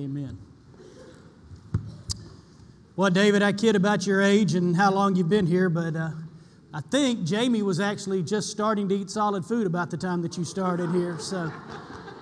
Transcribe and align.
Amen. 0.00 0.38
Well, 2.96 3.10
David, 3.10 3.42
I 3.42 3.52
kid 3.52 3.76
about 3.76 4.06
your 4.06 4.22
age 4.22 4.54
and 4.54 4.74
how 4.74 4.90
long 4.90 5.14
you've 5.14 5.28
been 5.28 5.46
here, 5.46 5.68
but 5.68 5.94
uh, 5.94 6.12
I 6.72 6.80
think 6.80 7.24
Jamie 7.24 7.60
was 7.60 7.80
actually 7.80 8.22
just 8.22 8.48
starting 8.48 8.88
to 8.88 8.94
eat 8.94 9.10
solid 9.10 9.44
food 9.44 9.66
about 9.66 9.90
the 9.90 9.98
time 9.98 10.22
that 10.22 10.38
you 10.38 10.44
started 10.44 10.90
here. 10.92 11.18
So 11.18 11.52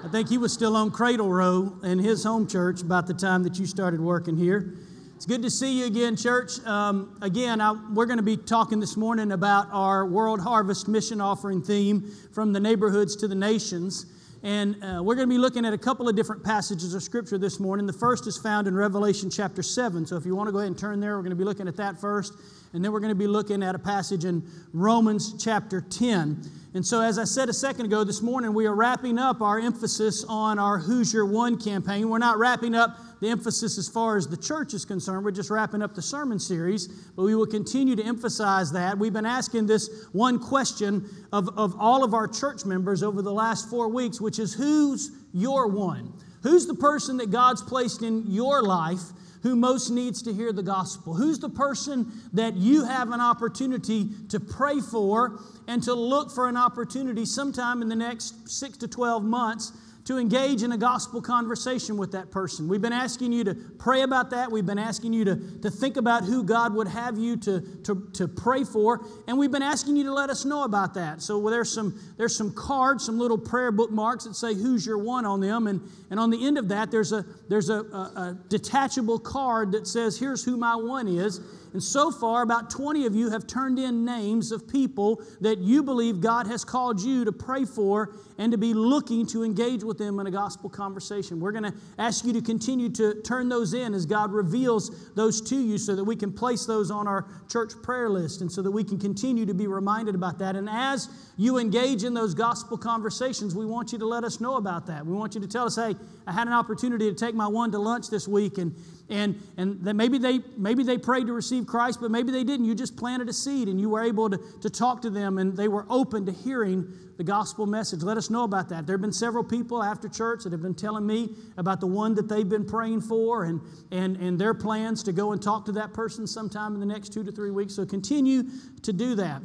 I 0.04 0.08
think 0.08 0.28
he 0.28 0.38
was 0.38 0.52
still 0.52 0.74
on 0.74 0.90
cradle 0.90 1.28
row 1.28 1.72
in 1.84 2.00
his 2.00 2.24
home 2.24 2.48
church 2.48 2.82
about 2.82 3.06
the 3.06 3.14
time 3.14 3.44
that 3.44 3.60
you 3.60 3.66
started 3.66 4.00
working 4.00 4.36
here. 4.36 4.74
It's 5.14 5.26
good 5.26 5.42
to 5.42 5.50
see 5.50 5.78
you 5.78 5.86
again, 5.86 6.16
church. 6.16 6.58
Um, 6.66 7.16
again, 7.22 7.60
I, 7.60 7.76
we're 7.92 8.06
going 8.06 8.18
to 8.18 8.24
be 8.24 8.36
talking 8.36 8.80
this 8.80 8.96
morning 8.96 9.30
about 9.30 9.68
our 9.70 10.04
World 10.04 10.40
Harvest 10.40 10.88
Mission 10.88 11.20
Offering 11.20 11.62
theme 11.62 12.10
from 12.32 12.52
the 12.52 12.58
neighborhoods 12.58 13.14
to 13.16 13.28
the 13.28 13.36
nations. 13.36 14.06
And 14.42 14.76
uh, 14.84 15.02
we're 15.02 15.16
going 15.16 15.28
to 15.28 15.34
be 15.34 15.38
looking 15.38 15.64
at 15.64 15.72
a 15.72 15.78
couple 15.78 16.08
of 16.08 16.14
different 16.14 16.44
passages 16.44 16.94
of 16.94 17.02
Scripture 17.02 17.38
this 17.38 17.58
morning. 17.58 17.86
The 17.86 17.92
first 17.92 18.26
is 18.28 18.38
found 18.38 18.68
in 18.68 18.74
Revelation 18.74 19.30
chapter 19.30 19.64
7. 19.64 20.06
So 20.06 20.16
if 20.16 20.24
you 20.24 20.36
want 20.36 20.46
to 20.46 20.52
go 20.52 20.58
ahead 20.58 20.68
and 20.68 20.78
turn 20.78 21.00
there, 21.00 21.16
we're 21.16 21.22
going 21.22 21.30
to 21.30 21.36
be 21.36 21.44
looking 21.44 21.66
at 21.66 21.76
that 21.76 22.00
first. 22.00 22.34
And 22.72 22.84
then 22.84 22.92
we're 22.92 23.00
going 23.00 23.10
to 23.10 23.16
be 23.16 23.26
looking 23.26 23.64
at 23.64 23.74
a 23.74 23.78
passage 23.78 24.24
in 24.24 24.48
Romans 24.72 25.42
chapter 25.42 25.80
10. 25.80 26.40
And 26.74 26.86
so, 26.86 27.00
as 27.00 27.18
I 27.18 27.24
said 27.24 27.48
a 27.48 27.52
second 27.52 27.86
ago, 27.86 28.04
this 28.04 28.20
morning 28.20 28.52
we 28.52 28.66
are 28.66 28.74
wrapping 28.74 29.18
up 29.18 29.40
our 29.40 29.58
emphasis 29.58 30.24
on 30.28 30.58
our 30.58 30.78
Who's 30.78 31.12
Your 31.12 31.24
One 31.24 31.58
campaign. 31.58 32.08
We're 32.08 32.18
not 32.18 32.38
wrapping 32.38 32.74
up 32.74 32.98
the 33.20 33.28
emphasis 33.28 33.78
as 33.78 33.88
far 33.88 34.16
as 34.16 34.28
the 34.28 34.36
church 34.36 34.74
is 34.74 34.84
concerned. 34.84 35.24
We're 35.24 35.30
just 35.32 35.50
wrapping 35.50 35.82
up 35.82 35.94
the 35.94 36.02
sermon 36.02 36.38
series, 36.38 36.86
but 36.86 37.22
we 37.24 37.34
will 37.34 37.46
continue 37.46 37.96
to 37.96 38.04
emphasize 38.04 38.72
that. 38.72 38.98
We've 38.98 39.12
been 39.12 39.26
asking 39.26 39.66
this 39.66 40.06
one 40.12 40.38
question 40.38 41.08
of, 41.32 41.48
of 41.58 41.74
all 41.78 42.04
of 42.04 42.14
our 42.14 42.28
church 42.28 42.64
members 42.64 43.02
over 43.02 43.22
the 43.22 43.32
last 43.32 43.68
four 43.68 43.88
weeks, 43.88 44.20
which 44.20 44.38
is 44.38 44.54
who's 44.54 45.10
your 45.32 45.66
one? 45.66 46.12
Who's 46.42 46.66
the 46.66 46.74
person 46.74 47.16
that 47.16 47.30
God's 47.30 47.62
placed 47.62 48.02
in 48.02 48.24
your 48.28 48.62
life 48.62 49.00
who 49.42 49.56
most 49.56 49.90
needs 49.90 50.22
to 50.22 50.32
hear 50.32 50.52
the 50.52 50.62
gospel? 50.62 51.14
Who's 51.14 51.38
the 51.38 51.48
person 51.48 52.12
that 52.32 52.56
you 52.56 52.84
have 52.84 53.10
an 53.10 53.20
opportunity 53.20 54.08
to 54.28 54.38
pray 54.38 54.80
for 54.80 55.40
and 55.66 55.82
to 55.82 55.94
look 55.94 56.30
for 56.30 56.48
an 56.48 56.56
opportunity 56.56 57.24
sometime 57.24 57.82
in 57.82 57.88
the 57.88 57.96
next 57.96 58.48
six 58.48 58.76
to 58.78 58.88
12 58.88 59.24
months 59.24 59.72
to 60.08 60.16
engage 60.16 60.62
in 60.62 60.72
a 60.72 60.78
gospel 60.78 61.20
conversation 61.20 61.98
with 61.98 62.12
that 62.12 62.30
person. 62.30 62.66
We've 62.66 62.80
been 62.80 62.94
asking 62.94 63.30
you 63.30 63.44
to 63.44 63.54
pray 63.54 64.00
about 64.00 64.30
that. 64.30 64.50
We've 64.50 64.64
been 64.64 64.78
asking 64.78 65.12
you 65.12 65.26
to, 65.26 65.36
to 65.60 65.70
think 65.70 65.98
about 65.98 66.24
who 66.24 66.42
God 66.42 66.72
would 66.72 66.88
have 66.88 67.18
you 67.18 67.36
to, 67.36 67.60
to, 67.84 68.08
to 68.14 68.26
pray 68.26 68.64
for. 68.64 69.04
And 69.26 69.36
we've 69.36 69.52
been 69.52 69.60
asking 69.60 69.96
you 69.96 70.04
to 70.04 70.12
let 70.14 70.30
us 70.30 70.46
know 70.46 70.64
about 70.64 70.94
that. 70.94 71.20
So 71.20 71.50
there's 71.50 71.70
some, 71.70 72.00
there's 72.16 72.34
some 72.34 72.54
cards, 72.54 73.04
some 73.04 73.18
little 73.18 73.36
prayer 73.36 73.70
bookmarks 73.70 74.24
that 74.24 74.34
say 74.34 74.54
who's 74.54 74.86
your 74.86 74.96
one 74.96 75.26
on 75.26 75.40
them. 75.40 75.66
And, 75.66 75.86
and 76.10 76.18
on 76.18 76.30
the 76.30 76.42
end 76.42 76.56
of 76.56 76.68
that, 76.68 76.90
there's, 76.90 77.12
a, 77.12 77.26
there's 77.50 77.68
a, 77.68 77.80
a, 77.80 77.98
a 77.98 78.38
detachable 78.48 79.18
card 79.18 79.72
that 79.72 79.86
says, 79.86 80.18
here's 80.18 80.42
who 80.42 80.56
my 80.56 80.74
one 80.74 81.06
is. 81.06 81.38
And 81.78 81.82
so 81.84 82.10
far, 82.10 82.42
about 82.42 82.70
20 82.70 83.06
of 83.06 83.14
you 83.14 83.30
have 83.30 83.46
turned 83.46 83.78
in 83.78 84.04
names 84.04 84.50
of 84.50 84.66
people 84.66 85.22
that 85.40 85.58
you 85.58 85.84
believe 85.84 86.20
God 86.20 86.48
has 86.48 86.64
called 86.64 87.00
you 87.00 87.24
to 87.24 87.30
pray 87.30 87.64
for 87.64 88.16
and 88.36 88.50
to 88.50 88.58
be 88.58 88.74
looking 88.74 89.24
to 89.28 89.44
engage 89.44 89.84
with 89.84 89.96
them 89.96 90.18
in 90.18 90.26
a 90.26 90.30
gospel 90.32 90.68
conversation. 90.70 91.38
We're 91.38 91.52
going 91.52 91.70
to 91.70 91.74
ask 91.96 92.24
you 92.24 92.32
to 92.32 92.40
continue 92.40 92.88
to 92.94 93.22
turn 93.22 93.48
those 93.48 93.74
in 93.74 93.94
as 93.94 94.06
God 94.06 94.32
reveals 94.32 95.12
those 95.14 95.40
to 95.50 95.56
you 95.56 95.78
so 95.78 95.94
that 95.94 96.02
we 96.02 96.16
can 96.16 96.32
place 96.32 96.66
those 96.66 96.90
on 96.90 97.06
our 97.06 97.28
church 97.48 97.74
prayer 97.80 98.08
list 98.08 98.40
and 98.40 98.50
so 98.50 98.60
that 98.60 98.72
we 98.72 98.82
can 98.82 98.98
continue 98.98 99.46
to 99.46 99.54
be 99.54 99.68
reminded 99.68 100.16
about 100.16 100.40
that. 100.40 100.56
And 100.56 100.68
as 100.68 101.08
you 101.36 101.58
engage 101.58 102.02
in 102.02 102.12
those 102.12 102.34
gospel 102.34 102.76
conversations, 102.76 103.54
we 103.54 103.66
want 103.66 103.92
you 103.92 103.98
to 103.98 104.06
let 104.06 104.24
us 104.24 104.40
know 104.40 104.56
about 104.56 104.88
that. 104.88 105.06
We 105.06 105.14
want 105.14 105.36
you 105.36 105.40
to 105.42 105.48
tell 105.48 105.66
us, 105.66 105.76
hey, 105.76 105.94
I 106.26 106.32
had 106.32 106.48
an 106.48 106.54
opportunity 106.54 107.08
to 107.08 107.14
take 107.14 107.36
my 107.36 107.46
one 107.46 107.70
to 107.70 107.78
lunch 107.78 108.10
this 108.10 108.26
week 108.26 108.58
and 108.58 108.74
and 109.10 109.40
and 109.56 109.82
that 109.84 109.94
maybe 109.94 110.18
they 110.18 110.40
maybe 110.56 110.82
they 110.82 110.98
prayed 110.98 111.26
to 111.26 111.32
receive 111.32 111.66
Christ, 111.66 112.00
but 112.00 112.10
maybe 112.10 112.30
they 112.30 112.44
didn't. 112.44 112.66
You 112.66 112.74
just 112.74 112.96
planted 112.96 113.28
a 113.28 113.32
seed 113.32 113.68
and 113.68 113.80
you 113.80 113.88
were 113.90 114.02
able 114.02 114.30
to, 114.30 114.38
to 114.60 114.70
talk 114.70 115.02
to 115.02 115.10
them 115.10 115.38
and 115.38 115.56
they 115.56 115.68
were 115.68 115.86
open 115.88 116.26
to 116.26 116.32
hearing 116.32 116.92
the 117.18 117.24
gospel 117.24 117.66
message. 117.66 118.02
Let 118.02 118.16
us 118.16 118.30
know 118.30 118.44
about 118.44 118.68
that. 118.68 118.86
There 118.86 118.94
have 118.94 119.00
been 119.00 119.12
several 119.12 119.42
people 119.42 119.82
after 119.82 120.08
church 120.08 120.44
that 120.44 120.52
have 120.52 120.62
been 120.62 120.74
telling 120.74 121.04
me 121.04 121.34
about 121.56 121.80
the 121.80 121.86
one 121.86 122.14
that 122.14 122.28
they've 122.28 122.48
been 122.48 122.64
praying 122.64 123.00
for 123.00 123.44
and, 123.44 123.60
and, 123.90 124.16
and 124.18 124.38
their 124.38 124.54
plans 124.54 125.02
to 125.02 125.12
go 125.12 125.32
and 125.32 125.42
talk 125.42 125.64
to 125.66 125.72
that 125.72 125.92
person 125.92 126.28
sometime 126.28 126.74
in 126.74 126.80
the 126.80 126.86
next 126.86 127.12
two 127.12 127.24
to 127.24 127.32
three 127.32 127.50
weeks. 127.50 127.74
So 127.74 127.84
continue 127.84 128.44
to 128.82 128.92
do 128.92 129.16
that. 129.16 129.42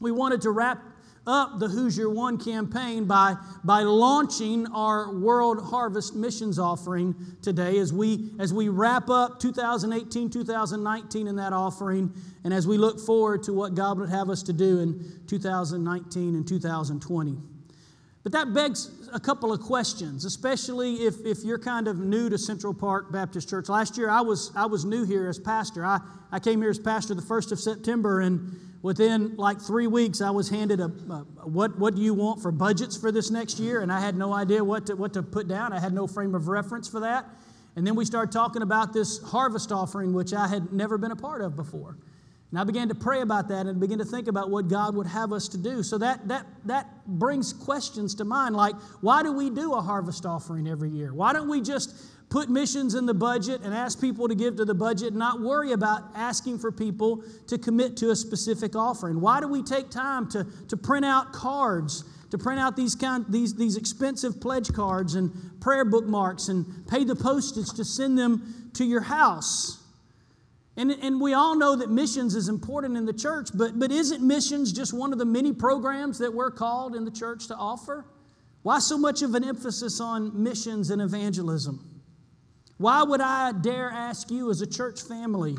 We 0.00 0.12
wanted 0.12 0.40
to 0.42 0.50
wrap 0.50 0.78
up 1.28 1.58
the 1.58 1.68
Who's 1.68 1.96
Your 1.96 2.10
One 2.10 2.38
campaign 2.38 3.04
by, 3.04 3.36
by 3.62 3.82
launching 3.82 4.66
our 4.68 5.14
World 5.14 5.62
Harvest 5.62 6.16
Missions 6.16 6.58
offering 6.58 7.14
today 7.42 7.78
as 7.78 7.92
we, 7.92 8.30
as 8.38 8.52
we 8.52 8.68
wrap 8.70 9.10
up 9.10 9.38
2018, 9.38 10.30
2019 10.30 11.28
in 11.28 11.36
that 11.36 11.52
offering, 11.52 12.12
and 12.44 12.54
as 12.54 12.66
we 12.66 12.78
look 12.78 12.98
forward 12.98 13.42
to 13.42 13.52
what 13.52 13.74
God 13.74 13.98
would 13.98 14.08
have 14.08 14.30
us 14.30 14.42
to 14.44 14.52
do 14.54 14.80
in 14.80 15.20
2019 15.26 16.34
and 16.34 16.48
2020. 16.48 17.36
But 18.22 18.32
that 18.32 18.52
begs 18.52 18.90
a 19.12 19.20
couple 19.20 19.52
of 19.52 19.60
questions, 19.60 20.24
especially 20.24 20.96
if, 20.96 21.24
if 21.24 21.44
you're 21.44 21.58
kind 21.58 21.88
of 21.88 21.98
new 21.98 22.28
to 22.28 22.38
Central 22.38 22.74
Park 22.74 23.12
Baptist 23.12 23.48
Church. 23.48 23.68
Last 23.68 23.96
year, 23.96 24.10
I 24.10 24.20
was, 24.22 24.50
I 24.56 24.66
was 24.66 24.84
new 24.84 25.04
here 25.04 25.28
as 25.28 25.38
pastor. 25.38 25.84
I, 25.84 26.00
I 26.32 26.38
came 26.38 26.60
here 26.60 26.70
as 26.70 26.78
pastor 26.78 27.14
the 27.14 27.22
1st 27.22 27.52
of 27.52 27.60
September, 27.60 28.20
and 28.20 28.54
within 28.82 29.36
like 29.36 29.60
three 29.60 29.86
weeks, 29.86 30.20
I 30.20 30.30
was 30.30 30.48
handed 30.48 30.80
a, 30.80 30.84
a, 30.84 31.48
what, 31.48 31.78
what 31.78 31.94
do 31.94 32.02
you 32.02 32.14
want 32.14 32.40
for 32.40 32.52
budgets 32.52 32.96
for 32.96 33.10
this 33.10 33.30
next 33.30 33.58
year? 33.58 33.80
And 33.80 33.92
I 33.92 34.00
had 34.00 34.16
no 34.16 34.32
idea 34.32 34.62
what 34.62 34.86
to, 34.86 34.94
what 34.94 35.12
to 35.14 35.22
put 35.22 35.48
down. 35.48 35.72
I 35.72 35.80
had 35.80 35.92
no 35.92 36.06
frame 36.06 36.34
of 36.34 36.48
reference 36.48 36.88
for 36.88 37.00
that. 37.00 37.26
And 37.76 37.86
then 37.86 37.94
we 37.94 38.04
started 38.04 38.32
talking 38.32 38.62
about 38.62 38.92
this 38.92 39.22
harvest 39.22 39.70
offering, 39.72 40.12
which 40.12 40.32
I 40.32 40.48
had 40.48 40.72
never 40.72 40.98
been 40.98 41.12
a 41.12 41.16
part 41.16 41.42
of 41.42 41.54
before. 41.54 41.96
And 42.50 42.58
I 42.58 42.64
began 42.64 42.88
to 42.88 42.94
pray 42.94 43.20
about 43.20 43.48
that 43.48 43.66
and 43.66 43.78
begin 43.78 43.98
to 43.98 44.06
think 44.06 44.26
about 44.26 44.50
what 44.50 44.68
God 44.68 44.94
would 44.94 45.06
have 45.06 45.32
us 45.32 45.48
to 45.48 45.58
do. 45.58 45.82
So 45.82 45.98
that, 45.98 46.26
that, 46.28 46.46
that 46.64 47.06
brings 47.06 47.52
questions 47.52 48.14
to 48.16 48.24
mind 48.24 48.56
like, 48.56 48.74
why 49.02 49.22
do 49.22 49.32
we 49.32 49.50
do 49.50 49.74
a 49.74 49.82
harvest 49.82 50.24
offering 50.24 50.66
every 50.66 50.88
year? 50.88 51.12
Why 51.12 51.34
don't 51.34 51.50
we 51.50 51.60
just 51.60 51.94
put 52.30 52.48
missions 52.48 52.94
in 52.94 53.04
the 53.04 53.14
budget 53.14 53.60
and 53.62 53.74
ask 53.74 54.00
people 54.00 54.28
to 54.28 54.34
give 54.34 54.56
to 54.56 54.64
the 54.64 54.74
budget 54.74 55.08
and 55.08 55.18
not 55.18 55.40
worry 55.40 55.72
about 55.72 56.04
asking 56.14 56.58
for 56.58 56.72
people 56.72 57.22
to 57.48 57.58
commit 57.58 57.98
to 57.98 58.10
a 58.10 58.16
specific 58.16 58.74
offering? 58.74 59.20
Why 59.20 59.40
do 59.40 59.48
we 59.48 59.62
take 59.62 59.90
time 59.90 60.30
to, 60.30 60.46
to 60.68 60.76
print 60.76 61.04
out 61.04 61.34
cards, 61.34 62.04
to 62.30 62.38
print 62.38 62.60
out 62.60 62.76
these, 62.76 62.94
kind, 62.94 63.26
these, 63.28 63.56
these 63.56 63.76
expensive 63.76 64.40
pledge 64.40 64.72
cards 64.72 65.16
and 65.16 65.32
prayer 65.60 65.84
bookmarks 65.84 66.48
and 66.48 66.86
pay 66.86 67.04
the 67.04 67.16
postage 67.16 67.70
to 67.76 67.84
send 67.84 68.16
them 68.16 68.70
to 68.74 68.84
your 68.86 69.02
house? 69.02 69.77
And, 70.78 70.92
and 70.92 71.20
we 71.20 71.34
all 71.34 71.56
know 71.56 71.74
that 71.74 71.90
missions 71.90 72.36
is 72.36 72.48
important 72.48 72.96
in 72.96 73.04
the 73.04 73.12
church, 73.12 73.48
but, 73.52 73.80
but 73.80 73.90
isn't 73.90 74.24
missions 74.24 74.72
just 74.72 74.94
one 74.94 75.12
of 75.12 75.18
the 75.18 75.24
many 75.24 75.52
programs 75.52 76.18
that 76.20 76.32
we're 76.32 76.52
called 76.52 76.94
in 76.94 77.04
the 77.04 77.10
church 77.10 77.48
to 77.48 77.56
offer? 77.56 78.06
Why 78.62 78.78
so 78.78 78.96
much 78.96 79.22
of 79.22 79.34
an 79.34 79.42
emphasis 79.42 80.00
on 80.00 80.40
missions 80.40 80.90
and 80.90 81.02
evangelism? 81.02 82.00
Why 82.76 83.02
would 83.02 83.20
I 83.20 83.50
dare 83.60 83.90
ask 83.90 84.30
you 84.30 84.50
as 84.50 84.60
a 84.60 84.68
church 84.68 85.02
family 85.02 85.56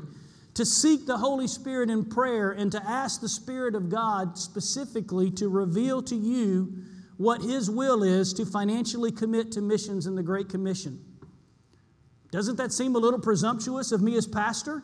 to 0.53 0.66
seek 0.66 1.06
the 1.06 1.18
Holy 1.18 1.47
Spirit 1.47 1.90
in 1.90 2.06
prayer 2.06 2.51
and 2.51 2.72
to 2.72 2.81
ask 2.81 3.19
the 3.19 3.28
Spirit 3.28 3.75
of 3.75 3.90
God 3.90 4.38
specifically 4.38 5.31
to 5.31 5.50
reveal 5.50 6.01
to 6.03 6.16
you 6.16 6.81
what 7.18 7.41
His 7.41 7.69
will 7.69 8.03
is 8.03 8.31
to 8.36 8.46
financially 8.46 9.12
commit 9.12 9.51
to 9.51 9.62
missions 9.62 10.07
in 10.07 10.16
the 10.16 10.24
Great 10.24 10.47
Commission? 10.47 11.03
Doesn't 12.31 12.56
that 12.56 12.72
seem 12.72 12.96
a 12.96 13.00
little 13.00 13.19
presumptuous 13.19 13.91
of 13.91 14.01
me 14.01 14.16
as 14.16 14.25
pastor? 14.25 14.81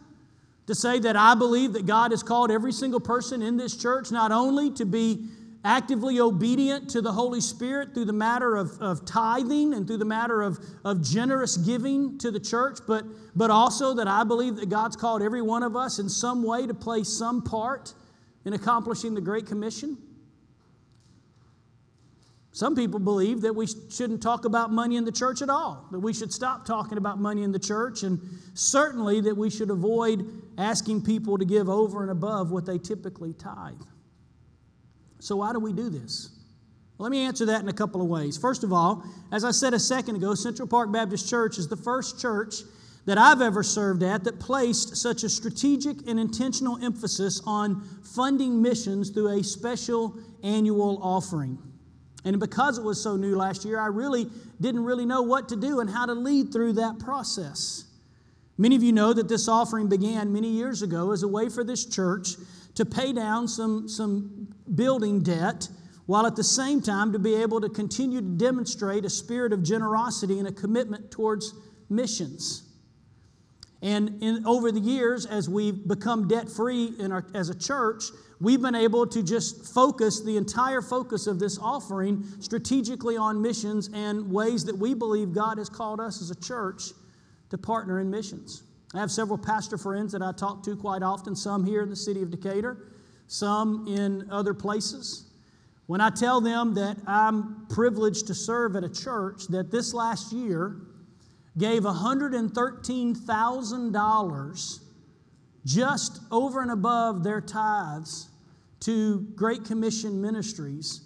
To 0.68 0.76
say 0.76 1.00
that 1.00 1.16
I 1.16 1.36
believe 1.36 1.74
that 1.74 1.86
God 1.86 2.12
has 2.12 2.24
called 2.24 2.50
every 2.50 2.72
single 2.72 3.00
person 3.00 3.42
in 3.42 3.58
this 3.58 3.76
church 3.76 4.12
not 4.12 4.32
only 4.32 4.72
to 4.72 4.86
be 4.86 5.28
actively 5.64 6.20
obedient 6.20 6.90
to 6.92 7.02
the 7.02 7.12
Holy 7.12 7.42
Spirit 7.42 7.94
through 7.94 8.06
the 8.06 8.14
matter 8.14 8.56
of, 8.56 8.80
of 8.80 9.04
tithing 9.04 9.74
and 9.74 9.88
through 9.88 9.98
the 9.98 10.06
matter 10.06 10.44
of, 10.44 10.60
of 10.84 11.02
generous 11.02 11.58
giving 11.58 12.20
to 12.20 12.30
the 12.30 12.40
church, 12.40 12.80
but, 12.88 13.04
but 13.36 13.50
also 13.50 13.96
that 13.96 14.08
I 14.08 14.24
believe 14.24 14.56
that 14.58 14.70
God's 14.70 14.96
called 14.96 15.24
every 15.24 15.42
one 15.42 15.64
of 15.64 15.76
us 15.76 15.98
in 15.98 16.08
some 16.08 16.44
way 16.44 16.68
to 16.68 16.74
play 16.74 17.04
some 17.04 17.42
part 17.42 17.94
in 18.46 18.54
accomplishing 18.54 19.16
the 19.16 19.22
Great 19.22 19.48
Commission. 19.48 19.98
Some 22.56 22.74
people 22.74 23.02
believe 23.02 23.42
that 23.42 23.54
we 23.54 23.68
shouldn't 23.68 24.24
talk 24.24 24.46
about 24.46 24.72
money 24.72 24.96
in 24.96 25.04
the 25.04 25.12
church 25.12 25.42
at 25.42 25.50
all, 25.50 25.86
that 25.92 26.00
we 26.00 26.14
should 26.14 26.32
stop 26.32 26.66
talking 26.66 26.98
about 26.98 27.20
money 27.20 27.44
in 27.44 27.52
the 27.52 27.60
church, 27.60 28.04
and 28.04 28.18
certainly 28.54 29.20
that 29.20 29.36
we 29.36 29.50
should 29.50 29.70
avoid 29.70 30.26
asking 30.58 31.02
people 31.02 31.38
to 31.38 31.44
give 31.44 31.68
over 31.68 32.02
and 32.02 32.10
above 32.10 32.52
what 32.52 32.66
they 32.66 32.78
typically 32.78 33.34
tithe. 33.34 33.82
So, 35.20 35.36
why 35.36 35.52
do 35.52 35.60
we 35.60 35.74
do 35.74 35.90
this? 35.90 36.30
Let 36.98 37.12
me 37.12 37.26
answer 37.26 37.46
that 37.48 37.62
in 37.62 37.68
a 37.68 37.74
couple 37.74 38.02
of 38.02 38.08
ways. 38.08 38.38
First 38.38 38.64
of 38.64 38.72
all, 38.72 39.04
as 39.34 39.44
I 39.44 39.52
said 39.52 39.74
a 39.74 39.80
second 39.80 40.16
ago, 40.16 40.34
Central 40.34 40.66
Park 40.66 40.94
Baptist 40.94 41.30
Church 41.30 41.58
is 41.58 41.68
the 41.68 41.76
first 41.76 42.22
church 42.22 42.56
that 43.06 43.18
I've 43.18 43.42
ever 43.42 43.64
served 43.64 44.02
at 44.02 44.24
that 44.24 44.40
placed 44.40 44.96
such 44.96 45.26
a 45.26 45.30
strategic 45.30 46.08
and 46.08 46.18
intentional 46.18 46.82
emphasis 46.82 47.42
on 47.46 47.82
funding 48.16 48.62
missions 48.62 49.10
through 49.10 49.40
a 49.40 49.44
special 49.44 50.18
annual 50.42 51.02
offering. 51.04 51.58
And 52.26 52.40
because 52.40 52.80
it 52.80 52.84
was 52.84 53.02
so 53.02 53.16
new 53.16 53.36
last 53.36 53.64
year, 53.64 53.80
I 53.80 53.86
really 53.86 54.28
didn't 54.60 54.84
really 54.84 55.06
know 55.06 55.22
what 55.22 55.48
to 55.50 55.56
do 55.56 55.80
and 55.80 55.90
how 55.90 56.08
to 56.08 56.14
lead 56.14 56.52
through 56.52 56.74
that 56.74 56.98
process. 57.00 57.86
Many 58.58 58.76
of 58.76 58.84
you 58.84 58.92
know 58.92 59.14
that 59.14 59.30
this 59.30 59.48
offering 59.48 59.88
began 59.88 60.34
many 60.34 60.50
years 60.50 60.82
ago 60.82 61.12
as 61.12 61.24
a 61.24 61.28
way 61.28 61.50
for 61.50 61.64
this 61.64 61.86
church 61.86 62.30
to 62.74 62.86
pay 62.86 63.14
down 63.14 63.48
some, 63.48 63.88
some 63.88 64.48
building 64.74 65.22
debt 65.22 65.70
while 66.08 66.26
at 66.26 66.36
the 66.36 66.44
same 66.44 66.82
time 66.82 67.12
to 67.14 67.20
be 67.20 67.36
able 67.36 67.62
to 67.62 67.70
continue 67.70 68.22
to 68.22 68.28
demonstrate 68.28 69.06
a 69.06 69.10
spirit 69.10 69.54
of 69.54 69.64
generosity 69.64 70.40
and 70.40 70.48
a 70.48 70.52
commitment 70.52 71.12
towards 71.12 71.54
missions. 71.90 72.65
And 73.86 74.24
in, 74.24 74.48
over 74.48 74.72
the 74.72 74.80
years, 74.80 75.28
as 75.28 75.48
we've 75.48 75.88
become 75.88 76.28
debt 76.28 76.50
free 76.50 76.96
as 77.36 77.50
a 77.50 77.56
church, 77.56 78.06
we've 78.42 78.60
been 78.60 78.74
able 78.74 79.06
to 79.06 79.22
just 79.22 79.64
focus 79.76 80.22
the 80.22 80.38
entire 80.38 80.82
focus 80.82 81.28
of 81.28 81.38
this 81.38 81.60
offering 81.60 82.24
strategically 82.40 83.16
on 83.16 83.40
missions 83.40 83.92
and 83.94 84.32
ways 84.32 84.66
that 84.66 84.76
we 84.76 84.96
believe 84.96 85.34
God 85.36 85.60
has 85.60 85.70
called 85.70 86.00
us 86.00 86.20
as 86.20 86.32
a 86.32 86.42
church 86.42 86.94
to 87.52 87.60
partner 87.60 88.00
in 88.00 88.10
missions. 88.10 88.64
I 88.96 89.02
have 89.02 89.12
several 89.12 89.38
pastor 89.38 89.78
friends 89.78 90.12
that 90.14 90.24
I 90.24 90.32
talk 90.32 90.64
to 90.64 90.76
quite 90.76 91.04
often, 91.04 91.36
some 91.36 91.64
here 91.64 91.84
in 91.84 91.90
the 91.92 91.96
city 91.96 92.24
of 92.24 92.32
Decatur, 92.32 92.88
some 93.28 93.88
in 93.88 94.28
other 94.32 94.56
places. 94.56 95.30
When 95.86 96.02
I 96.02 96.10
tell 96.10 96.42
them 96.42 96.74
that 96.74 96.98
I'm 97.06 97.68
privileged 97.70 98.26
to 98.28 98.34
serve 98.34 98.76
at 98.76 98.84
a 98.84 98.90
church 98.90 99.46
that 99.50 99.70
this 99.70 99.94
last 99.94 100.34
year 100.34 100.78
gave 101.58 101.84
$113,000 101.84 104.80
just 105.66 106.20
over 106.32 106.62
and 106.62 106.72
above 106.72 107.24
their 107.24 107.42
tithes 107.42 108.30
to 108.82 109.22
Great 109.36 109.66
Commission 109.66 110.22
ministries, 110.22 111.02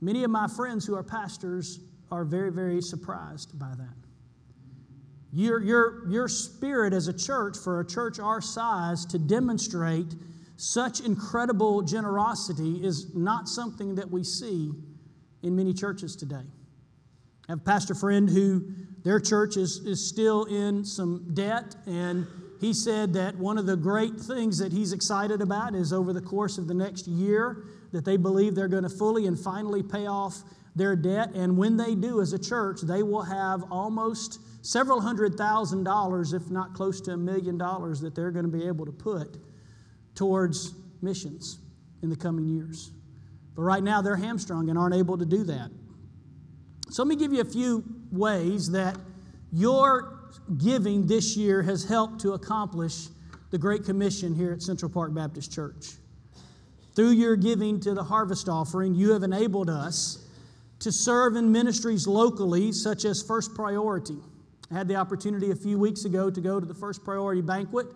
many 0.00 0.24
of 0.24 0.30
my 0.30 0.48
friends 0.48 0.84
who 0.84 0.94
are 0.94 1.02
pastors 1.02 1.80
are 2.10 2.24
very, 2.24 2.52
very 2.52 2.82
surprised 2.82 3.58
by 3.58 3.72
that. 3.78 3.94
Your, 5.32 5.62
your, 5.62 6.06
your 6.10 6.28
spirit 6.28 6.92
as 6.92 7.08
a 7.08 7.12
church, 7.12 7.56
for 7.56 7.80
a 7.80 7.86
church 7.86 8.18
our 8.18 8.42
size, 8.42 9.06
to 9.06 9.18
demonstrate 9.18 10.14
such 10.56 11.00
incredible 11.00 11.80
generosity 11.80 12.84
is 12.84 13.14
not 13.14 13.48
something 13.48 13.94
that 13.94 14.10
we 14.10 14.24
see 14.24 14.72
in 15.42 15.56
many 15.56 15.72
churches 15.72 16.14
today. 16.14 16.44
I 17.48 17.52
have 17.52 17.60
a 17.60 17.62
pastor 17.62 17.94
friend 17.94 18.28
who 18.28 18.74
their 19.04 19.20
church 19.20 19.56
is, 19.56 19.78
is 19.78 20.06
still 20.06 20.44
in 20.44 20.84
some 20.84 21.30
debt, 21.34 21.74
and 21.86 22.26
he 22.60 22.72
said 22.72 23.12
that 23.14 23.36
one 23.36 23.58
of 23.58 23.66
the 23.66 23.76
great 23.76 24.14
things 24.16 24.58
that 24.58 24.72
he's 24.72 24.92
excited 24.92 25.40
about 25.40 25.74
is 25.74 25.92
over 25.92 26.12
the 26.12 26.20
course 26.20 26.58
of 26.58 26.68
the 26.68 26.74
next 26.74 27.08
year 27.08 27.64
that 27.90 28.04
they 28.04 28.16
believe 28.16 28.54
they're 28.54 28.68
going 28.68 28.84
to 28.84 28.88
fully 28.88 29.26
and 29.26 29.38
finally 29.38 29.82
pay 29.82 30.06
off 30.06 30.42
their 30.76 30.94
debt. 30.94 31.30
And 31.34 31.56
when 31.56 31.76
they 31.76 31.94
do 31.94 32.20
as 32.20 32.32
a 32.32 32.38
church, 32.38 32.80
they 32.82 33.02
will 33.02 33.22
have 33.22 33.64
almost 33.70 34.38
several 34.64 35.00
hundred 35.00 35.34
thousand 35.34 35.84
dollars, 35.84 36.32
if 36.32 36.50
not 36.50 36.72
close 36.72 37.00
to 37.02 37.12
a 37.12 37.16
million 37.16 37.58
dollars, 37.58 38.00
that 38.00 38.14
they're 38.14 38.30
going 38.30 38.50
to 38.50 38.56
be 38.56 38.66
able 38.66 38.86
to 38.86 38.92
put 38.92 39.38
towards 40.14 40.74
missions 41.02 41.58
in 42.02 42.10
the 42.10 42.16
coming 42.16 42.46
years. 42.46 42.92
But 43.54 43.62
right 43.62 43.82
now, 43.82 44.00
they're 44.02 44.16
hamstrung 44.16 44.70
and 44.70 44.78
aren't 44.78 44.94
able 44.94 45.18
to 45.18 45.26
do 45.26 45.44
that. 45.44 45.70
So, 46.92 47.02
let 47.02 47.08
me 47.08 47.16
give 47.16 47.32
you 47.32 47.40
a 47.40 47.46
few 47.46 47.82
ways 48.10 48.70
that 48.72 48.98
your 49.50 50.18
giving 50.58 51.06
this 51.06 51.38
year 51.38 51.62
has 51.62 51.84
helped 51.84 52.20
to 52.20 52.32
accomplish 52.34 53.06
the 53.50 53.56
Great 53.56 53.86
Commission 53.86 54.34
here 54.34 54.52
at 54.52 54.60
Central 54.60 54.90
Park 54.90 55.14
Baptist 55.14 55.50
Church. 55.50 55.92
Through 56.94 57.12
your 57.12 57.34
giving 57.36 57.80
to 57.80 57.94
the 57.94 58.04
harvest 58.04 58.46
offering, 58.46 58.94
you 58.94 59.12
have 59.12 59.22
enabled 59.22 59.70
us 59.70 60.28
to 60.80 60.92
serve 60.92 61.34
in 61.34 61.50
ministries 61.50 62.06
locally, 62.06 62.72
such 62.72 63.06
as 63.06 63.22
First 63.22 63.54
Priority. 63.54 64.18
I 64.70 64.74
had 64.74 64.86
the 64.86 64.96
opportunity 64.96 65.50
a 65.50 65.56
few 65.56 65.78
weeks 65.78 66.04
ago 66.04 66.28
to 66.28 66.40
go 66.42 66.60
to 66.60 66.66
the 66.66 66.74
First 66.74 67.04
Priority 67.04 67.40
banquet 67.40 67.86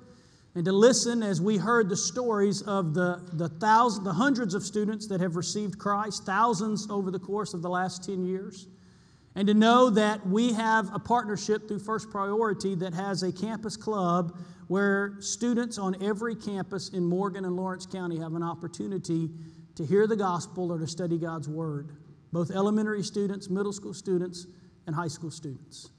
and 0.54 0.64
to 0.64 0.72
listen 0.72 1.22
as 1.22 1.38
we 1.38 1.58
heard 1.58 1.90
the 1.90 1.98
stories 1.98 2.62
of 2.62 2.94
the, 2.94 3.20
the, 3.34 3.50
thousands, 3.50 4.06
the 4.06 4.14
hundreds 4.14 4.54
of 4.54 4.62
students 4.62 5.06
that 5.08 5.20
have 5.20 5.36
received 5.36 5.78
Christ, 5.78 6.24
thousands 6.24 6.88
over 6.88 7.10
the 7.10 7.18
course 7.18 7.52
of 7.52 7.60
the 7.60 7.68
last 7.68 8.02
10 8.02 8.24
years. 8.24 8.68
And 9.36 9.46
to 9.48 9.54
know 9.54 9.90
that 9.90 10.26
we 10.26 10.54
have 10.54 10.92
a 10.94 10.98
partnership 10.98 11.68
through 11.68 11.80
First 11.80 12.10
Priority 12.10 12.74
that 12.76 12.94
has 12.94 13.22
a 13.22 13.30
campus 13.30 13.76
club 13.76 14.34
where 14.68 15.16
students 15.20 15.76
on 15.76 16.02
every 16.02 16.34
campus 16.34 16.88
in 16.88 17.04
Morgan 17.04 17.44
and 17.44 17.54
Lawrence 17.54 17.84
County 17.84 18.18
have 18.18 18.32
an 18.32 18.42
opportunity 18.42 19.28
to 19.74 19.84
hear 19.84 20.06
the 20.06 20.16
gospel 20.16 20.72
or 20.72 20.78
to 20.78 20.86
study 20.86 21.18
God's 21.18 21.50
Word. 21.50 21.90
Both 22.32 22.50
elementary 22.50 23.02
students, 23.02 23.50
middle 23.50 23.74
school 23.74 23.92
students, 23.92 24.46
and 24.86 24.96
high 24.96 25.08
school 25.08 25.30
students. 25.30 25.90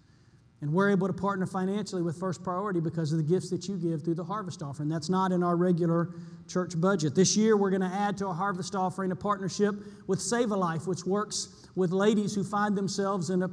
And 0.61 0.73
we're 0.73 0.89
able 0.89 1.05
to 1.05 1.13
partner 1.13 1.45
financially 1.45 2.01
with 2.01 2.19
First 2.19 2.43
Priority 2.43 2.79
because 2.79 3.11
of 3.11 3.19
the 3.19 3.23
gifts 3.23 3.51
that 3.51 3.67
you 3.67 3.77
give 3.77 4.03
through 4.03 4.15
the 4.15 4.23
harvest 4.23 4.63
offering. 4.63 4.89
That's 4.89 5.09
not 5.09 5.31
in 5.31 5.43
our 5.43 5.55
regular 5.55 6.15
church 6.47 6.73
budget. 6.81 7.13
This 7.13 7.37
year, 7.37 7.55
we're 7.55 7.69
going 7.69 7.83
to 7.83 7.95
add 7.95 8.17
to 8.17 8.27
our 8.27 8.33
harvest 8.33 8.73
offering 8.73 9.11
a 9.11 9.15
partnership 9.15 9.75
with 10.07 10.19
Save 10.19 10.49
a 10.49 10.55
Life, 10.55 10.87
which 10.87 11.05
works 11.05 11.66
with 11.77 11.91
ladies 11.91 12.33
who 12.33 12.43
find 12.43 12.75
themselves 12.75 13.29
in 13.29 13.43
a 13.43 13.47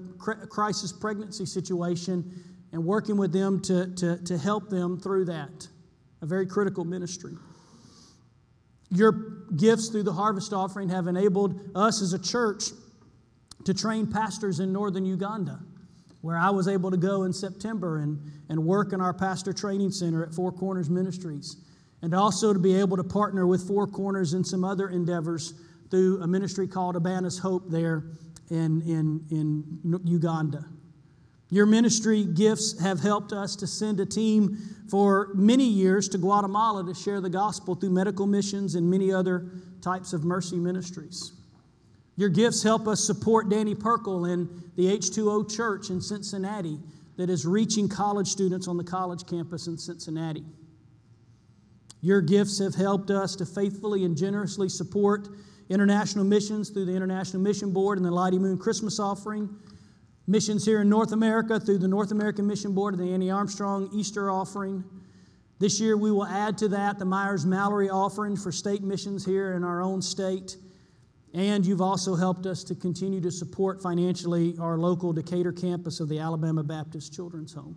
crisis 0.49 0.91
pregnancy 0.95 1.45
situation 1.45 2.43
and 2.73 2.83
working 2.83 3.19
with 3.19 3.33
them 3.33 3.61
to, 3.61 3.95
to, 3.95 4.17
to 4.25 4.39
help 4.39 4.71
them 4.71 4.99
through 4.99 5.27
that. 5.27 5.69
A 6.23 6.27
very 6.27 6.47
critical 6.47 6.87
ministry. 6.87 7.35
Your 8.91 9.13
gifts 9.57 9.91
through 9.91 10.05
the 10.05 10.13
harvest 10.15 10.55
offering 10.55 10.89
have 10.89 11.07
enabled 11.07 11.61
us 11.75 12.01
as 12.01 12.15
a 12.15 12.19
church 12.19 12.71
to 13.65 13.75
train 13.75 14.07
pastors 14.07 14.59
in 14.59 14.73
northern 14.73 15.05
Uganda 15.05 15.61
where 16.23 16.39
I 16.39 16.49
was 16.49 16.67
able 16.67 16.91
to 16.91 16.97
go 16.97 17.25
in 17.25 17.35
September 17.35 17.99
and, 17.99 18.19
and 18.49 18.65
work 18.65 18.95
in 18.95 19.03
our 19.03 19.13
pastor 19.13 19.53
training 19.53 19.91
center 19.91 20.25
at 20.25 20.33
Four 20.33 20.51
Corners 20.53 20.89
Ministries, 20.89 21.57
and 22.01 22.15
also 22.15 22.55
to 22.55 22.59
be 22.59 22.75
able 22.75 22.97
to 22.97 23.05
partner 23.05 23.47
with 23.47 23.69
Four 23.69 23.87
Corners 23.87 24.33
in 24.33 24.43
some 24.43 24.65
other 24.65 24.89
endeavors 24.89 25.53
through 25.91 26.23
a 26.23 26.27
ministry 26.27 26.67
called 26.67 26.97
Abana's 26.97 27.39
Hope 27.39 27.71
there 27.71 28.05
in, 28.51 28.83
in, 28.83 29.25
in 29.31 30.01
Uganda. 30.05 30.65
Your 31.51 31.67
ministry 31.67 32.25
gifts 32.25 32.81
have 32.81 33.01
helped 33.01 33.33
us 33.33 33.55
to 33.57 33.67
send 33.67 34.01
a 34.01 34.07
team 34.07 34.59
for 34.89 35.31
many 35.35 35.69
years 35.69 36.09
to 36.09 36.19
Guatemala 36.19 36.85
to 36.85 36.95
share 36.95 37.21
the 37.21 37.31
gospel 37.31 37.75
through 37.75 37.91
medical 37.91 38.27
missions 38.27 38.75
and 38.75 38.91
many 38.91 39.13
other 39.13 39.51
types 39.81 40.13
of 40.13 40.25
mercy 40.25 40.57
ministries. 40.57 41.33
Your 42.17 42.29
gifts 42.29 42.63
help 42.63 42.89
us 42.89 43.05
support 43.05 43.51
Danny 43.51 43.75
Perkle 43.75 44.25
and 44.25 44.49
the 44.77 44.87
H2O 44.87 45.55
Church 45.55 45.91
in 45.91 46.01
Cincinnati 46.01 46.79
that 47.17 47.31
is 47.31 47.47
reaching 47.47 47.89
college 47.89 48.29
students 48.29 48.67
on 48.67 48.77
the 48.77 48.85
college 48.85 49.27
campus 49.27 49.67
in 49.67 49.79
Cincinnati. 49.79 50.45
Your 52.01 52.21
gifts 52.21 52.59
have 52.59 52.75
helped 52.75 53.11
us 53.11 53.37
to 53.37 53.47
faithfully 53.47 54.05
and 54.05 54.17
generously 54.17 54.69
support 54.69 55.29
international 55.69 56.25
missions 56.25 56.71
through 56.71 56.85
the 56.85 56.95
International 56.95 57.43
Mission 57.43 57.73
Board 57.73 57.99
and 57.99 58.07
the 58.07 58.11
Lottie 58.11 58.39
Moon 58.39 58.59
Christmas 58.59 58.99
offering, 58.99 59.49
missions 60.27 60.65
here 60.65 60.81
in 60.81 60.89
North 60.89 61.13
America 61.13 61.59
through 61.59 61.79
the 61.79 61.89
North 61.89 62.11
American 62.11 62.47
Mission 62.47 62.75
Board 62.75 62.95
and 62.95 63.03
the 63.03 63.13
Annie 63.13 63.31
Armstrong 63.31 63.89
Easter 63.93 64.31
offering. 64.31 64.85
This 65.59 65.81
year, 65.81 65.97
we 65.97 66.11
will 66.11 66.27
add 66.27 66.59
to 66.59 66.69
that 66.69 66.99
the 66.99 67.05
Myers 67.05 67.47
Mallory 67.47 67.89
offering 67.89 68.37
for 68.37 68.51
state 68.51 68.83
missions 68.83 69.25
here 69.25 69.55
in 69.55 69.65
our 69.65 69.81
own 69.83 70.03
state. 70.03 70.57
And 71.33 71.65
you've 71.67 71.81
also 71.81 72.15
helped 72.15 72.47
us 72.47 72.63
to 72.65 72.75
continue 72.75 73.21
to 73.21 73.31
support 73.31 73.83
financially 73.83 74.57
our 74.61 74.79
local 74.79 75.13
Decatur 75.13 75.53
campus 75.53 76.01
of 76.01 76.09
the 76.09 76.19
Alabama 76.19 76.63
Baptist 76.63 77.13
Children's 77.13 77.53
Home. 77.55 77.77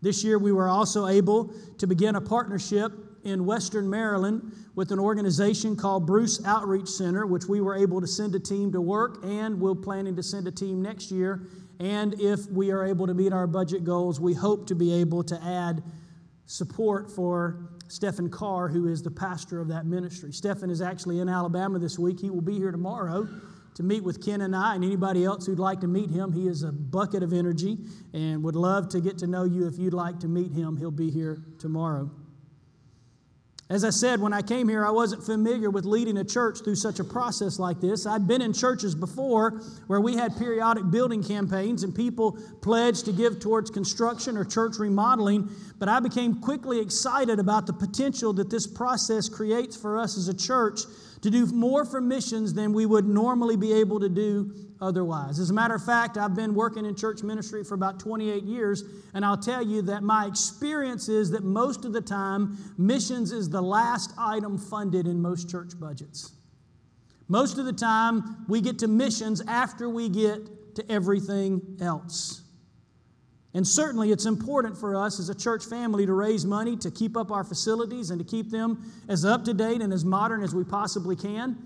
This 0.00 0.24
year, 0.24 0.38
we 0.38 0.52
were 0.52 0.68
also 0.68 1.06
able 1.06 1.54
to 1.78 1.86
begin 1.86 2.16
a 2.16 2.20
partnership 2.20 2.92
in 3.24 3.44
Western 3.44 3.88
Maryland 3.88 4.52
with 4.74 4.90
an 4.90 4.98
organization 4.98 5.76
called 5.76 6.06
Bruce 6.06 6.44
Outreach 6.44 6.88
Center, 6.88 7.26
which 7.26 7.46
we 7.46 7.60
were 7.60 7.76
able 7.76 8.00
to 8.00 8.06
send 8.06 8.34
a 8.34 8.40
team 8.40 8.72
to 8.72 8.80
work, 8.80 9.24
and 9.24 9.60
we're 9.60 9.74
planning 9.74 10.16
to 10.16 10.22
send 10.22 10.46
a 10.46 10.50
team 10.50 10.82
next 10.82 11.10
year. 11.10 11.48
And 11.78 12.20
if 12.20 12.46
we 12.50 12.70
are 12.70 12.84
able 12.84 13.06
to 13.06 13.14
meet 13.14 13.32
our 13.32 13.46
budget 13.46 13.84
goals, 13.84 14.20
we 14.20 14.34
hope 14.34 14.66
to 14.68 14.74
be 14.74 14.92
able 14.92 15.22
to 15.24 15.42
add 15.42 15.82
support 16.46 17.10
for 17.10 17.68
Stephen 17.88 18.30
Carr, 18.30 18.68
who 18.68 18.88
is 18.88 19.02
the 19.02 19.10
pastor 19.10 19.60
of 19.60 19.68
that 19.68 19.86
ministry. 19.86 20.32
Stephen 20.32 20.70
is 20.70 20.80
actually 20.80 21.20
in 21.20 21.28
Alabama 21.28 21.78
this 21.78 21.98
week. 21.98 22.20
He 22.20 22.30
will 22.30 22.40
be 22.40 22.56
here 22.56 22.70
tomorrow 22.70 23.28
to 23.74 23.82
meet 23.82 24.02
with 24.02 24.24
Ken 24.24 24.42
and 24.42 24.54
I 24.54 24.74
and 24.74 24.84
anybody 24.84 25.24
else 25.24 25.46
who'd 25.46 25.58
like 25.58 25.80
to 25.80 25.86
meet 25.86 26.10
him. 26.10 26.32
He 26.32 26.46
is 26.46 26.62
a 26.62 26.72
bucket 26.72 27.22
of 27.22 27.32
energy 27.32 27.78
and 28.12 28.42
would 28.42 28.56
love 28.56 28.88
to 28.90 29.00
get 29.00 29.18
to 29.18 29.26
know 29.26 29.44
you 29.44 29.66
if 29.66 29.78
you'd 29.78 29.94
like 29.94 30.20
to 30.20 30.28
meet 30.28 30.52
him. 30.52 30.76
He'll 30.76 30.90
be 30.90 31.10
here 31.10 31.42
tomorrow. 31.58 32.10
As 33.72 33.84
I 33.84 33.90
said, 33.90 34.20
when 34.20 34.34
I 34.34 34.42
came 34.42 34.68
here, 34.68 34.84
I 34.84 34.90
wasn't 34.90 35.24
familiar 35.24 35.70
with 35.70 35.86
leading 35.86 36.18
a 36.18 36.24
church 36.24 36.58
through 36.62 36.74
such 36.74 37.00
a 37.00 37.04
process 37.04 37.58
like 37.58 37.80
this. 37.80 38.04
I'd 38.04 38.28
been 38.28 38.42
in 38.42 38.52
churches 38.52 38.94
before 38.94 39.62
where 39.86 40.02
we 40.02 40.14
had 40.14 40.36
periodic 40.36 40.90
building 40.90 41.24
campaigns 41.24 41.82
and 41.82 41.94
people 41.94 42.32
pledged 42.60 43.06
to 43.06 43.12
give 43.12 43.40
towards 43.40 43.70
construction 43.70 44.36
or 44.36 44.44
church 44.44 44.78
remodeling, 44.78 45.48
but 45.78 45.88
I 45.88 46.00
became 46.00 46.38
quickly 46.42 46.80
excited 46.80 47.38
about 47.38 47.66
the 47.66 47.72
potential 47.72 48.34
that 48.34 48.50
this 48.50 48.66
process 48.66 49.30
creates 49.30 49.74
for 49.74 49.98
us 49.98 50.18
as 50.18 50.28
a 50.28 50.34
church 50.34 50.80
to 51.22 51.30
do 51.30 51.46
more 51.46 51.84
for 51.84 52.00
missions 52.00 52.52
than 52.52 52.72
we 52.72 52.84
would 52.84 53.06
normally 53.06 53.56
be 53.56 53.72
able 53.72 54.00
to 54.00 54.08
do 54.08 54.52
otherwise. 54.80 55.38
As 55.38 55.50
a 55.50 55.54
matter 55.54 55.74
of 55.74 55.84
fact, 55.84 56.18
I've 56.18 56.34
been 56.34 56.54
working 56.54 56.84
in 56.84 56.96
church 56.96 57.22
ministry 57.22 57.62
for 57.62 57.74
about 57.74 58.00
28 58.00 58.42
years, 58.42 58.82
and 59.14 59.24
I'll 59.24 59.38
tell 59.38 59.62
you 59.64 59.82
that 59.82 60.02
my 60.02 60.26
experience 60.26 61.08
is 61.08 61.30
that 61.30 61.44
most 61.44 61.84
of 61.84 61.92
the 61.92 62.00
time, 62.00 62.58
missions 62.76 63.30
is 63.30 63.48
the 63.48 63.62
last 63.62 64.12
item 64.18 64.58
funded 64.58 65.06
in 65.06 65.22
most 65.22 65.48
church 65.48 65.78
budgets. 65.78 66.32
Most 67.28 67.56
of 67.56 67.64
the 67.64 67.72
time, 67.72 68.44
we 68.48 68.60
get 68.60 68.80
to 68.80 68.88
missions 68.88 69.40
after 69.46 69.88
we 69.88 70.08
get 70.08 70.74
to 70.74 70.92
everything 70.92 71.78
else. 71.80 72.41
And 73.54 73.66
certainly, 73.68 74.12
it's 74.12 74.24
important 74.24 74.78
for 74.78 74.96
us 74.96 75.20
as 75.20 75.28
a 75.28 75.34
church 75.34 75.64
family 75.64 76.06
to 76.06 76.14
raise 76.14 76.46
money 76.46 76.76
to 76.78 76.90
keep 76.90 77.16
up 77.16 77.30
our 77.30 77.44
facilities 77.44 78.10
and 78.10 78.18
to 78.18 78.24
keep 78.24 78.50
them 78.50 78.90
as 79.08 79.24
up 79.24 79.44
to 79.44 79.52
date 79.52 79.82
and 79.82 79.92
as 79.92 80.04
modern 80.04 80.42
as 80.42 80.54
we 80.54 80.64
possibly 80.64 81.16
can. 81.16 81.56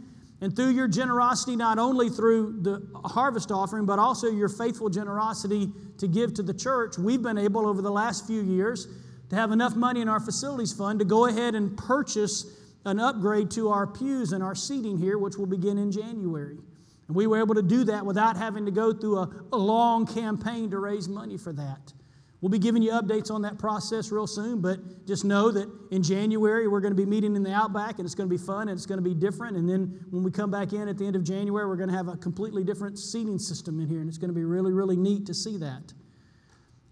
And 0.40 0.55
through 0.55 0.71
your 0.71 0.88
generosity, 0.88 1.57
not 1.57 1.78
only 1.78 2.11
through 2.11 2.59
the 2.61 2.87
harvest 3.09 3.50
offering, 3.50 3.87
but 3.87 3.99
also 3.99 4.28
your 4.28 4.49
faithful 4.49 4.90
generosity 4.90 5.73
to 5.99 6.09
give 6.09 6.35
to 6.35 6.43
the 6.43 6.52
church, 6.52 6.99
we've 6.99 7.23
been 7.23 7.38
able 7.38 7.66
over 7.66 7.81
the 7.81 7.90
last 7.90 8.26
few 8.26 8.43
years 8.43 8.88
to 9.31 9.37
have 9.37 9.52
enough 9.52 9.76
money 9.76 10.00
in 10.00 10.09
our 10.09 10.21
facilities 10.21 10.73
fund 10.73 10.99
to 10.99 11.05
go 11.05 11.26
ahead 11.26 11.55
and 11.55 11.76
purchase 11.78 12.47
an 12.85 13.00
upgrade 13.00 13.50
to 13.52 13.71
our 13.71 13.87
pews 13.87 14.33
and 14.33 14.43
our 14.43 14.55
seating 14.55 14.99
here, 14.99 15.19
which 15.19 15.37
will 15.37 15.47
begin 15.47 15.78
in 15.78 15.90
January. 15.90 16.59
And 17.08 17.16
we 17.16 17.26
were 17.26 17.38
able 17.38 17.54
to 17.54 17.62
do 17.62 17.84
that 17.84 18.04
without 18.04 18.36
having 18.36 18.64
to 18.66 18.72
go 18.72 18.92
through 18.92 19.18
a, 19.18 19.30
a 19.52 19.56
long 19.56 20.06
campaign 20.06 20.70
to 20.70 20.78
raise 20.78 21.08
money 21.08 21.36
for 21.36 21.52
that. 21.52 21.92
We'll 22.40 22.50
be 22.50 22.58
giving 22.58 22.82
you 22.82 22.92
updates 22.92 23.30
on 23.30 23.42
that 23.42 23.58
process 23.58 24.12
real 24.12 24.26
soon, 24.26 24.60
but 24.60 25.06
just 25.06 25.25
know 25.25 25.50
that 25.50 25.68
in 25.90 26.02
January 26.02 26.68
we're 26.68 26.80
going 26.80 26.94
to 26.94 26.96
be 26.96 27.06
meeting 27.06 27.34
in 27.34 27.42
the 27.42 27.52
Outback 27.52 27.98
and 27.98 28.04
it's 28.04 28.14
going 28.14 28.28
to 28.28 28.32
be 28.32 28.42
fun 28.42 28.68
and 28.68 28.76
it's 28.76 28.86
going 28.86 29.02
to 29.02 29.08
be 29.08 29.14
different. 29.14 29.56
And 29.56 29.68
then 29.68 30.04
when 30.10 30.22
we 30.22 30.30
come 30.30 30.50
back 30.50 30.72
in 30.72 30.86
at 30.86 30.98
the 30.98 31.06
end 31.06 31.16
of 31.16 31.25
January, 31.25 31.66
we're 31.66 31.76
going 31.76 31.88
to 31.88 31.96
have 31.96 32.08
a 32.08 32.16
completely 32.16 32.62
different 32.62 32.98
seating 32.98 33.38
system 33.38 33.80
in 33.80 33.88
here 33.88 34.00
and 34.00 34.08
it's 34.08 34.18
going 34.18 34.28
to 34.28 34.34
be 34.34 34.44
really, 34.44 34.72
really 34.72 34.96
neat 34.96 35.26
to 35.26 35.34
see 35.34 35.56
that. 35.56 35.94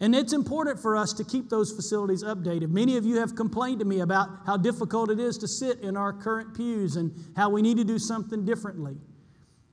And 0.01 0.15
it's 0.15 0.33
important 0.33 0.81
for 0.81 0.97
us 0.97 1.13
to 1.15 1.25
keep 1.25 1.51
those 1.51 1.73
facilities 1.73 2.25
updated. 2.25 2.71
Many 2.71 2.97
of 2.97 3.05
you 3.05 3.19
have 3.19 3.37
complained 3.37 3.79
to 3.81 3.85
me 3.85 4.01
about 4.01 4.31
how 4.47 4.57
difficult 4.57 5.11
it 5.11 5.21
is 5.21 5.39
to 5.39 5.49
sit 5.49 5.81
in 5.81 5.97
our 5.97 6.13
current 6.13 6.55
pews 6.55 6.97
and 6.97 7.13
how 7.37 7.49
we 7.49 7.63
need 7.63 7.77
to 7.77 7.85
do 7.85 7.99
something 7.99 8.45
differently. 8.45 8.97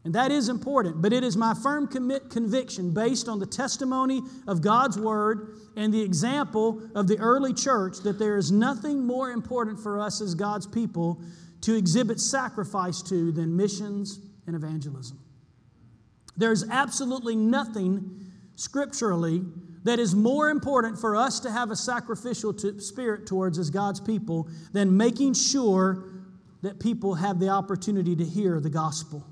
And 0.04 0.16
that 0.16 0.32
is 0.32 0.50
important, 0.50 1.02
but 1.02 1.14
it 1.14 1.24
is 1.24 1.38
my 1.38 1.54
firm 1.54 1.88
conviction 1.88 2.92
based 2.92 3.28
on 3.28 3.38
the 3.38 3.46
testimony 3.46 4.22
of 4.48 4.62
God's 4.62 4.98
Word 4.98 5.56
and 5.78 5.94
the 5.94 6.02
example 6.02 6.82
of 6.96 7.08
the 7.08 7.20
early 7.20 7.54
church 7.54 8.00
that 8.00 8.18
there 8.18 8.36
is 8.36 8.52
nothing 8.52 9.06
more 9.06 9.30
important 9.30 9.80
for 9.80 10.00
us 10.00 10.20
as 10.20 10.34
God's 10.34 10.66
people 10.66 11.22
to 11.62 11.76
exhibit 11.76 12.20
sacrifice 12.20 13.04
to 13.04 13.32
than 13.32 13.56
missions 13.56 14.20
and 14.48 14.56
evangelism. 14.56 15.20
There's 16.36 16.68
absolutely 16.68 17.36
nothing 17.36 18.32
scripturally 18.56 19.44
that 19.84 20.00
is 20.00 20.16
more 20.16 20.50
important 20.50 20.98
for 20.98 21.16
us 21.16 21.40
to 21.42 21.52
have 21.52 21.70
a 21.70 21.76
sacrificial 21.76 22.58
spirit 22.80 23.28
towards 23.28 23.60
as 23.60 23.70
God's 23.70 24.00
people 24.00 24.50
than 24.74 24.98
making 24.98 25.36
sure 25.36 26.06
that 26.64 26.80
people 26.80 27.14
have 27.16 27.40
the 27.40 27.50
opportunity 27.50 28.16
to 28.16 28.26
hear 28.26 28.60
the 28.60 28.70
gospel. 28.70 29.28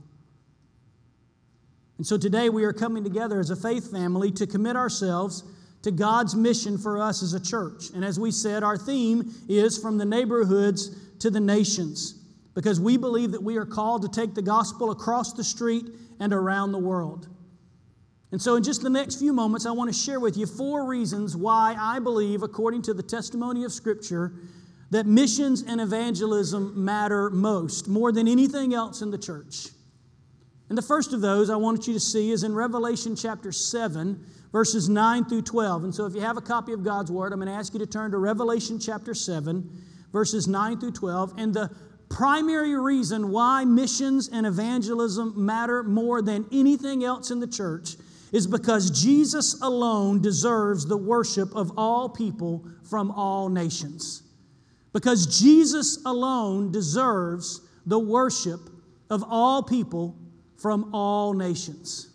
And 1.99 2.07
so 2.07 2.17
today 2.17 2.47
we 2.47 2.63
are 2.63 2.71
coming 2.71 3.03
together 3.03 3.41
as 3.41 3.49
a 3.49 3.57
faith 3.57 3.91
family 3.91 4.31
to 4.31 4.47
commit 4.47 4.77
ourselves 4.77 5.43
to 5.81 5.91
God's 5.91 6.33
mission 6.33 6.77
for 6.77 6.97
us 6.97 7.21
as 7.21 7.33
a 7.33 7.41
church. 7.41 7.89
And 7.93 8.05
as 8.05 8.17
we 8.17 8.31
said, 8.31 8.63
our 8.63 8.77
theme 8.77 9.33
is 9.49 9.77
from 9.77 9.97
the 9.97 10.05
neighborhoods 10.05 10.95
to 11.19 11.29
the 11.29 11.41
nations 11.41 12.15
because 12.55 12.79
we 12.79 12.95
believe 12.95 13.33
that 13.33 13.43
we 13.43 13.57
are 13.57 13.65
called 13.65 14.01
to 14.03 14.07
take 14.07 14.33
the 14.33 14.41
gospel 14.41 14.91
across 14.91 15.33
the 15.33 15.43
street 15.43 15.87
and 16.21 16.31
around 16.31 16.71
the 16.71 16.79
world. 16.79 17.27
And 18.31 18.41
so, 18.41 18.55
in 18.55 18.63
just 18.63 18.81
the 18.81 18.89
next 18.89 19.17
few 19.17 19.33
moments, 19.33 19.65
I 19.65 19.71
want 19.71 19.93
to 19.93 19.99
share 19.99 20.21
with 20.21 20.37
you 20.37 20.45
four 20.45 20.85
reasons 20.85 21.35
why 21.35 21.75
I 21.77 21.99
believe, 21.99 22.43
according 22.43 22.83
to 22.83 22.93
the 22.93 23.03
testimony 23.03 23.65
of 23.65 23.73
Scripture, 23.73 24.31
that 24.91 25.05
missions 25.05 25.63
and 25.63 25.81
evangelism 25.81 26.85
matter 26.85 27.29
most, 27.29 27.89
more 27.89 28.13
than 28.13 28.27
anything 28.27 28.73
else 28.73 29.01
in 29.01 29.11
the 29.11 29.17
church. 29.17 29.69
And 30.69 30.77
the 30.77 30.83
first 30.83 31.13
of 31.13 31.21
those 31.21 31.49
I 31.49 31.55
want 31.55 31.87
you 31.87 31.93
to 31.93 31.99
see 31.99 32.31
is 32.31 32.43
in 32.43 32.53
Revelation 32.53 33.15
chapter 33.15 33.51
7, 33.51 34.23
verses 34.51 34.87
9 34.87 35.25
through 35.25 35.41
12. 35.41 35.83
And 35.85 35.95
so 35.95 36.05
if 36.05 36.13
you 36.13 36.21
have 36.21 36.37
a 36.37 36.41
copy 36.41 36.73
of 36.73 36.83
God's 36.83 37.11
Word, 37.11 37.33
I'm 37.33 37.39
going 37.39 37.51
to 37.51 37.57
ask 37.57 37.73
you 37.73 37.79
to 37.79 37.87
turn 37.87 38.11
to 38.11 38.17
Revelation 38.17 38.79
chapter 38.79 39.15
7, 39.15 39.67
verses 40.13 40.47
9 40.47 40.79
through 40.79 40.91
12. 40.91 41.33
And 41.37 41.53
the 41.53 41.71
primary 42.09 42.77
reason 42.79 43.31
why 43.31 43.65
missions 43.65 44.29
and 44.29 44.45
evangelism 44.45 45.33
matter 45.35 45.83
more 45.83 46.21
than 46.21 46.45
anything 46.51 47.03
else 47.03 47.31
in 47.31 47.39
the 47.39 47.47
church 47.47 47.95
is 48.31 48.45
because 48.45 48.91
Jesus 48.91 49.59
alone 49.61 50.21
deserves 50.21 50.85
the 50.85 50.97
worship 50.97 51.55
of 51.55 51.71
all 51.77 52.09
people 52.09 52.63
from 52.87 53.09
all 53.09 53.49
nations. 53.49 54.21
Because 54.93 55.39
Jesus 55.39 56.03
alone 56.05 56.71
deserves 56.71 57.61
the 57.87 57.97
worship 57.97 58.59
of 59.09 59.23
all 59.27 59.63
people 59.63 60.15
from 60.61 60.93
all 60.93 61.33
nations. 61.33 62.09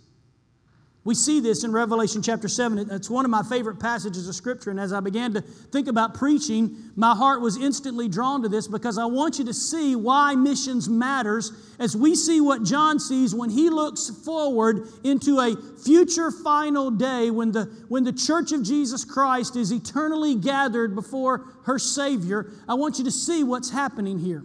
We 1.04 1.14
see 1.14 1.40
this 1.40 1.64
in 1.64 1.72
Revelation 1.72 2.22
chapter 2.22 2.48
7. 2.48 2.90
It's 2.90 3.10
one 3.10 3.26
of 3.26 3.30
my 3.30 3.42
favorite 3.42 3.78
passages 3.78 4.26
of 4.26 4.34
Scripture. 4.34 4.70
And 4.70 4.80
as 4.80 4.90
I 4.90 5.00
began 5.00 5.34
to 5.34 5.42
think 5.42 5.86
about 5.86 6.14
preaching, 6.14 6.74
my 6.96 7.14
heart 7.14 7.42
was 7.42 7.58
instantly 7.58 8.08
drawn 8.08 8.42
to 8.42 8.48
this 8.48 8.66
because 8.66 8.96
I 8.96 9.04
want 9.04 9.38
you 9.38 9.44
to 9.44 9.52
see 9.52 9.96
why 9.96 10.34
missions 10.34 10.88
matters 10.88 11.52
as 11.78 11.94
we 11.94 12.14
see 12.14 12.40
what 12.40 12.62
John 12.62 12.98
sees 12.98 13.34
when 13.34 13.50
he 13.50 13.68
looks 13.68 14.08
forward 14.24 14.88
into 15.04 15.40
a 15.40 15.54
future 15.84 16.30
final 16.30 16.90
day 16.90 17.30
when 17.30 17.52
the, 17.52 17.64
when 17.88 18.04
the 18.04 18.12
church 18.12 18.52
of 18.52 18.62
Jesus 18.62 19.04
Christ 19.04 19.56
is 19.56 19.72
eternally 19.72 20.34
gathered 20.34 20.94
before 20.94 21.44
her 21.64 21.78
Savior. 21.78 22.50
I 22.66 22.74
want 22.74 22.96
you 22.96 23.04
to 23.04 23.12
see 23.12 23.44
what's 23.44 23.68
happening 23.68 24.18
here. 24.18 24.42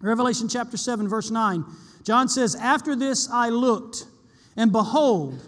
Revelation 0.00 0.48
chapter 0.48 0.76
7, 0.76 1.08
verse 1.08 1.30
9. 1.30 1.64
John 2.04 2.28
says, 2.28 2.54
After 2.54 2.94
this 2.94 3.28
I 3.30 3.48
looked, 3.48 4.06
and 4.56 4.70
behold, 4.70 5.40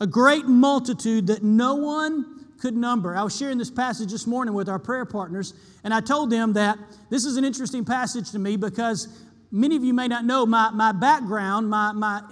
a 0.00 0.06
great 0.06 0.46
multitude 0.46 1.26
that 1.28 1.42
no 1.42 1.74
one 1.74 2.46
could 2.58 2.76
number. 2.76 3.16
I 3.16 3.22
was 3.22 3.36
sharing 3.36 3.58
this 3.58 3.70
passage 3.70 4.10
this 4.10 4.26
morning 4.26 4.54
with 4.54 4.68
our 4.68 4.78
prayer 4.78 5.04
partners, 5.04 5.54
and 5.84 5.94
I 5.94 6.00
told 6.00 6.30
them 6.30 6.54
that 6.54 6.78
this 7.10 7.24
is 7.24 7.36
an 7.36 7.44
interesting 7.44 7.84
passage 7.84 8.30
to 8.32 8.38
me 8.38 8.56
because 8.56 9.08
many 9.50 9.76
of 9.76 9.84
you 9.84 9.94
may 9.94 10.08
not 10.08 10.24
know 10.24 10.46
my, 10.46 10.70
my 10.70 10.92
background, 10.92 11.68
my, 11.68 11.92
my, 11.92 12.22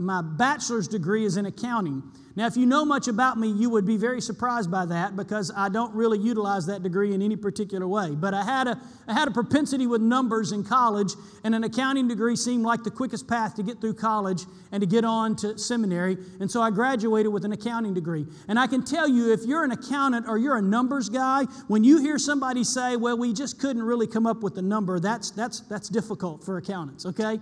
my 0.00 0.22
bachelor's 0.22 0.88
degree 0.88 1.24
is 1.24 1.36
in 1.36 1.46
accounting. 1.46 2.02
Now, 2.38 2.46
if 2.46 2.56
you 2.56 2.66
know 2.66 2.84
much 2.84 3.08
about 3.08 3.36
me, 3.36 3.48
you 3.48 3.68
would 3.68 3.84
be 3.84 3.96
very 3.96 4.20
surprised 4.20 4.70
by 4.70 4.86
that 4.86 5.16
because 5.16 5.50
I 5.56 5.68
don't 5.68 5.92
really 5.92 6.20
utilize 6.20 6.66
that 6.66 6.84
degree 6.84 7.12
in 7.12 7.20
any 7.20 7.34
particular 7.34 7.88
way. 7.88 8.12
But 8.12 8.32
I 8.32 8.44
had 8.44 8.68
a, 8.68 8.80
I 9.08 9.12
had 9.12 9.26
a 9.26 9.32
propensity 9.32 9.88
with 9.88 10.00
numbers 10.00 10.52
in 10.52 10.62
college, 10.62 11.14
and 11.42 11.52
an 11.52 11.64
accounting 11.64 12.06
degree 12.06 12.36
seemed 12.36 12.64
like 12.64 12.84
the 12.84 12.92
quickest 12.92 13.26
path 13.26 13.56
to 13.56 13.64
get 13.64 13.80
through 13.80 13.94
college 13.94 14.44
and 14.70 14.80
to 14.80 14.86
get 14.86 15.04
on 15.04 15.34
to 15.34 15.58
seminary. 15.58 16.16
And 16.38 16.48
so 16.48 16.62
I 16.62 16.70
graduated 16.70 17.32
with 17.32 17.44
an 17.44 17.50
accounting 17.50 17.92
degree. 17.92 18.24
And 18.46 18.56
I 18.56 18.68
can 18.68 18.84
tell 18.84 19.08
you, 19.08 19.32
if 19.32 19.44
you're 19.44 19.64
an 19.64 19.72
accountant 19.72 20.28
or 20.28 20.38
you're 20.38 20.58
a 20.58 20.62
numbers 20.62 21.08
guy, 21.08 21.42
when 21.66 21.82
you 21.82 21.98
hear 21.98 22.20
somebody 22.20 22.62
say, 22.62 22.94
well, 22.94 23.18
we 23.18 23.32
just 23.32 23.58
couldn't 23.58 23.82
really 23.82 24.06
come 24.06 24.28
up 24.28 24.44
with 24.44 24.54
the 24.54 24.62
number, 24.62 25.00
that's, 25.00 25.32
that's, 25.32 25.58
that's 25.62 25.88
difficult 25.88 26.44
for 26.44 26.56
accountants, 26.58 27.04
okay? 27.04 27.40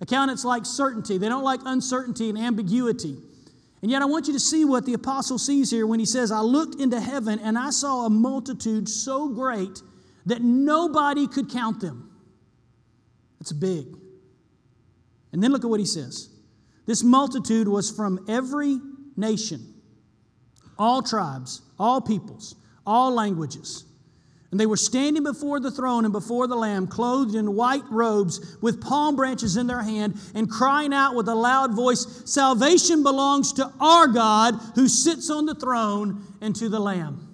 Accountants 0.00 0.46
like 0.46 0.64
certainty, 0.64 1.18
they 1.18 1.28
don't 1.28 1.44
like 1.44 1.60
uncertainty 1.66 2.30
and 2.30 2.38
ambiguity. 2.38 3.18
And 3.82 3.90
yet, 3.90 4.02
I 4.02 4.04
want 4.04 4.26
you 4.26 4.34
to 4.34 4.40
see 4.40 4.64
what 4.64 4.84
the 4.84 4.94
apostle 4.94 5.38
sees 5.38 5.70
here 5.70 5.86
when 5.86 6.00
he 6.00 6.06
says, 6.06 6.30
I 6.30 6.40
looked 6.40 6.80
into 6.80 7.00
heaven 7.00 7.38
and 7.38 7.56
I 7.56 7.70
saw 7.70 8.04
a 8.06 8.10
multitude 8.10 8.88
so 8.88 9.28
great 9.28 9.80
that 10.26 10.42
nobody 10.42 11.26
could 11.26 11.50
count 11.50 11.80
them. 11.80 12.10
That's 13.38 13.52
big. 13.52 13.86
And 15.32 15.42
then 15.42 15.52
look 15.52 15.64
at 15.64 15.70
what 15.70 15.80
he 15.80 15.86
says 15.86 16.28
this 16.86 17.02
multitude 17.02 17.68
was 17.68 17.90
from 17.90 18.24
every 18.28 18.78
nation, 19.16 19.74
all 20.78 21.02
tribes, 21.02 21.62
all 21.78 22.00
peoples, 22.00 22.56
all 22.86 23.12
languages. 23.12 23.84
And 24.50 24.58
they 24.58 24.66
were 24.66 24.76
standing 24.76 25.22
before 25.22 25.60
the 25.60 25.70
throne 25.70 26.04
and 26.04 26.12
before 26.12 26.48
the 26.48 26.56
Lamb, 26.56 26.88
clothed 26.88 27.36
in 27.36 27.54
white 27.54 27.84
robes, 27.88 28.56
with 28.60 28.80
palm 28.80 29.14
branches 29.14 29.56
in 29.56 29.68
their 29.68 29.82
hand, 29.82 30.18
and 30.34 30.50
crying 30.50 30.92
out 30.92 31.14
with 31.14 31.28
a 31.28 31.34
loud 31.34 31.74
voice 31.74 32.22
Salvation 32.24 33.04
belongs 33.04 33.52
to 33.54 33.72
our 33.80 34.08
God 34.08 34.54
who 34.74 34.88
sits 34.88 35.30
on 35.30 35.46
the 35.46 35.54
throne 35.54 36.24
and 36.40 36.56
to 36.56 36.68
the 36.68 36.80
Lamb. 36.80 37.29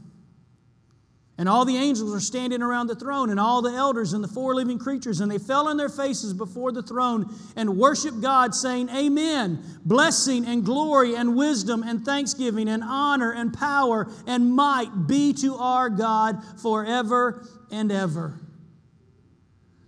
And 1.39 1.51
all 1.51 1.67
the 1.67 1.77
angels 1.77 2.15
are 2.15 2.21
standing 2.21 2.63
around 2.63 2.87
the 2.87 2.95
throne, 2.95 3.29
and 3.29 3.39
all 3.39 3.61
the 3.61 3.73
elders 3.73 4.15
and 4.15 4.25
the 4.25 4.29
four 4.29 4.55
living 4.55 4.79
creatures, 4.79 5.21
and 5.21 5.31
they 5.31 5.37
fell 5.37 5.69
on 5.69 5.77
their 5.77 5.91
faces 5.91 6.33
before 6.33 6.73
the 6.73 6.83
throne 6.83 7.31
and 7.57 7.77
worshiped 7.77 8.23
God, 8.23 8.55
saying, 8.55 8.89
Amen. 8.89 9.63
Blessing 9.85 10.47
and 10.47 10.65
glory 10.65 11.15
and 11.15 11.37
wisdom 11.37 11.83
and 11.83 12.05
thanksgiving 12.07 12.69
and 12.69 12.83
honor 12.83 13.33
and 13.33 13.53
power 13.53 14.11
and 14.27 14.51
might 14.51 15.07
be 15.07 15.35
to 15.35 15.57
our 15.57 15.91
God 15.91 16.43
forever 16.63 17.47
and 17.71 17.93
ever. 17.93 18.41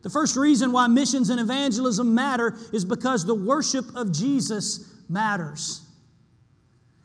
The 0.03 0.11
first 0.11 0.37
reason 0.37 0.71
why 0.71 0.87
missions 0.87 1.31
and 1.31 1.41
evangelism 1.41 2.15
matter 2.15 2.57
is 2.75 2.85
because 2.85 3.25
the 3.25 3.35
worship 3.35 3.87
of 3.97 4.13
Jesus 4.13 4.93
matters. 5.09 5.81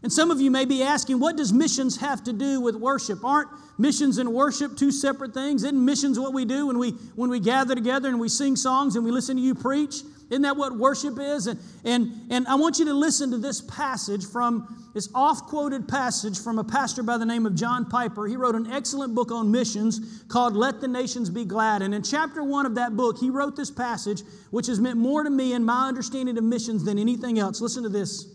And 0.03 0.11
some 0.11 0.31
of 0.31 0.41
you 0.41 0.51
may 0.51 0.65
be 0.65 0.83
asking, 0.83 1.19
what 1.19 1.37
does 1.37 1.53
missions 1.53 1.97
have 1.97 2.23
to 2.25 2.33
do 2.33 2.59
with 2.59 2.75
worship? 2.75 3.23
Aren't 3.23 3.47
missions 3.77 4.17
and 4.17 4.33
worship 4.33 4.75
two 4.75 4.91
separate 4.91 5.33
things? 5.33 5.63
Isn't 5.63 5.83
missions 5.83 6.19
what 6.19 6.33
we 6.33 6.43
do 6.43 6.67
when 6.67 6.77
we, 6.77 6.91
when 7.15 7.29
we 7.29 7.39
gather 7.39 7.73
together 7.73 8.09
and 8.09 8.19
we 8.19 8.27
sing 8.27 8.57
songs 8.57 8.97
and 8.97 9.05
we 9.05 9.11
listen 9.11 9.37
to 9.37 9.41
you 9.41 9.55
preach? 9.55 10.01
Isn't 10.29 10.41
that 10.41 10.57
what 10.57 10.75
worship 10.75 11.19
is? 11.19 11.47
And, 11.47 11.59
and, 11.85 12.11
and 12.29 12.47
I 12.47 12.55
want 12.55 12.79
you 12.79 12.85
to 12.85 12.93
listen 12.93 13.31
to 13.31 13.37
this 13.37 13.61
passage 13.61 14.25
from 14.25 14.89
this 14.93 15.07
oft 15.15 15.47
quoted 15.47 15.87
passage 15.87 16.39
from 16.39 16.59
a 16.59 16.63
pastor 16.63 17.01
by 17.03 17.17
the 17.17 17.25
name 17.25 17.45
of 17.45 17.55
John 17.55 17.85
Piper. 17.89 18.27
He 18.27 18.35
wrote 18.35 18.55
an 18.55 18.69
excellent 18.71 19.15
book 19.15 19.31
on 19.31 19.51
missions 19.51 20.23
called 20.27 20.55
Let 20.55 20.81
the 20.81 20.87
Nations 20.87 21.29
Be 21.29 21.45
Glad. 21.45 21.81
And 21.81 21.93
in 21.93 22.03
chapter 22.03 22.43
one 22.43 22.65
of 22.65 22.75
that 22.75 22.97
book, 22.97 23.19
he 23.19 23.29
wrote 23.29 23.55
this 23.55 23.71
passage, 23.71 24.21
which 24.51 24.67
has 24.67 24.79
meant 24.79 24.97
more 24.97 25.23
to 25.23 25.29
me 25.29 25.53
in 25.53 25.63
my 25.63 25.87
understanding 25.87 26.37
of 26.37 26.43
missions 26.43 26.83
than 26.83 26.99
anything 26.99 27.39
else. 27.39 27.61
Listen 27.61 27.83
to 27.83 27.89
this. 27.89 28.32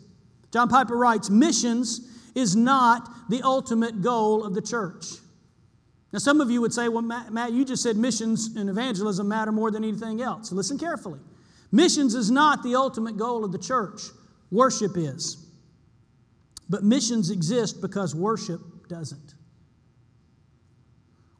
John 0.52 0.68
Piper 0.68 0.96
writes 0.96 1.30
Missions 1.30 2.00
is 2.34 2.56
not 2.56 3.28
the 3.28 3.42
ultimate 3.42 4.02
goal 4.02 4.44
of 4.44 4.54
the 4.54 4.62
church. 4.62 5.06
Now, 6.12 6.18
some 6.18 6.40
of 6.40 6.50
you 6.50 6.60
would 6.62 6.72
say, 6.72 6.88
well, 6.88 7.02
Matt, 7.02 7.32
Matt, 7.32 7.52
you 7.52 7.64
just 7.64 7.82
said 7.82 7.96
missions 7.96 8.56
and 8.56 8.70
evangelism 8.70 9.28
matter 9.28 9.52
more 9.52 9.70
than 9.70 9.84
anything 9.84 10.22
else. 10.22 10.50
Listen 10.52 10.78
carefully. 10.78 11.20
Missions 11.70 12.14
is 12.14 12.30
not 12.30 12.62
the 12.62 12.74
ultimate 12.76 13.18
goal 13.18 13.44
of 13.44 13.52
the 13.52 13.58
church, 13.58 14.00
worship 14.50 14.92
is. 14.96 15.44
But 16.70 16.82
missions 16.82 17.30
exist 17.30 17.82
because 17.82 18.14
worship 18.14 18.60
doesn't. 18.88 19.34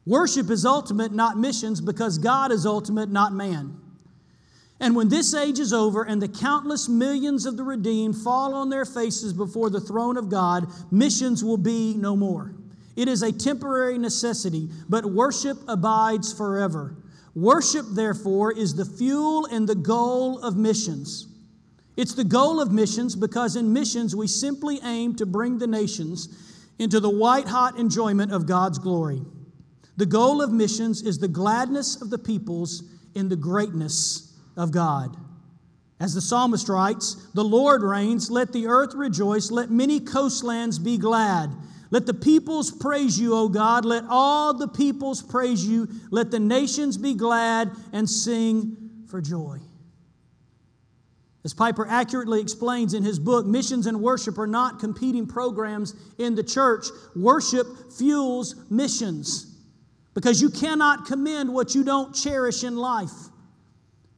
Worship 0.05 0.49
is 0.49 0.65
ultimate, 0.65 1.11
not 1.11 1.37
missions, 1.37 1.81
because 1.81 2.17
God 2.17 2.51
is 2.51 2.65
ultimate, 2.65 3.09
not 3.09 3.33
man. 3.33 3.77
And 4.79 4.95
when 4.95 5.09
this 5.09 5.33
age 5.33 5.59
is 5.59 5.73
over 5.73 6.03
and 6.03 6.21
the 6.21 6.27
countless 6.27 6.87
millions 6.87 7.45
of 7.45 7.57
the 7.57 7.63
redeemed 7.63 8.15
fall 8.15 8.53
on 8.53 8.69
their 8.69 8.85
faces 8.85 9.33
before 9.33 9.69
the 9.69 9.81
throne 9.81 10.15
of 10.15 10.29
God, 10.29 10.67
missions 10.89 11.43
will 11.43 11.57
be 11.57 11.95
no 11.95 12.15
more. 12.15 12.55
It 12.95 13.07
is 13.07 13.21
a 13.21 13.31
temporary 13.31 13.97
necessity, 13.97 14.69
but 14.87 15.05
worship 15.05 15.57
abides 15.67 16.31
forever. 16.31 16.95
Worship, 17.35 17.85
therefore, 17.91 18.53
is 18.53 18.75
the 18.75 18.85
fuel 18.85 19.45
and 19.45 19.67
the 19.67 19.75
goal 19.75 20.39
of 20.39 20.55
missions. 20.55 21.27
It's 21.97 22.13
the 22.13 22.23
goal 22.23 22.61
of 22.61 22.71
missions 22.71 23.15
because 23.15 23.57
in 23.57 23.73
missions 23.73 24.15
we 24.15 24.27
simply 24.27 24.79
aim 24.83 25.15
to 25.15 25.25
bring 25.25 25.57
the 25.57 25.67
nations 25.67 26.29
into 26.79 27.01
the 27.01 27.09
white 27.09 27.47
hot 27.47 27.77
enjoyment 27.77 28.31
of 28.31 28.45
God's 28.45 28.79
glory. 28.79 29.21
The 29.97 30.05
goal 30.05 30.41
of 30.41 30.53
missions 30.53 31.01
is 31.01 31.19
the 31.19 31.27
gladness 31.27 32.01
of 32.01 32.09
the 32.09 32.17
peoples 32.17 32.83
in 33.15 33.27
the 33.27 33.35
greatness 33.35 34.28
of 34.55 34.71
God. 34.71 35.15
As 35.99 36.13
the 36.13 36.21
psalmist 36.21 36.69
writes, 36.69 37.27
The 37.33 37.43
Lord 37.43 37.83
reigns, 37.83 38.31
let 38.31 38.53
the 38.53 38.67
earth 38.67 38.93
rejoice, 38.95 39.51
let 39.51 39.69
many 39.69 39.99
coastlands 39.99 40.79
be 40.79 40.97
glad. 40.97 41.51
Let 41.91 42.05
the 42.05 42.13
peoples 42.13 42.71
praise 42.71 43.19
you, 43.19 43.35
O 43.35 43.49
God. 43.49 43.83
Let 43.83 44.03
all 44.09 44.53
the 44.53 44.67
peoples 44.67 45.21
praise 45.21 45.65
you. 45.65 45.87
Let 46.11 46.29
the 46.29 46.39
nations 46.39 46.97
be 46.97 47.15
glad 47.15 47.71
and 47.91 48.07
sing 48.07 48.77
for 49.07 49.21
joy. 49.21 49.59
As 51.43 51.53
Piper 51.53 51.87
accurately 51.87 52.41
explains 52.41 52.93
in 52.93 53.01
his 53.01 53.17
book, 53.17 53.45
missions 53.45 53.87
and 53.87 54.01
worship 54.01 54.37
are 54.37 54.47
not 54.47 54.79
competing 54.79 55.25
programs 55.25 55.95
in 56.17 56.35
the 56.35 56.43
church. 56.43 56.85
Worship 57.15 57.65
fuels 57.91 58.55
missions 58.69 59.55
because 60.13 60.41
you 60.41 60.49
cannot 60.49 61.05
commend 61.05 61.51
what 61.51 61.73
you 61.73 61.83
don't 61.83 62.13
cherish 62.13 62.63
in 62.63 62.75
life. 62.75 63.28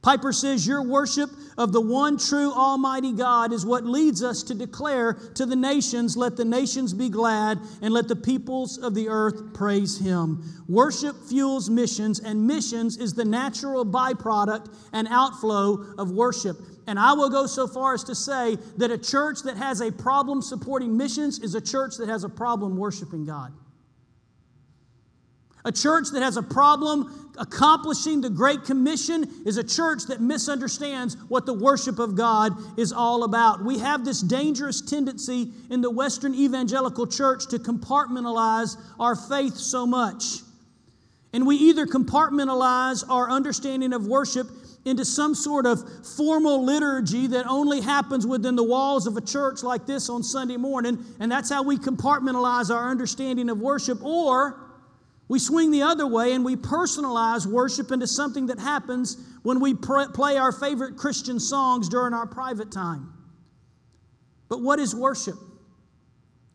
Piper 0.02 0.32
says, 0.32 0.66
Your 0.66 0.82
worship 0.82 1.30
of 1.56 1.72
the 1.72 1.80
one 1.80 2.18
true 2.18 2.52
Almighty 2.52 3.12
God 3.12 3.52
is 3.52 3.64
what 3.64 3.84
leads 3.84 4.22
us 4.22 4.42
to 4.44 4.54
declare 4.54 5.14
to 5.34 5.46
the 5.46 5.54
nations, 5.54 6.16
Let 6.16 6.36
the 6.36 6.44
nations 6.44 6.92
be 6.92 7.08
glad, 7.08 7.60
and 7.80 7.94
let 7.94 8.08
the 8.08 8.16
peoples 8.16 8.78
of 8.78 8.94
the 8.94 9.08
earth 9.08 9.54
praise 9.54 9.98
Him. 9.98 10.42
Worship 10.68 11.16
fuels 11.28 11.70
missions, 11.70 12.18
and 12.18 12.46
missions 12.46 12.96
is 12.96 13.14
the 13.14 13.24
natural 13.24 13.86
byproduct 13.86 14.74
and 14.92 15.06
outflow 15.08 15.94
of 15.96 16.10
worship. 16.10 16.56
And 16.88 16.98
I 16.98 17.12
will 17.12 17.30
go 17.30 17.46
so 17.46 17.68
far 17.68 17.94
as 17.94 18.02
to 18.04 18.14
say 18.16 18.56
that 18.78 18.90
a 18.90 18.98
church 18.98 19.42
that 19.44 19.56
has 19.56 19.80
a 19.80 19.92
problem 19.92 20.42
supporting 20.42 20.96
missions 20.96 21.38
is 21.38 21.54
a 21.54 21.60
church 21.60 21.96
that 21.98 22.08
has 22.08 22.24
a 22.24 22.28
problem 22.28 22.76
worshiping 22.76 23.24
God. 23.24 23.52
A 25.64 25.72
church 25.72 26.08
that 26.12 26.22
has 26.22 26.36
a 26.36 26.42
problem 26.42 27.32
accomplishing 27.38 28.20
the 28.20 28.28
Great 28.28 28.64
Commission 28.64 29.26
is 29.46 29.56
a 29.56 29.64
church 29.64 30.04
that 30.08 30.20
misunderstands 30.20 31.16
what 31.28 31.46
the 31.46 31.54
worship 31.54 31.98
of 31.98 32.16
God 32.16 32.52
is 32.78 32.92
all 32.92 33.24
about. 33.24 33.64
We 33.64 33.78
have 33.78 34.04
this 34.04 34.20
dangerous 34.20 34.80
tendency 34.80 35.50
in 35.70 35.80
the 35.80 35.90
Western 35.90 36.34
evangelical 36.34 37.06
church 37.06 37.46
to 37.48 37.58
compartmentalize 37.58 38.76
our 38.98 39.16
faith 39.16 39.56
so 39.56 39.86
much. 39.86 40.40
And 41.32 41.46
we 41.46 41.56
either 41.56 41.86
compartmentalize 41.86 43.08
our 43.08 43.30
understanding 43.30 43.92
of 43.92 44.06
worship 44.06 44.48
into 44.84 45.04
some 45.04 45.34
sort 45.34 45.64
of 45.64 45.80
formal 46.16 46.64
liturgy 46.64 47.28
that 47.28 47.46
only 47.46 47.80
happens 47.80 48.26
within 48.26 48.56
the 48.56 48.64
walls 48.64 49.06
of 49.06 49.16
a 49.16 49.20
church 49.20 49.62
like 49.62 49.86
this 49.86 50.08
on 50.10 50.24
Sunday 50.24 50.56
morning, 50.56 50.98
and 51.20 51.30
that's 51.30 51.48
how 51.48 51.62
we 51.62 51.76
compartmentalize 51.76 52.68
our 52.74 52.90
understanding 52.90 53.48
of 53.48 53.60
worship, 53.60 54.04
or 54.04 54.58
we 55.28 55.38
swing 55.38 55.70
the 55.70 55.82
other 55.82 56.06
way 56.06 56.32
and 56.32 56.44
we 56.44 56.56
personalize 56.56 57.46
worship 57.46 57.90
into 57.90 58.06
something 58.06 58.46
that 58.46 58.58
happens 58.58 59.16
when 59.42 59.60
we 59.60 59.74
pr- 59.74 60.10
play 60.12 60.36
our 60.36 60.52
favorite 60.52 60.96
Christian 60.96 61.40
songs 61.40 61.88
during 61.88 62.12
our 62.12 62.26
private 62.26 62.70
time. 62.70 63.12
But 64.48 64.60
what 64.60 64.78
is 64.78 64.94
worship? 64.94 65.36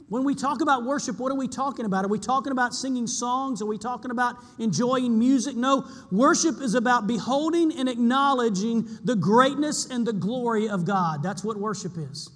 When 0.10 0.24
we 0.24 0.36
talk 0.36 0.62
about 0.62 0.86
worship, 0.86 1.20
what 1.20 1.32
are 1.34 1.38
we 1.38 1.50
talking 1.50 1.86
about? 1.86 2.06
Are 2.06 2.10
we 2.10 2.20
talking 2.20 2.52
about 2.52 2.74
singing 2.74 3.08
songs? 3.08 3.62
Are 3.62 3.66
we 3.66 3.78
talking 3.78 4.10
about 4.10 4.38
enjoying 4.58 5.20
music? 5.20 5.58
No, 5.58 5.86
worship 6.12 6.62
is 6.62 6.76
about 6.76 7.08
beholding 7.08 7.78
and 7.78 7.90
acknowledging 7.90 8.88
the 9.04 9.16
greatness 9.16 9.86
and 9.90 10.08
the 10.08 10.14
glory 10.14 10.70
of 10.70 10.86
God. 10.86 11.24
That's 11.24 11.44
what 11.44 11.58
worship 11.58 11.94
is. 11.98 12.30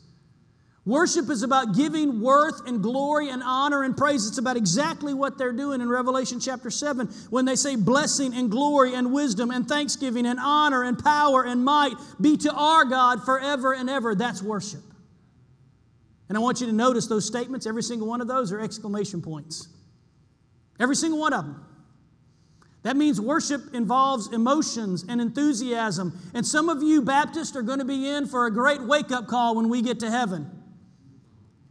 Worship 0.83 1.29
is 1.29 1.43
about 1.43 1.75
giving 1.75 2.21
worth 2.21 2.67
and 2.67 2.81
glory 2.81 3.29
and 3.29 3.43
honor 3.43 3.83
and 3.83 3.95
praise. 3.95 4.27
It's 4.27 4.39
about 4.39 4.57
exactly 4.57 5.13
what 5.13 5.37
they're 5.37 5.53
doing 5.53 5.79
in 5.79 5.87
Revelation 5.87 6.39
chapter 6.39 6.71
7 6.71 7.07
when 7.29 7.45
they 7.45 7.55
say, 7.55 7.75
Blessing 7.75 8.33
and 8.33 8.49
glory 8.49 8.95
and 8.95 9.13
wisdom 9.13 9.51
and 9.51 9.67
thanksgiving 9.67 10.25
and 10.25 10.39
honor 10.39 10.83
and 10.83 10.97
power 10.97 11.43
and 11.43 11.63
might 11.63 11.93
be 12.19 12.35
to 12.37 12.51
our 12.51 12.85
God 12.85 13.23
forever 13.23 13.73
and 13.73 13.91
ever. 13.91 14.15
That's 14.15 14.41
worship. 14.41 14.81
And 16.29 16.37
I 16.37 16.41
want 16.41 16.61
you 16.61 16.67
to 16.67 16.73
notice 16.73 17.05
those 17.05 17.27
statements. 17.27 17.67
Every 17.67 17.83
single 17.83 18.07
one 18.07 18.19
of 18.19 18.27
those 18.27 18.51
are 18.51 18.59
exclamation 18.59 19.21
points. 19.21 19.67
Every 20.79 20.95
single 20.95 21.19
one 21.19 21.33
of 21.33 21.45
them. 21.45 21.63
That 22.81 22.97
means 22.97 23.21
worship 23.21 23.75
involves 23.75 24.33
emotions 24.33 25.05
and 25.07 25.21
enthusiasm. 25.21 26.17
And 26.33 26.43
some 26.43 26.69
of 26.69 26.81
you 26.81 27.03
Baptists 27.03 27.55
are 27.55 27.61
going 27.61 27.77
to 27.77 27.85
be 27.85 28.09
in 28.09 28.25
for 28.25 28.47
a 28.47 28.51
great 28.51 28.81
wake 28.81 29.11
up 29.11 29.27
call 29.27 29.55
when 29.55 29.69
we 29.69 29.83
get 29.83 29.99
to 29.99 30.09
heaven 30.09 30.57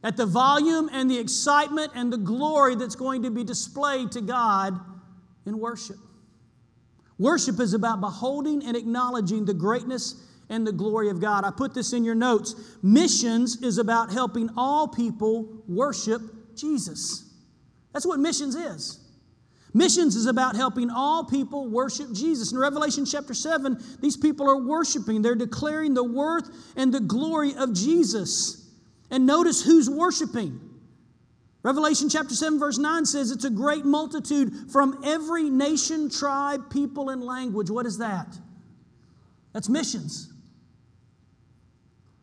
at 0.02 0.16
the 0.16 0.26
volume 0.26 0.88
and 0.92 1.10
the 1.10 1.18
excitement 1.18 1.92
and 1.94 2.12
the 2.12 2.18
glory 2.18 2.74
that's 2.74 2.96
going 2.96 3.22
to 3.22 3.30
be 3.30 3.44
displayed 3.44 4.12
to 4.12 4.20
God 4.20 4.78
in 5.46 5.58
worship. 5.58 5.96
Worship 7.18 7.60
is 7.60 7.74
about 7.74 8.00
beholding 8.00 8.64
and 8.64 8.76
acknowledging 8.76 9.44
the 9.44 9.52
greatness 9.52 10.26
and 10.48 10.66
the 10.66 10.72
glory 10.72 11.10
of 11.10 11.20
God. 11.20 11.44
I 11.44 11.50
put 11.50 11.74
this 11.74 11.92
in 11.92 12.02
your 12.02 12.14
notes. 12.14 12.54
Missions 12.82 13.62
is 13.62 13.78
about 13.78 14.10
helping 14.10 14.48
all 14.56 14.88
people 14.88 15.62
worship 15.68 16.22
Jesus. 16.56 17.30
That's 17.92 18.06
what 18.06 18.20
missions 18.20 18.54
is. 18.54 19.00
Missions 19.72 20.16
is 20.16 20.26
about 20.26 20.56
helping 20.56 20.90
all 20.90 21.24
people 21.24 21.68
worship 21.68 22.12
Jesus. 22.12 22.52
In 22.52 22.58
Revelation 22.58 23.04
chapter 23.04 23.34
7, 23.34 23.78
these 24.00 24.16
people 24.16 24.48
are 24.50 24.60
worshiping, 24.60 25.22
they're 25.22 25.36
declaring 25.36 25.94
the 25.94 26.02
worth 26.02 26.50
and 26.76 26.92
the 26.92 27.00
glory 27.00 27.54
of 27.54 27.72
Jesus. 27.72 28.59
And 29.10 29.26
notice 29.26 29.62
who's 29.62 29.90
worshiping. 29.90 30.60
Revelation 31.62 32.08
chapter 32.08 32.34
7, 32.34 32.58
verse 32.58 32.78
9 32.78 33.04
says 33.04 33.30
it's 33.30 33.44
a 33.44 33.50
great 33.50 33.84
multitude 33.84 34.70
from 34.72 35.02
every 35.04 35.50
nation, 35.50 36.08
tribe, 36.10 36.70
people, 36.70 37.10
and 37.10 37.22
language. 37.22 37.68
What 37.68 37.84
is 37.84 37.98
that? 37.98 38.38
That's 39.52 39.68
missions. 39.68 40.32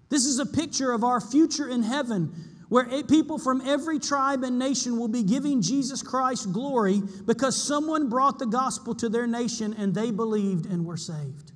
This 0.10 0.26
is 0.26 0.40
a 0.40 0.46
picture 0.46 0.92
of 0.92 1.04
our 1.04 1.20
future 1.20 1.68
in 1.68 1.84
heaven 1.84 2.34
where 2.70 2.86
people 3.04 3.38
from 3.38 3.62
every 3.62 4.00
tribe 4.00 4.44
and 4.44 4.58
nation 4.60 4.98
will 4.98 5.08
be 5.08 5.24
giving 5.24 5.62
Jesus 5.62 6.02
Christ 6.02 6.52
glory 6.52 7.02
because 7.26 7.62
someone 7.62 8.10
brought 8.10 8.40
the 8.40 8.46
gospel 8.46 8.96
to 8.96 9.10
their 9.10 9.28
nation 9.28 9.74
and 9.78 9.94
they 9.94 10.12
believed 10.12 10.66
and 10.66 10.86
were 10.86 10.98
saved. 10.98 11.52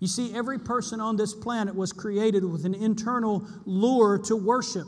You 0.00 0.06
see, 0.06 0.34
every 0.34 0.58
person 0.58 0.98
on 0.98 1.16
this 1.16 1.34
planet 1.34 1.74
was 1.74 1.92
created 1.92 2.42
with 2.42 2.64
an 2.64 2.74
internal 2.74 3.46
lure 3.66 4.18
to 4.24 4.34
worship. 4.34 4.86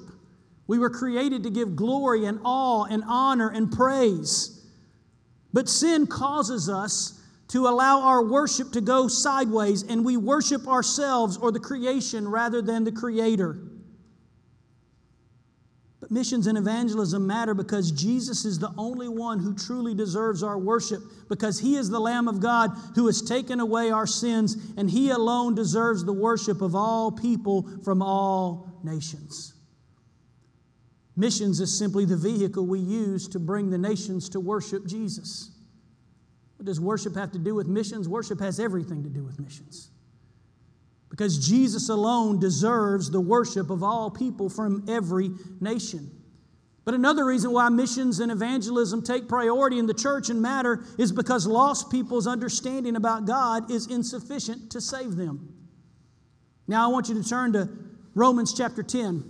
We 0.66 0.78
were 0.78 0.90
created 0.90 1.42
to 1.42 1.50
give 1.50 1.76
glory 1.76 2.24
and 2.24 2.40
awe 2.44 2.84
and 2.84 3.04
honor 3.06 3.50
and 3.50 3.70
praise. 3.70 4.66
But 5.52 5.68
sin 5.68 6.06
causes 6.06 6.70
us 6.70 7.20
to 7.48 7.68
allow 7.68 8.00
our 8.00 8.24
worship 8.24 8.72
to 8.72 8.80
go 8.80 9.06
sideways 9.06 9.82
and 9.82 10.02
we 10.02 10.16
worship 10.16 10.66
ourselves 10.66 11.36
or 11.36 11.52
the 11.52 11.60
creation 11.60 12.26
rather 12.26 12.62
than 12.62 12.84
the 12.84 12.92
Creator. 12.92 13.58
Missions 16.12 16.46
and 16.46 16.58
evangelism 16.58 17.26
matter 17.26 17.54
because 17.54 17.90
Jesus 17.90 18.44
is 18.44 18.58
the 18.58 18.70
only 18.76 19.08
one 19.08 19.38
who 19.38 19.54
truly 19.54 19.94
deserves 19.94 20.42
our 20.42 20.58
worship, 20.58 21.00
because 21.30 21.58
He 21.58 21.76
is 21.76 21.88
the 21.88 21.98
Lamb 21.98 22.28
of 22.28 22.38
God 22.38 22.70
who 22.94 23.06
has 23.06 23.22
taken 23.22 23.60
away 23.60 23.90
our 23.90 24.06
sins, 24.06 24.58
and 24.76 24.90
He 24.90 25.08
alone 25.08 25.54
deserves 25.54 26.04
the 26.04 26.12
worship 26.12 26.60
of 26.60 26.74
all 26.74 27.10
people 27.10 27.66
from 27.82 28.02
all 28.02 28.78
nations. 28.84 29.54
Missions 31.16 31.60
is 31.60 31.78
simply 31.78 32.04
the 32.04 32.18
vehicle 32.18 32.66
we 32.66 32.80
use 32.80 33.26
to 33.28 33.38
bring 33.38 33.70
the 33.70 33.78
nations 33.78 34.28
to 34.28 34.40
worship 34.40 34.86
Jesus. 34.86 35.50
What 36.58 36.66
does 36.66 36.78
worship 36.78 37.14
have 37.14 37.32
to 37.32 37.38
do 37.38 37.54
with 37.54 37.68
missions? 37.68 38.06
Worship 38.06 38.38
has 38.40 38.60
everything 38.60 39.02
to 39.02 39.08
do 39.08 39.24
with 39.24 39.40
missions. 39.40 39.88
Because 41.12 41.46
Jesus 41.46 41.90
alone 41.90 42.40
deserves 42.40 43.10
the 43.10 43.20
worship 43.20 43.68
of 43.68 43.82
all 43.82 44.10
people 44.10 44.48
from 44.48 44.86
every 44.88 45.30
nation. 45.60 46.10
But 46.86 46.94
another 46.94 47.26
reason 47.26 47.52
why 47.52 47.68
missions 47.68 48.18
and 48.18 48.32
evangelism 48.32 49.02
take 49.02 49.28
priority 49.28 49.78
in 49.78 49.84
the 49.86 49.92
church 49.92 50.30
and 50.30 50.40
matter 50.40 50.82
is 50.96 51.12
because 51.12 51.46
lost 51.46 51.90
people's 51.90 52.26
understanding 52.26 52.96
about 52.96 53.26
God 53.26 53.70
is 53.70 53.88
insufficient 53.88 54.70
to 54.72 54.80
save 54.80 55.16
them. 55.16 55.54
Now, 56.66 56.88
I 56.88 56.90
want 56.90 57.10
you 57.10 57.22
to 57.22 57.28
turn 57.28 57.52
to 57.52 57.68
Romans 58.14 58.54
chapter 58.54 58.82
10. 58.82 59.22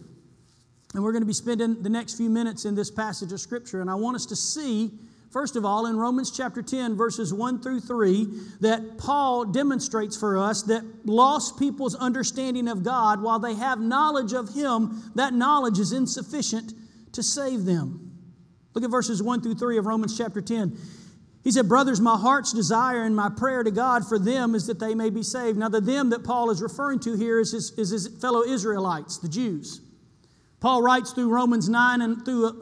And 0.95 1.03
we're 1.03 1.11
going 1.11 1.23
to 1.23 1.27
be 1.27 1.33
spending 1.33 1.83
the 1.83 1.91
next 1.91 2.15
few 2.15 2.31
minutes 2.31 2.65
in 2.65 2.77
this 2.77 2.93
passage 2.93 3.33
of 3.33 3.41
Scripture. 3.41 3.81
And 3.81 3.91
I 3.91 3.97
want 3.97 4.15
us 4.15 4.27
to 4.27 4.37
see, 4.37 4.93
first 5.33 5.57
of 5.57 5.65
all, 5.65 5.87
in 5.87 5.97
Romans 5.97 6.31
chapter 6.31 6.63
10, 6.63 6.97
verses 6.97 7.33
1 7.33 7.61
through 7.61 7.81
3, 7.81 8.27
that 8.61 8.99
Paul 8.99 9.47
demonstrates 9.47 10.17
for 10.17 10.39
us 10.39 10.63
that 10.65 10.85
lost 11.05 11.59
people's 11.59 11.95
understanding 11.95 12.69
of 12.69 12.85
God, 12.85 13.23
while 13.23 13.39
they 13.39 13.55
have 13.55 13.81
knowledge 13.81 14.33
of 14.33 14.55
Him, 14.55 15.11
that 15.15 15.33
knowledge 15.33 15.79
is 15.79 15.93
insufficient 15.93 16.73
to 17.13 17.23
save 17.23 17.65
them. 17.65 18.13
Look 18.75 18.85
at 18.85 18.91
verses 18.91 19.23
1 19.23 19.43
through 19.43 19.57
3 19.57 19.79
of 19.79 19.87
Romans 19.87 20.17
chapter 20.17 20.41
10. 20.41 20.77
He 21.45 21.51
said, 21.51 21.69
Brothers, 21.69 22.01
my 22.01 22.17
heart's 22.17 22.53
desire 22.53 23.03
and 23.03 23.17
my 23.17 23.29
prayer 23.29 23.63
to 23.65 23.71
God 23.71 24.07
for 24.07 24.19
them 24.19 24.55
is 24.55 24.67
that 24.69 24.79
they 24.79 24.95
may 24.95 25.11
be 25.11 25.23
saved. 25.23 25.59
Now, 25.59 25.69
the 25.69 25.81
them 25.81 26.11
that 26.11 26.25
Paul 26.25 26.51
is 26.51 26.63
referring 26.63 27.01
to 27.01 27.17
here 27.17 27.41
is 27.41 27.53
his, 27.53 27.73
is 27.73 27.91
his 27.91 28.09
fellow 28.21 28.45
Israelites, 28.45 29.19
the 29.19 29.29
Jews. 29.29 29.81
Paul 30.61 30.83
writes 30.83 31.11
through 31.13 31.31
Romans 31.31 31.69
9 31.69 32.01
and 32.01 32.25
through 32.25 32.47
uh, 32.47 32.53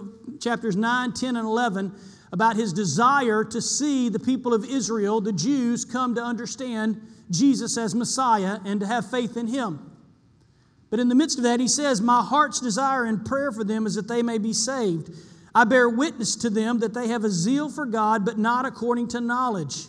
chapters 0.41 0.77
9, 0.77 1.13
10, 1.13 1.37
and 1.37 1.47
11 1.47 1.95
about 2.33 2.57
his 2.57 2.73
desire 2.73 3.45
to 3.45 3.61
see 3.61 4.09
the 4.09 4.19
people 4.19 4.55
of 4.55 4.65
Israel, 4.65 5.21
the 5.21 5.33
Jews, 5.33 5.85
come 5.85 6.15
to 6.15 6.23
understand 6.23 7.01
Jesus 7.31 7.77
as 7.77 7.95
Messiah 7.95 8.59
and 8.65 8.81
to 8.81 8.87
have 8.87 9.11
faith 9.11 9.37
in 9.37 9.49
him. 9.49 9.91
But 10.91 11.01
in 11.01 11.09
the 11.09 11.15
midst 11.15 11.39
of 11.39 11.45
that, 11.45 11.61
he 11.61 11.69
says, 11.69 12.01
My 12.01 12.23
heart's 12.23 12.61
desire 12.61 13.05
and 13.05 13.25
prayer 13.25 13.53
for 13.53 13.65
them 13.65 13.87
is 13.87 13.95
that 13.95 14.09
they 14.09 14.23
may 14.23 14.39
be 14.39 14.53
saved. 14.53 15.11
I 15.55 15.65
bear 15.65 15.89
witness 15.89 16.37
to 16.37 16.51
them 16.51 16.81
that 16.81 16.95
they 16.95 17.09
have 17.09 17.25
a 17.25 17.31
zeal 17.31 17.69
for 17.69 17.87
God, 17.87 18.25
but 18.25 18.39
not 18.39 18.67
according 18.67 19.09
to 19.09 19.21
knowledge. 19.21 19.87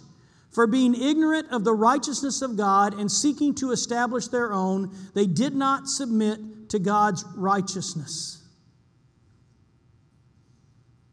For 0.51 0.67
being 0.67 0.95
ignorant 0.95 1.49
of 1.51 1.63
the 1.63 1.73
righteousness 1.73 2.41
of 2.41 2.57
God 2.57 2.93
and 2.93 3.11
seeking 3.11 3.55
to 3.55 3.71
establish 3.71 4.27
their 4.27 4.51
own, 4.51 4.93
they 5.13 5.25
did 5.25 5.55
not 5.55 5.87
submit 5.87 6.69
to 6.69 6.79
God's 6.79 7.23
righteousness. 7.35 8.40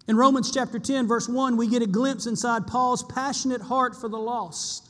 In 0.09 0.17
Romans 0.17 0.51
chapter 0.51 0.79
10, 0.79 1.07
verse 1.07 1.29
1, 1.29 1.59
we 1.59 1.69
get 1.69 1.83
a 1.83 1.87
glimpse 1.87 2.27
inside 2.27 2.67
Paul's 2.67 3.03
passionate 3.03 3.61
heart 3.61 3.95
for 3.95 4.09
the 4.09 4.19
lost. 4.19 4.89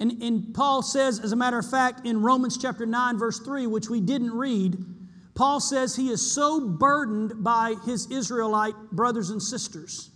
And, 0.00 0.20
and 0.22 0.52
Paul 0.52 0.82
says, 0.82 1.20
as 1.20 1.30
a 1.30 1.36
matter 1.36 1.58
of 1.58 1.70
fact, 1.70 2.04
in 2.04 2.20
Romans 2.20 2.58
chapter 2.58 2.86
9, 2.86 3.16
verse 3.16 3.38
3, 3.38 3.68
which 3.68 3.88
we 3.88 4.00
didn't 4.00 4.32
read, 4.32 4.76
Paul 5.34 5.60
says 5.60 5.94
he 5.94 6.08
is 6.08 6.34
so 6.34 6.60
burdened 6.60 7.44
by 7.44 7.76
his 7.84 8.10
Israelite 8.10 8.74
brothers 8.90 9.30
and 9.30 9.40
sisters 9.40 10.10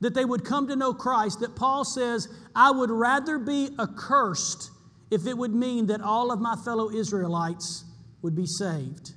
that 0.00 0.14
they 0.14 0.24
would 0.24 0.44
come 0.44 0.66
to 0.66 0.76
know 0.76 0.92
Christ 0.92 1.40
that 1.40 1.54
Paul 1.54 1.84
says, 1.84 2.28
I 2.54 2.72
would 2.72 2.90
rather 2.90 3.38
be 3.38 3.70
accursed 3.78 4.70
if 5.10 5.26
it 5.26 5.38
would 5.38 5.54
mean 5.54 5.86
that 5.86 6.00
all 6.00 6.32
of 6.32 6.40
my 6.40 6.56
fellow 6.56 6.90
Israelites 6.90 7.84
would 8.22 8.34
be 8.34 8.46
saved. 8.46 9.12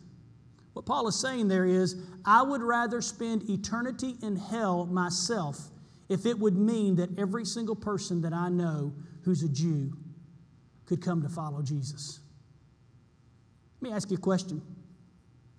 What 0.74 0.86
Paul 0.86 1.08
is 1.08 1.20
saying 1.20 1.48
there 1.48 1.66
is, 1.66 1.96
I 2.26 2.42
would 2.42 2.62
rather 2.62 3.02
spend 3.02 3.50
eternity 3.50 4.16
in 4.22 4.36
hell 4.36 4.86
myself 4.86 5.70
if 6.10 6.26
it 6.26 6.38
would 6.40 6.56
mean 6.56 6.96
that 6.96 7.18
every 7.18 7.46
single 7.46 7.76
person 7.76 8.22
that 8.22 8.34
I 8.34 8.50
know 8.50 8.94
who's 9.24 9.44
a 9.44 9.50
Jew 9.50 9.94
could 10.86 11.02
come 11.02 11.22
to 11.22 11.30
follow 11.30 11.62
Jesus. 11.62 12.20
Let 13.82 13.90
me 13.90 13.96
ask 13.96 14.10
you 14.10 14.18
a 14.18 14.20
question. 14.20 14.62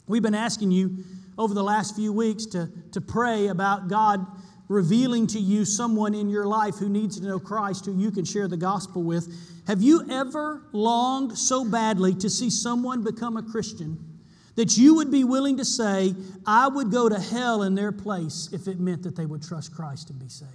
We've 0.06 0.22
been 0.22 0.34
asking 0.34 0.72
you 0.72 1.04
over 1.38 1.54
the 1.54 1.62
last 1.62 1.94
few 1.94 2.12
weeks 2.12 2.46
to, 2.46 2.68
to 2.92 3.00
pray 3.00 3.46
about 3.46 3.88
God 3.88 4.26
revealing 4.68 5.26
to 5.28 5.38
you 5.38 5.64
someone 5.64 6.14
in 6.14 6.28
your 6.28 6.46
life 6.46 6.76
who 6.76 6.88
needs 6.88 7.18
to 7.18 7.26
know 7.26 7.38
Christ 7.38 7.86
who 7.86 7.98
you 7.98 8.10
can 8.10 8.24
share 8.24 8.46
the 8.46 8.56
gospel 8.56 9.02
with. 9.02 9.28
Have 9.66 9.82
you 9.82 10.08
ever 10.10 10.62
longed 10.72 11.36
so 11.38 11.64
badly 11.64 12.14
to 12.16 12.30
see 12.30 12.50
someone 12.50 13.02
become 13.02 13.36
a 13.36 13.42
Christian 13.42 14.09
that 14.56 14.76
you 14.76 14.96
would 14.96 15.10
be 15.10 15.24
willing 15.24 15.56
to 15.58 15.64
say, 15.64 16.14
I 16.46 16.68
would 16.68 16.90
go 16.90 17.08
to 17.08 17.18
hell 17.18 17.62
in 17.62 17.74
their 17.74 17.92
place 17.92 18.48
if 18.52 18.68
it 18.68 18.80
meant 18.80 19.02
that 19.04 19.16
they 19.16 19.26
would 19.26 19.42
trust 19.42 19.74
Christ 19.74 20.10
and 20.10 20.18
be 20.18 20.28
saved? 20.28 20.50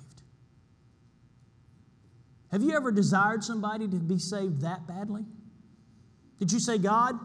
Have 2.52 2.62
you 2.62 2.72
ever 2.74 2.92
desired 2.92 3.44
somebody 3.44 3.88
to 3.88 3.96
be 3.96 4.20
saved 4.20 4.62
that 4.62 4.88
badly? 4.88 5.26
Did 6.40 6.52
you 6.52 6.60
say, 6.60 6.78
God, 6.78 7.20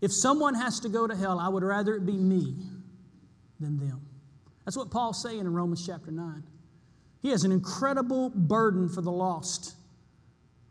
if 0.00 0.12
someone 0.12 0.54
has 0.54 0.80
to 0.80 0.88
go 0.88 1.06
to 1.06 1.16
hell, 1.16 1.38
I 1.38 1.48
would 1.48 1.62
rather 1.62 1.94
it 1.94 2.06
be 2.06 2.16
me 2.16 2.54
than 3.60 3.78
them? 3.78 4.00
That's 4.64 4.76
what 4.76 4.90
Paul's 4.90 5.22
saying 5.22 5.40
in 5.40 5.52
Romans 5.52 5.84
chapter 5.86 6.10
9. 6.10 6.42
He 7.22 7.30
has 7.30 7.44
an 7.44 7.52
incredible 7.52 8.30
burden 8.30 8.88
for 8.88 9.00
the 9.00 9.12
lost, 9.12 9.74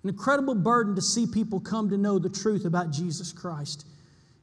an 0.03 0.09
incredible 0.09 0.55
burden 0.55 0.95
to 0.95 1.01
see 1.01 1.27
people 1.27 1.59
come 1.59 1.89
to 1.89 1.97
know 1.97 2.19
the 2.19 2.29
truth 2.29 2.65
about 2.65 2.91
Jesus 2.91 3.31
Christ. 3.31 3.85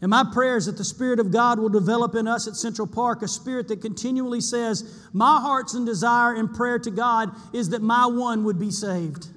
And 0.02 0.10
my 0.10 0.24
prayer 0.24 0.56
is 0.56 0.66
that 0.66 0.76
the 0.76 0.84
Spirit 0.84 1.20
of 1.20 1.30
God 1.30 1.60
will 1.60 1.68
develop 1.68 2.16
in 2.16 2.26
us 2.26 2.48
at 2.48 2.56
Central 2.56 2.88
Park 2.88 3.22
a 3.22 3.28
spirit 3.28 3.68
that 3.68 3.80
continually 3.80 4.40
says, 4.40 5.06
My 5.12 5.40
heart's 5.40 5.74
and 5.74 5.86
desire 5.86 6.34
and 6.34 6.52
prayer 6.52 6.80
to 6.80 6.90
God 6.90 7.30
is 7.54 7.68
that 7.70 7.82
my 7.82 8.06
one 8.06 8.42
would 8.42 8.58
be 8.58 8.72
saved. 8.72 9.28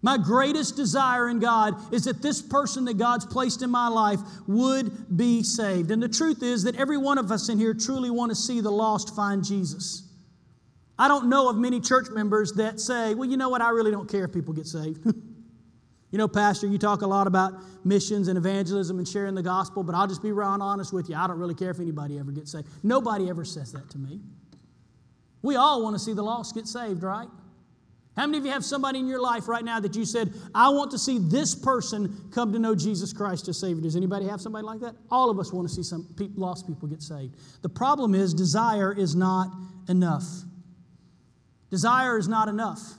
My 0.00 0.16
greatest 0.16 0.76
desire 0.76 1.28
in 1.28 1.40
God 1.40 1.74
is 1.92 2.04
that 2.04 2.22
this 2.22 2.40
person 2.40 2.86
that 2.86 2.96
God's 2.96 3.26
placed 3.26 3.62
in 3.62 3.70
my 3.70 3.86
life 3.86 4.18
would 4.48 5.16
be 5.16 5.42
saved. 5.42 5.90
And 5.90 6.02
the 6.02 6.08
truth 6.08 6.42
is 6.42 6.64
that 6.64 6.74
every 6.76 6.96
one 6.96 7.18
of 7.18 7.30
us 7.30 7.50
in 7.50 7.58
here 7.58 7.74
truly 7.74 8.10
want 8.10 8.30
to 8.30 8.34
see 8.34 8.62
the 8.62 8.72
lost 8.72 9.14
find 9.14 9.44
Jesus. 9.44 10.08
I 10.98 11.06
don't 11.06 11.28
know 11.28 11.50
of 11.50 11.56
many 11.56 11.80
church 11.80 12.08
members 12.10 12.52
that 12.54 12.80
say, 12.80 13.14
well, 13.14 13.28
you 13.28 13.36
know 13.36 13.50
what, 13.50 13.60
I 13.60 13.68
really 13.68 13.90
don't 13.90 14.08
care 14.08 14.24
if 14.24 14.32
people 14.32 14.54
get 14.54 14.66
saved. 14.66 15.06
you 16.12 16.18
know, 16.18 16.28
Pastor, 16.28 16.66
you 16.66 16.78
talk 16.78 17.00
a 17.00 17.06
lot 17.06 17.26
about 17.26 17.54
missions 17.84 18.28
and 18.28 18.36
evangelism 18.36 18.98
and 18.98 19.08
sharing 19.08 19.34
the 19.34 19.42
gospel, 19.42 19.82
but 19.82 19.94
I'll 19.94 20.06
just 20.06 20.22
be 20.22 20.30
real 20.30 20.46
honest 20.46 20.92
with 20.92 21.08
you. 21.08 21.16
I 21.16 21.26
don't 21.26 21.38
really 21.38 21.54
care 21.54 21.70
if 21.70 21.80
anybody 21.80 22.18
ever 22.18 22.30
gets 22.30 22.52
saved. 22.52 22.68
Nobody 22.82 23.30
ever 23.30 23.44
says 23.44 23.72
that 23.72 23.88
to 23.90 23.98
me. 23.98 24.20
We 25.40 25.56
all 25.56 25.82
want 25.82 25.96
to 25.96 25.98
see 25.98 26.12
the 26.12 26.22
lost 26.22 26.54
get 26.54 26.68
saved, 26.68 27.02
right? 27.02 27.28
How 28.14 28.26
many 28.26 28.38
of 28.38 28.44
you 28.44 28.50
have 28.50 28.64
somebody 28.64 28.98
in 28.98 29.08
your 29.08 29.22
life 29.22 29.48
right 29.48 29.64
now 29.64 29.80
that 29.80 29.96
you 29.96 30.04
said, 30.04 30.34
I 30.54 30.68
want 30.68 30.90
to 30.90 30.98
see 30.98 31.18
this 31.18 31.54
person 31.54 32.28
come 32.30 32.52
to 32.52 32.58
know 32.58 32.74
Jesus 32.74 33.10
Christ 33.14 33.48
as 33.48 33.58
Savior? 33.58 33.82
Does 33.82 33.96
anybody 33.96 34.26
have 34.26 34.40
somebody 34.40 34.66
like 34.66 34.80
that? 34.80 34.94
All 35.10 35.30
of 35.30 35.38
us 35.38 35.50
want 35.50 35.66
to 35.66 35.74
see 35.74 35.82
some 35.82 36.06
lost 36.36 36.66
people 36.66 36.88
get 36.88 37.02
saved. 37.02 37.36
The 37.62 37.70
problem 37.70 38.14
is, 38.14 38.34
desire 38.34 38.92
is 38.92 39.16
not 39.16 39.48
enough. 39.88 40.26
Desire 41.70 42.18
is 42.18 42.28
not 42.28 42.48
enough. 42.48 42.98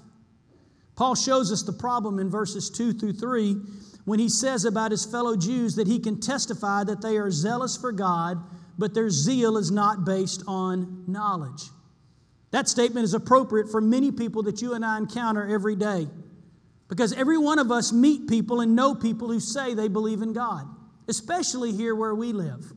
Paul 0.96 1.16
shows 1.16 1.52
us 1.52 1.64
the 1.64 1.74
problem 1.74 2.20
in 2.20 2.30
verses 2.30 2.70
2 2.70 2.94
through 2.94 3.14
3 3.14 3.56
when 4.06 4.20
he 4.20 4.30
says 4.30 4.66
about 4.66 4.92
his 4.92 5.06
fellow 5.06 5.36
Jews 5.36 5.76
that 5.76 5.88
he 5.88 6.00
can 6.00 6.20
testify 6.20 6.84
that 6.84 7.02
they 7.02 7.18
are 7.18 7.32
zealous 7.32 7.78
for 7.78 7.92
God, 7.92 8.38
but 8.78 8.94
their 8.94 9.10
zeal 9.10 9.58
is 9.58 9.72
not 9.72 10.06
based 10.06 10.44
on 10.48 11.06
knowledge. 11.08 11.64
That 12.52 12.68
statement 12.68 13.06
is 13.06 13.14
appropriate 13.14 13.70
for 13.70 13.82
many 13.82 14.12
people 14.12 14.44
that 14.44 14.62
you 14.62 14.74
and 14.74 14.86
I 14.86 14.98
encounter 14.98 15.48
every 15.48 15.76
day. 15.76 16.08
Because 16.88 17.14
every 17.14 17.38
one 17.38 17.58
of 17.58 17.72
us 17.72 17.92
meet 17.92 18.28
people 18.28 18.62
and 18.62 18.76
know 18.76 18.94
people 18.94 19.30
who 19.30 19.40
say 19.40 19.74
they 19.74 19.88
believe 19.88 20.22
in 20.22 20.34
God, 20.34 20.68
especially 21.08 21.72
here 21.72 21.96
where 21.96 22.14
we 22.14 22.34
live. 22.34 22.72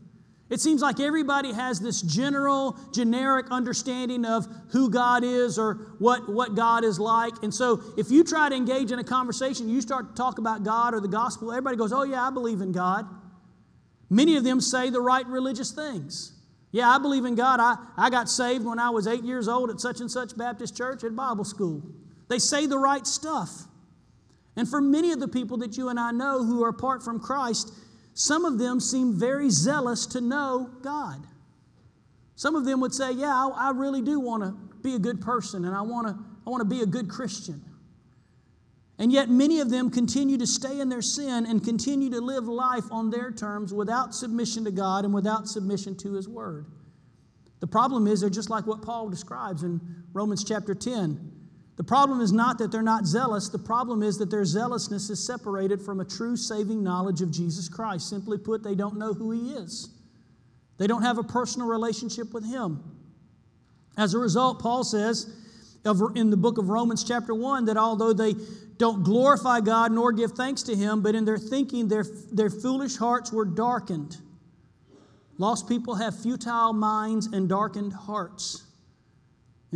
It 0.48 0.60
seems 0.60 0.80
like 0.80 1.00
everybody 1.00 1.52
has 1.52 1.80
this 1.80 2.00
general, 2.02 2.78
generic 2.92 3.46
understanding 3.50 4.24
of 4.24 4.46
who 4.70 4.88
God 4.88 5.24
is 5.24 5.58
or 5.58 5.74
what, 5.98 6.28
what 6.28 6.54
God 6.54 6.84
is 6.84 7.00
like. 7.00 7.34
And 7.42 7.52
so 7.52 7.82
if 7.96 8.12
you 8.12 8.22
try 8.22 8.48
to 8.48 8.54
engage 8.54 8.92
in 8.92 9.00
a 9.00 9.04
conversation, 9.04 9.68
you 9.68 9.80
start 9.80 10.10
to 10.10 10.14
talk 10.14 10.38
about 10.38 10.62
God 10.62 10.94
or 10.94 11.00
the 11.00 11.08
gospel, 11.08 11.50
everybody 11.50 11.76
goes, 11.76 11.92
Oh, 11.92 12.04
yeah, 12.04 12.22
I 12.22 12.30
believe 12.30 12.60
in 12.60 12.70
God. 12.70 13.06
Many 14.08 14.36
of 14.36 14.44
them 14.44 14.60
say 14.60 14.88
the 14.88 15.00
right 15.00 15.26
religious 15.26 15.72
things. 15.72 16.32
Yeah, 16.70 16.90
I 16.90 16.98
believe 16.98 17.24
in 17.24 17.34
God. 17.34 17.58
I, 17.58 17.76
I 17.96 18.10
got 18.10 18.28
saved 18.28 18.64
when 18.64 18.78
I 18.78 18.90
was 18.90 19.08
eight 19.08 19.24
years 19.24 19.48
old 19.48 19.70
at 19.70 19.80
such 19.80 20.00
and 20.00 20.10
such 20.10 20.36
Baptist 20.36 20.76
church 20.76 21.02
at 21.02 21.16
Bible 21.16 21.44
school. 21.44 21.82
They 22.28 22.38
say 22.38 22.66
the 22.66 22.78
right 22.78 23.06
stuff. 23.06 23.50
And 24.56 24.68
for 24.68 24.80
many 24.80 25.10
of 25.10 25.18
the 25.18 25.28
people 25.28 25.58
that 25.58 25.76
you 25.76 25.88
and 25.88 25.98
I 25.98 26.12
know 26.12 26.44
who 26.44 26.62
are 26.64 26.68
apart 26.68 27.02
from 27.02 27.18
Christ, 27.18 27.72
some 28.18 28.46
of 28.46 28.58
them 28.58 28.80
seem 28.80 29.12
very 29.12 29.50
zealous 29.50 30.06
to 30.06 30.22
know 30.22 30.70
God. 30.80 31.22
Some 32.34 32.56
of 32.56 32.64
them 32.64 32.80
would 32.80 32.94
say, 32.94 33.12
Yeah, 33.12 33.26
I, 33.26 33.68
I 33.68 33.70
really 33.72 34.00
do 34.00 34.18
want 34.18 34.42
to 34.42 34.52
be 34.82 34.94
a 34.94 34.98
good 34.98 35.20
person 35.20 35.66
and 35.66 35.74
I 35.74 35.82
want 35.82 36.08
to 36.08 36.16
I 36.46 36.50
want 36.50 36.62
to 36.62 36.68
be 36.68 36.80
a 36.80 36.86
good 36.86 37.10
Christian. 37.10 37.62
And 38.98 39.12
yet, 39.12 39.28
many 39.28 39.60
of 39.60 39.68
them 39.68 39.90
continue 39.90 40.38
to 40.38 40.46
stay 40.46 40.80
in 40.80 40.88
their 40.88 41.02
sin 41.02 41.44
and 41.44 41.62
continue 41.62 42.08
to 42.08 42.20
live 42.22 42.48
life 42.48 42.84
on 42.90 43.10
their 43.10 43.30
terms 43.30 43.74
without 43.74 44.14
submission 44.14 44.64
to 44.64 44.70
God 44.70 45.04
and 45.04 45.12
without 45.12 45.46
submission 45.46 45.94
to 45.98 46.14
His 46.14 46.26
Word. 46.26 46.64
The 47.60 47.66
problem 47.66 48.06
is 48.06 48.22
they're 48.22 48.30
just 48.30 48.48
like 48.48 48.66
what 48.66 48.80
Paul 48.80 49.10
describes 49.10 49.62
in 49.62 49.78
Romans 50.14 50.42
chapter 50.42 50.74
10. 50.74 51.35
The 51.76 51.84
problem 51.84 52.20
is 52.20 52.32
not 52.32 52.58
that 52.58 52.72
they're 52.72 52.82
not 52.82 53.06
zealous, 53.06 53.48
the 53.48 53.58
problem 53.58 54.02
is 54.02 54.16
that 54.18 54.30
their 54.30 54.46
zealousness 54.46 55.10
is 55.10 55.24
separated 55.24 55.80
from 55.82 56.00
a 56.00 56.04
true 56.04 56.36
saving 56.36 56.82
knowledge 56.82 57.20
of 57.20 57.30
Jesus 57.30 57.68
Christ. 57.68 58.08
Simply 58.08 58.38
put, 58.38 58.62
they 58.62 58.74
don't 58.74 58.98
know 58.98 59.12
who 59.12 59.30
He 59.30 59.52
is, 59.52 59.90
they 60.78 60.86
don't 60.86 61.02
have 61.02 61.18
a 61.18 61.22
personal 61.22 61.68
relationship 61.68 62.32
with 62.32 62.46
Him. 62.46 62.82
As 63.98 64.14
a 64.14 64.18
result, 64.18 64.60
Paul 64.60 64.84
says 64.84 65.34
in 66.14 66.30
the 66.30 66.36
book 66.36 66.58
of 66.58 66.68
Romans, 66.68 67.04
chapter 67.04 67.34
1, 67.34 67.66
that 67.66 67.76
although 67.76 68.12
they 68.12 68.34
don't 68.78 69.04
glorify 69.04 69.60
God 69.60 69.92
nor 69.92 70.12
give 70.12 70.32
thanks 70.32 70.62
to 70.64 70.74
Him, 70.74 71.00
but 71.02 71.14
in 71.14 71.24
their 71.24 71.38
thinking, 71.38 71.88
their, 71.88 72.04
their 72.32 72.50
foolish 72.50 72.96
hearts 72.96 73.32
were 73.32 73.44
darkened. 73.44 74.16
Lost 75.38 75.68
people 75.68 75.94
have 75.94 76.18
futile 76.20 76.72
minds 76.72 77.26
and 77.26 77.48
darkened 77.48 77.92
hearts. 77.92 78.65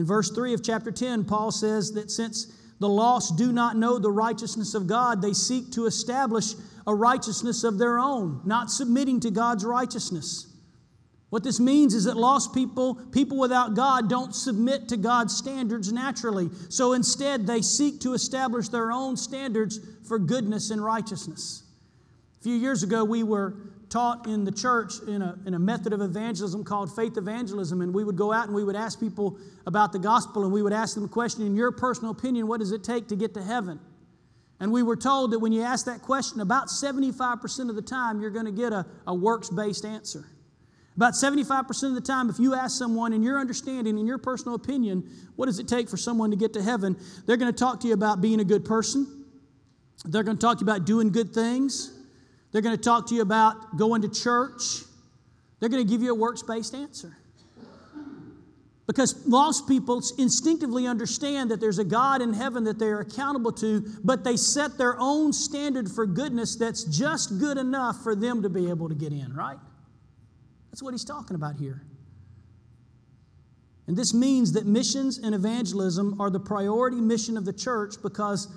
In 0.00 0.06
verse 0.06 0.30
3 0.30 0.54
of 0.54 0.62
chapter 0.62 0.90
10, 0.90 1.26
Paul 1.26 1.52
says 1.52 1.92
that 1.92 2.10
since 2.10 2.46
the 2.78 2.88
lost 2.88 3.36
do 3.36 3.52
not 3.52 3.76
know 3.76 3.98
the 3.98 4.10
righteousness 4.10 4.72
of 4.72 4.86
God, 4.86 5.20
they 5.20 5.34
seek 5.34 5.72
to 5.72 5.84
establish 5.84 6.54
a 6.86 6.94
righteousness 6.94 7.64
of 7.64 7.76
their 7.76 7.98
own, 7.98 8.40
not 8.46 8.70
submitting 8.70 9.20
to 9.20 9.30
God's 9.30 9.62
righteousness. 9.62 10.56
What 11.28 11.44
this 11.44 11.60
means 11.60 11.92
is 11.92 12.04
that 12.04 12.16
lost 12.16 12.54
people, 12.54 12.94
people 13.12 13.38
without 13.38 13.74
God, 13.74 14.08
don't 14.08 14.34
submit 14.34 14.88
to 14.88 14.96
God's 14.96 15.36
standards 15.36 15.92
naturally. 15.92 16.48
So 16.70 16.94
instead, 16.94 17.46
they 17.46 17.60
seek 17.60 18.00
to 18.00 18.14
establish 18.14 18.70
their 18.70 18.90
own 18.92 19.18
standards 19.18 19.80
for 20.08 20.18
goodness 20.18 20.70
and 20.70 20.82
righteousness. 20.82 21.62
A 22.40 22.42
few 22.42 22.54
years 22.54 22.82
ago, 22.82 23.04
we 23.04 23.22
were 23.22 23.54
taught 23.90 24.26
in 24.26 24.44
the 24.44 24.52
church 24.52 24.94
in 25.06 25.20
a, 25.20 25.36
in 25.46 25.54
a 25.54 25.58
method 25.58 25.92
of 25.92 26.00
evangelism 26.00 26.64
called 26.64 26.94
faith 26.94 27.16
evangelism. 27.16 27.80
And 27.80 27.92
we 27.92 28.04
would 28.04 28.16
go 28.16 28.32
out 28.32 28.46
and 28.46 28.54
we 28.54 28.64
would 28.64 28.76
ask 28.76 28.98
people 28.98 29.38
about 29.66 29.92
the 29.92 29.98
gospel 29.98 30.44
and 30.44 30.52
we 30.52 30.62
would 30.62 30.72
ask 30.72 30.94
them 30.94 31.04
a 31.04 31.08
question 31.08 31.44
in 31.44 31.54
your 31.54 31.72
personal 31.72 32.12
opinion, 32.12 32.46
what 32.46 32.60
does 32.60 32.72
it 32.72 32.84
take 32.84 33.08
to 33.08 33.16
get 33.16 33.34
to 33.34 33.42
heaven? 33.42 33.80
And 34.60 34.70
we 34.70 34.82
were 34.82 34.96
told 34.96 35.32
that 35.32 35.38
when 35.38 35.52
you 35.52 35.62
ask 35.62 35.86
that 35.86 36.02
question, 36.02 36.40
about 36.40 36.68
75% 36.68 37.68
of 37.68 37.74
the 37.74 37.82
time 37.82 38.20
you're 38.20 38.30
going 38.30 38.46
to 38.46 38.52
get 38.52 38.72
a, 38.72 38.86
a 39.06 39.14
works 39.14 39.50
based 39.50 39.84
answer. 39.84 40.24
About 40.96 41.14
75% 41.14 41.84
of 41.84 41.94
the 41.94 42.00
time, 42.00 42.28
if 42.28 42.38
you 42.38 42.54
ask 42.54 42.76
someone 42.76 43.12
in 43.12 43.22
your 43.22 43.38
understanding, 43.38 43.98
in 43.98 44.06
your 44.06 44.18
personal 44.18 44.54
opinion, 44.54 45.08
what 45.36 45.46
does 45.46 45.58
it 45.58 45.66
take 45.66 45.88
for 45.88 45.96
someone 45.96 46.30
to 46.30 46.36
get 46.36 46.52
to 46.52 46.62
heaven, 46.62 46.96
they're 47.26 47.38
going 47.38 47.52
to 47.52 47.58
talk 47.58 47.80
to 47.80 47.88
you 47.88 47.94
about 47.94 48.20
being 48.20 48.40
a 48.40 48.44
good 48.44 48.64
person. 48.64 49.24
They're 50.04 50.22
going 50.22 50.36
to 50.36 50.40
talk 50.40 50.58
to 50.58 50.64
you 50.64 50.70
about 50.70 50.84
doing 50.84 51.10
good 51.10 51.32
things. 51.32 51.99
They're 52.52 52.62
going 52.62 52.76
to 52.76 52.82
talk 52.82 53.08
to 53.08 53.14
you 53.14 53.22
about 53.22 53.76
going 53.76 54.02
to 54.02 54.08
church. 54.08 54.82
They're 55.58 55.68
going 55.68 55.84
to 55.84 55.90
give 55.90 56.02
you 56.02 56.12
a 56.12 56.14
works 56.14 56.42
based 56.42 56.74
answer. 56.74 57.16
Because 58.86 59.24
lost 59.24 59.68
people 59.68 60.02
instinctively 60.18 60.88
understand 60.88 61.52
that 61.52 61.60
there's 61.60 61.78
a 61.78 61.84
God 61.84 62.20
in 62.20 62.32
heaven 62.32 62.64
that 62.64 62.80
they 62.80 62.88
are 62.88 62.98
accountable 62.98 63.52
to, 63.52 63.84
but 64.02 64.24
they 64.24 64.36
set 64.36 64.78
their 64.78 64.98
own 64.98 65.32
standard 65.32 65.88
for 65.88 66.06
goodness 66.06 66.56
that's 66.56 66.82
just 66.82 67.38
good 67.38 67.56
enough 67.56 68.02
for 68.02 68.16
them 68.16 68.42
to 68.42 68.48
be 68.48 68.68
able 68.68 68.88
to 68.88 68.96
get 68.96 69.12
in, 69.12 69.32
right? 69.32 69.58
That's 70.72 70.82
what 70.82 70.92
he's 70.92 71.04
talking 71.04 71.36
about 71.36 71.54
here. 71.54 71.82
And 73.86 73.96
this 73.96 74.12
means 74.12 74.52
that 74.52 74.66
missions 74.66 75.18
and 75.18 75.36
evangelism 75.36 76.20
are 76.20 76.30
the 76.30 76.40
priority 76.40 77.00
mission 77.00 77.36
of 77.36 77.44
the 77.44 77.52
church 77.52 77.94
because 78.02 78.48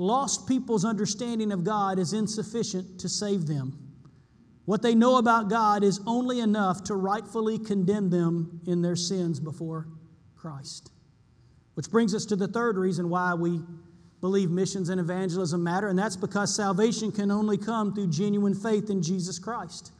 lost 0.00 0.48
people's 0.48 0.84
understanding 0.84 1.52
of 1.52 1.62
God 1.62 1.98
is 1.98 2.14
insufficient 2.14 2.98
to 3.00 3.08
save 3.08 3.46
them. 3.46 3.78
What 4.64 4.82
they 4.82 4.94
know 4.94 5.18
about 5.18 5.50
God 5.50 5.84
is 5.84 6.00
only 6.06 6.40
enough 6.40 6.84
to 6.84 6.94
rightfully 6.94 7.58
condemn 7.58 8.08
them 8.08 8.60
in 8.66 8.82
their 8.82 8.96
sins 8.96 9.38
before 9.38 9.88
Christ. 10.36 10.90
Which 11.74 11.90
brings 11.90 12.14
us 12.14 12.24
to 12.26 12.36
the 12.36 12.48
third 12.48 12.76
reason 12.76 13.10
why 13.10 13.34
we 13.34 13.60
believe 14.20 14.50
missions 14.50 14.88
and 14.88 15.00
evangelism 15.00 15.62
matter, 15.62 15.88
and 15.88 15.98
that's 15.98 16.16
because 16.16 16.54
salvation 16.54 17.12
can 17.12 17.30
only 17.30 17.58
come 17.58 17.94
through 17.94 18.08
genuine 18.08 18.54
faith 18.54 18.90
in 18.90 19.02
Jesus 19.02 19.38
Christ. 19.38 19.92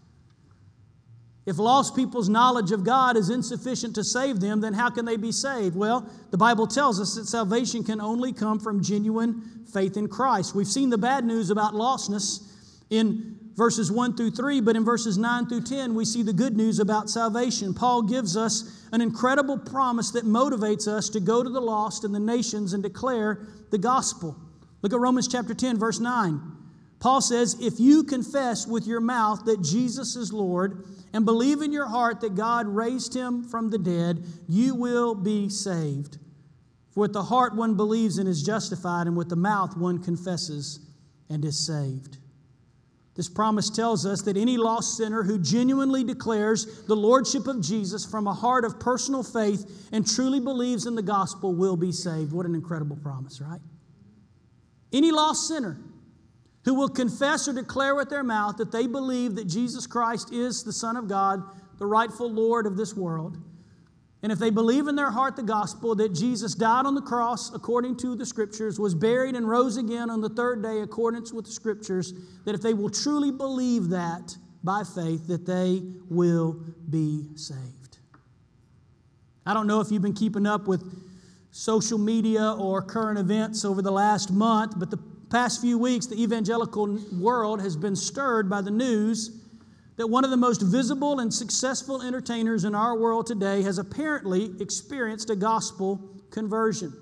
If 1.51 1.59
lost 1.59 1.97
people's 1.97 2.29
knowledge 2.29 2.71
of 2.71 2.85
God 2.85 3.17
is 3.17 3.29
insufficient 3.29 3.97
to 3.97 4.05
save 4.05 4.39
them, 4.39 4.61
then 4.61 4.73
how 4.73 4.89
can 4.89 5.05
they 5.05 5.17
be 5.17 5.33
saved? 5.33 5.75
Well, 5.75 6.09
the 6.31 6.39
Bible 6.39 6.69
tells 6.69 7.01
us 7.01 7.17
that 7.17 7.27
salvation 7.27 7.83
can 7.83 8.01
only 8.01 8.33
come 8.33 8.61
from 8.61 8.85
genuine 8.85 9.65
faith 9.73 9.97
in 9.97 10.07
Christ. 10.07 10.55
We've 10.55 10.69
seen 10.69 10.91
the 10.91 10.97
bad 10.97 11.25
news 11.25 11.51
about 11.51 11.75
lostness 11.75 12.49
in 12.89 13.37
verses 13.57 13.91
1 13.91 14.17
through 14.17 14.31
3, 14.31 14.61
but 14.61 14.77
in 14.77 14.85
verses 14.85 15.19
9 15.19 15.49
through 15.49 15.63
10, 15.63 15.93
we 15.97 16.05
see 16.05 16.23
the 16.23 16.33
good 16.33 16.57
news 16.57 16.79
about 16.79 17.11
salvation. 17.11 17.75
Paul 17.75 18.03
gives 18.03 18.37
us 18.37 18.87
an 18.93 19.01
incredible 19.01 19.59
promise 19.59 20.13
that 20.13 20.25
motivates 20.25 20.87
us 20.87 21.09
to 21.09 21.19
go 21.19 21.43
to 21.43 21.51
the 21.51 21.61
lost 21.61 22.05
and 22.05 22.15
the 22.15 22.21
nations 22.21 22.75
and 22.75 22.83
declare 22.85 23.49
the 23.73 23.79
gospel. 23.79 24.37
Look 24.83 24.93
at 24.93 25.01
Romans 25.01 25.27
chapter 25.27 25.53
10, 25.53 25.81
verse 25.81 25.99
9. 25.99 26.60
Paul 27.01 27.23
says, 27.23 27.57
If 27.61 27.81
you 27.81 28.05
confess 28.05 28.67
with 28.67 28.87
your 28.87 29.01
mouth 29.01 29.45
that 29.47 29.63
Jesus 29.63 30.17
is 30.17 30.33
Lord, 30.33 30.85
and 31.13 31.25
believe 31.25 31.61
in 31.61 31.73
your 31.73 31.89
heart 31.89 32.21
that 32.21 32.37
God 32.37 32.69
raised 32.69 33.15
him 33.15 33.43
from 33.43 33.71
the 33.71 33.79
dead, 33.79 34.25
you 34.49 34.75
will 34.75 35.15
be 35.15 35.49
saved. 35.49 36.19
For 36.93 37.01
with 37.01 37.13
the 37.13 37.25
heart 37.25 37.57
one 37.57 37.75
believes 37.75 38.19
and 38.19 38.29
is 38.29 38.43
justified, 38.43 39.07
and 39.07 39.17
with 39.17 39.29
the 39.29 39.37
mouth 39.37 39.77
one 39.77 40.03
confesses 40.03 40.81
and 41.29 41.45
is 41.45 41.59
saved. 41.59 42.19
This 43.17 43.29
promise 43.29 43.71
tells 43.71 44.07
us 44.07 44.23
that 44.23 44.37
any 44.37 44.57
lost 44.57 44.97
sinner 44.97 45.23
who 45.23 45.39
genuinely 45.39 46.05
declares 46.05 46.85
the 46.87 46.95
lordship 46.95 47.49
of 47.49 47.61
Jesus 47.61 48.07
from 48.07 48.27
a 48.27 48.33
heart 48.33 48.65
of 48.65 48.79
personal 48.79 49.23
faith 49.23 49.89
and 49.93 50.07
truly 50.07 50.41
believes 50.41 50.87
in 50.87 50.95
the 50.95 51.03
gospel 51.03 51.53
will 51.55 51.77
be 51.77 51.93
saved. 51.93 52.33
What 52.33 52.47
an 52.47 52.55
incredible 52.55 52.97
promise, 52.97 53.41
right? 53.41 53.61
Any 54.93 55.11
lost 55.11 55.49
sinner 55.49 55.77
who 56.65 56.75
will 56.75 56.89
confess 56.89 57.49
or 57.49 57.53
declare 57.53 57.95
with 57.95 58.11
their 58.11 58.23
mouth 58.23 58.57
that 58.59 58.73
they 58.73 58.87
believe 58.87 59.35
that 59.37 59.47
Jesus 59.47 59.87
Christ 59.87 60.33
is 60.33 60.63
the 60.63 60.73
Son 60.73 60.97
of 60.97 61.09
God, 61.09 61.43
the 61.79 61.87
rightful 61.87 62.31
Lord 62.31 62.67
of 62.67 62.77
this 62.77 62.95
world. 62.95 63.39
And 64.23 64.31
if 64.31 64.39
they 64.39 64.51
believe 64.51 64.87
in 64.87 64.97
their 64.97 65.11
heart 65.11 65.37
the 65.37 65.43
gospel 65.43 65.95
that 65.95 66.15
Jesus 66.15 66.55
died 66.55 66.85
on 66.85 66.95
the 66.95 67.01
cross 67.01 67.55
according 67.55 67.97
to 67.99 68.15
the 68.15 68.27
scriptures, 68.27 68.79
was 68.79 68.95
buried 68.95 69.35
and 69.35 69.49
rose 69.49 69.79
again 69.79 70.11
on 70.11 70.21
the 70.21 70.29
third 70.29 70.63
day 70.63 70.81
according 70.81 71.25
with 71.33 71.47
the 71.47 71.53
scriptures, 71.53 72.13
that 72.45 72.55
if 72.55 72.61
they 72.61 72.75
will 72.75 72.91
truly 72.91 73.31
believe 73.31 73.89
that 73.89 74.37
by 74.63 74.83
faith, 74.95 75.27
that 75.29 75.47
they 75.47 75.83
will 76.11 76.61
be 76.91 77.25
saved. 77.35 77.99
I 79.47 79.55
don't 79.55 79.67
know 79.67 79.81
if 79.81 79.91
you've 79.91 80.03
been 80.03 80.13
keeping 80.13 80.47
up 80.47 80.69
with 80.69 80.85
social 81.51 81.99
media 81.99 82.55
or 82.59 82.83
current 82.83 83.19
events 83.19 83.65
over 83.65 83.81
the 83.81 83.91
last 83.91 84.31
month, 84.31 84.75
but 84.77 84.91
the 84.91 84.99
past 85.31 85.61
few 85.61 85.79
weeks, 85.79 86.07
the 86.07 86.21
evangelical 86.21 86.99
world 87.13 87.61
has 87.61 87.77
been 87.77 87.97
stirred 87.97 88.51
by 88.51 88.61
the 88.61 88.71
news 88.71 89.31
that 89.97 90.07
one 90.07 90.25
of 90.25 90.31
the 90.31 90.37
most 90.37 90.63
visible 90.63 91.21
and 91.21 91.33
successful 91.33 92.03
entertainers 92.03 92.65
in 92.65 92.75
our 92.75 92.97
world 92.97 93.27
today 93.27 93.63
has 93.63 93.79
apparently 93.79 94.51
experienced 94.61 95.31
a 95.31 95.37
gospel 95.37 96.01
conversion. 96.31 96.93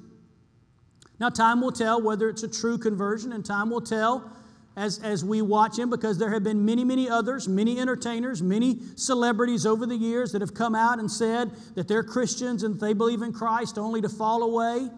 Now, 1.21 1.29
time 1.31 1.61
will 1.61 1.73
tell 1.73 2.03
whether 2.03 2.29
it's 2.29 2.43
a 2.43 2.49
true 2.49 2.79
conversion, 2.79 3.33
and 3.33 3.45
time 3.45 3.71
will 3.71 3.81
tell 3.81 4.33
as, 4.77 5.01
as 5.01 5.25
we 5.25 5.43
watch 5.43 5.79
him 5.79 5.91
because 5.91 6.19
there 6.19 6.31
have 6.31 6.45
been 6.45 6.65
many, 6.65 6.85
many 6.85 7.09
others, 7.09 7.49
many 7.49 7.81
entertainers, 7.81 8.41
many 8.41 8.79
celebrities 8.95 9.67
over 9.67 9.87
the 9.87 9.97
years 9.97 10.31
that 10.33 10.41
have 10.41 10.55
come 10.55 10.77
out 10.77 11.01
and 11.01 11.11
said 11.11 11.51
that 11.75 11.89
they're 11.89 12.05
Christians 12.05 12.63
and 12.63 12.79
they 12.79 12.93
believe 12.93 13.23
in 13.23 13.33
Christ 13.33 13.79
only 13.79 14.01
to 14.01 14.09
fall 14.09 14.45
away 14.45 14.89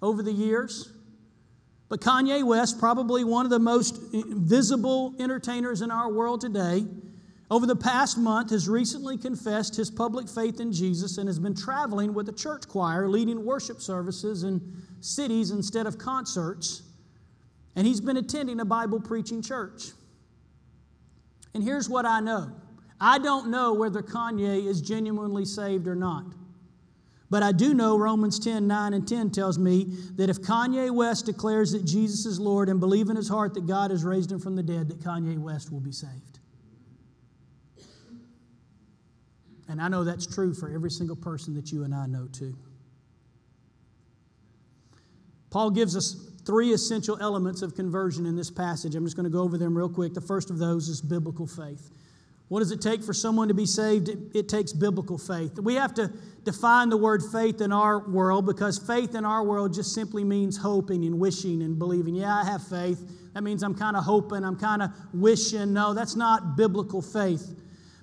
over 0.00 0.22
the 0.22 0.32
years. 0.32 0.92
But 1.94 2.00
Kanye 2.00 2.42
West, 2.42 2.80
probably 2.80 3.22
one 3.22 3.46
of 3.46 3.50
the 3.50 3.60
most 3.60 4.00
visible 4.10 5.14
entertainers 5.20 5.80
in 5.80 5.92
our 5.92 6.10
world 6.10 6.40
today, 6.40 6.86
over 7.52 7.66
the 7.66 7.76
past 7.76 8.18
month 8.18 8.50
has 8.50 8.68
recently 8.68 9.16
confessed 9.16 9.76
his 9.76 9.92
public 9.92 10.28
faith 10.28 10.58
in 10.58 10.72
Jesus 10.72 11.18
and 11.18 11.28
has 11.28 11.38
been 11.38 11.54
traveling 11.54 12.12
with 12.12 12.28
a 12.28 12.32
church 12.32 12.66
choir 12.66 13.06
leading 13.06 13.44
worship 13.44 13.80
services 13.80 14.42
in 14.42 14.60
cities 14.98 15.52
instead 15.52 15.86
of 15.86 15.96
concerts. 15.96 16.82
And 17.76 17.86
he's 17.86 18.00
been 18.00 18.16
attending 18.16 18.58
a 18.58 18.64
Bible 18.64 19.00
preaching 19.00 19.40
church. 19.40 19.92
And 21.54 21.62
here's 21.62 21.88
what 21.88 22.04
I 22.04 22.18
know 22.18 22.56
I 23.00 23.20
don't 23.20 23.52
know 23.52 23.72
whether 23.72 24.02
Kanye 24.02 24.66
is 24.66 24.80
genuinely 24.80 25.44
saved 25.44 25.86
or 25.86 25.94
not. 25.94 26.24
But 27.30 27.42
I 27.42 27.52
do 27.52 27.74
know 27.74 27.98
Romans 27.98 28.38
10 28.38 28.66
9 28.66 28.94
and 28.94 29.08
10 29.08 29.30
tells 29.30 29.58
me 29.58 29.86
that 30.16 30.30
if 30.30 30.40
Kanye 30.42 30.90
West 30.90 31.26
declares 31.26 31.72
that 31.72 31.84
Jesus 31.84 32.26
is 32.26 32.38
Lord 32.38 32.68
and 32.68 32.78
believe 32.78 33.08
in 33.08 33.16
his 33.16 33.28
heart 33.28 33.54
that 33.54 33.66
God 33.66 33.90
has 33.90 34.04
raised 34.04 34.30
him 34.30 34.38
from 34.38 34.56
the 34.56 34.62
dead, 34.62 34.88
that 34.88 35.00
Kanye 35.00 35.38
West 35.38 35.72
will 35.72 35.80
be 35.80 35.92
saved. 35.92 36.38
And 39.68 39.80
I 39.80 39.88
know 39.88 40.04
that's 40.04 40.26
true 40.26 40.52
for 40.52 40.68
every 40.68 40.90
single 40.90 41.16
person 41.16 41.54
that 41.54 41.72
you 41.72 41.84
and 41.84 41.94
I 41.94 42.06
know 42.06 42.28
too. 42.30 42.54
Paul 45.50 45.70
gives 45.70 45.96
us 45.96 46.14
three 46.44 46.72
essential 46.72 47.16
elements 47.20 47.62
of 47.62 47.74
conversion 47.74 48.26
in 48.26 48.36
this 48.36 48.50
passage. 48.50 48.94
I'm 48.94 49.04
just 49.04 49.16
going 49.16 49.24
to 49.24 49.30
go 49.30 49.40
over 49.40 49.56
them 49.56 49.76
real 49.76 49.88
quick. 49.88 50.12
The 50.12 50.20
first 50.20 50.50
of 50.50 50.58
those 50.58 50.88
is 50.88 51.00
biblical 51.00 51.46
faith. 51.46 51.90
What 52.54 52.60
does 52.60 52.70
it 52.70 52.80
take 52.80 53.02
for 53.02 53.12
someone 53.12 53.48
to 53.48 53.54
be 53.54 53.66
saved? 53.66 54.08
It, 54.08 54.18
it, 54.32 54.48
takes 54.48 54.72
biblical 54.72 55.18
faith. 55.18 55.58
We 55.58 55.74
have 55.74 55.92
to 55.94 56.12
define 56.44 56.88
the 56.88 56.96
word 56.96 57.20
faith 57.32 57.60
in 57.60 57.72
our 57.72 58.08
world 58.08 58.46
because 58.46 58.78
faith 58.78 59.16
in 59.16 59.24
our 59.24 59.42
world 59.42 59.74
just 59.74 59.92
simply 59.92 60.22
means 60.22 60.56
hoping 60.56 61.04
and 61.04 61.18
wishing 61.18 61.62
and 61.62 61.76
believing. 61.76 62.14
Yeah, 62.14 62.32
I 62.32 62.44
have 62.44 62.64
faith. 62.64 63.00
That 63.32 63.42
means 63.42 63.64
I'm 63.64 63.74
kind 63.74 63.96
of 63.96 64.04
hoping, 64.04 64.44
I'm 64.44 64.54
kind 64.54 64.82
of 64.82 64.90
wishing. 65.12 65.72
No, 65.72 65.94
that's 65.94 66.14
not 66.14 66.56
biblical 66.56 67.02
faith. 67.02 67.44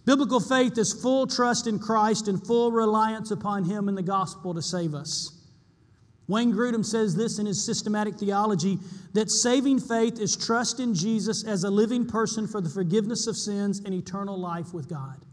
Biblical 0.04 0.42
faith 0.42 0.78
is 0.78 0.92
full 0.92 1.28
trust 1.28 1.66
in 1.66 1.80
Christ 1.80 2.28
and 2.28 2.46
full 2.46 2.74
reliance 2.74 3.32
upon 3.32 3.64
Him 3.64 3.88
and 3.88 3.98
the 3.98 4.04
gospel 4.04 4.54
to 4.54 4.62
save 4.62 4.94
us. 4.94 5.41
Wayne 6.28 6.54
Grudem 6.54 6.86
says 6.86 7.16
this 7.16 7.40
in 7.40 7.46
his 7.46 7.66
systematic 7.66 8.16
theology 8.16 8.78
that 9.14 9.30
saving 9.30 9.80
faith 9.80 10.20
is 10.20 10.38
trust 10.38 10.80
in 10.80 10.94
Jesus 10.94 11.46
as 11.46 11.64
a 11.64 11.70
living 11.70 12.06
person 12.06 12.48
for 12.48 12.62
the 12.62 12.70
forgiveness 12.70 13.28
of 13.28 13.36
sins 13.36 13.80
and 13.80 13.94
eternal 13.94 14.38
life 14.38 14.74
with 14.74 14.88
God. 14.88 15.26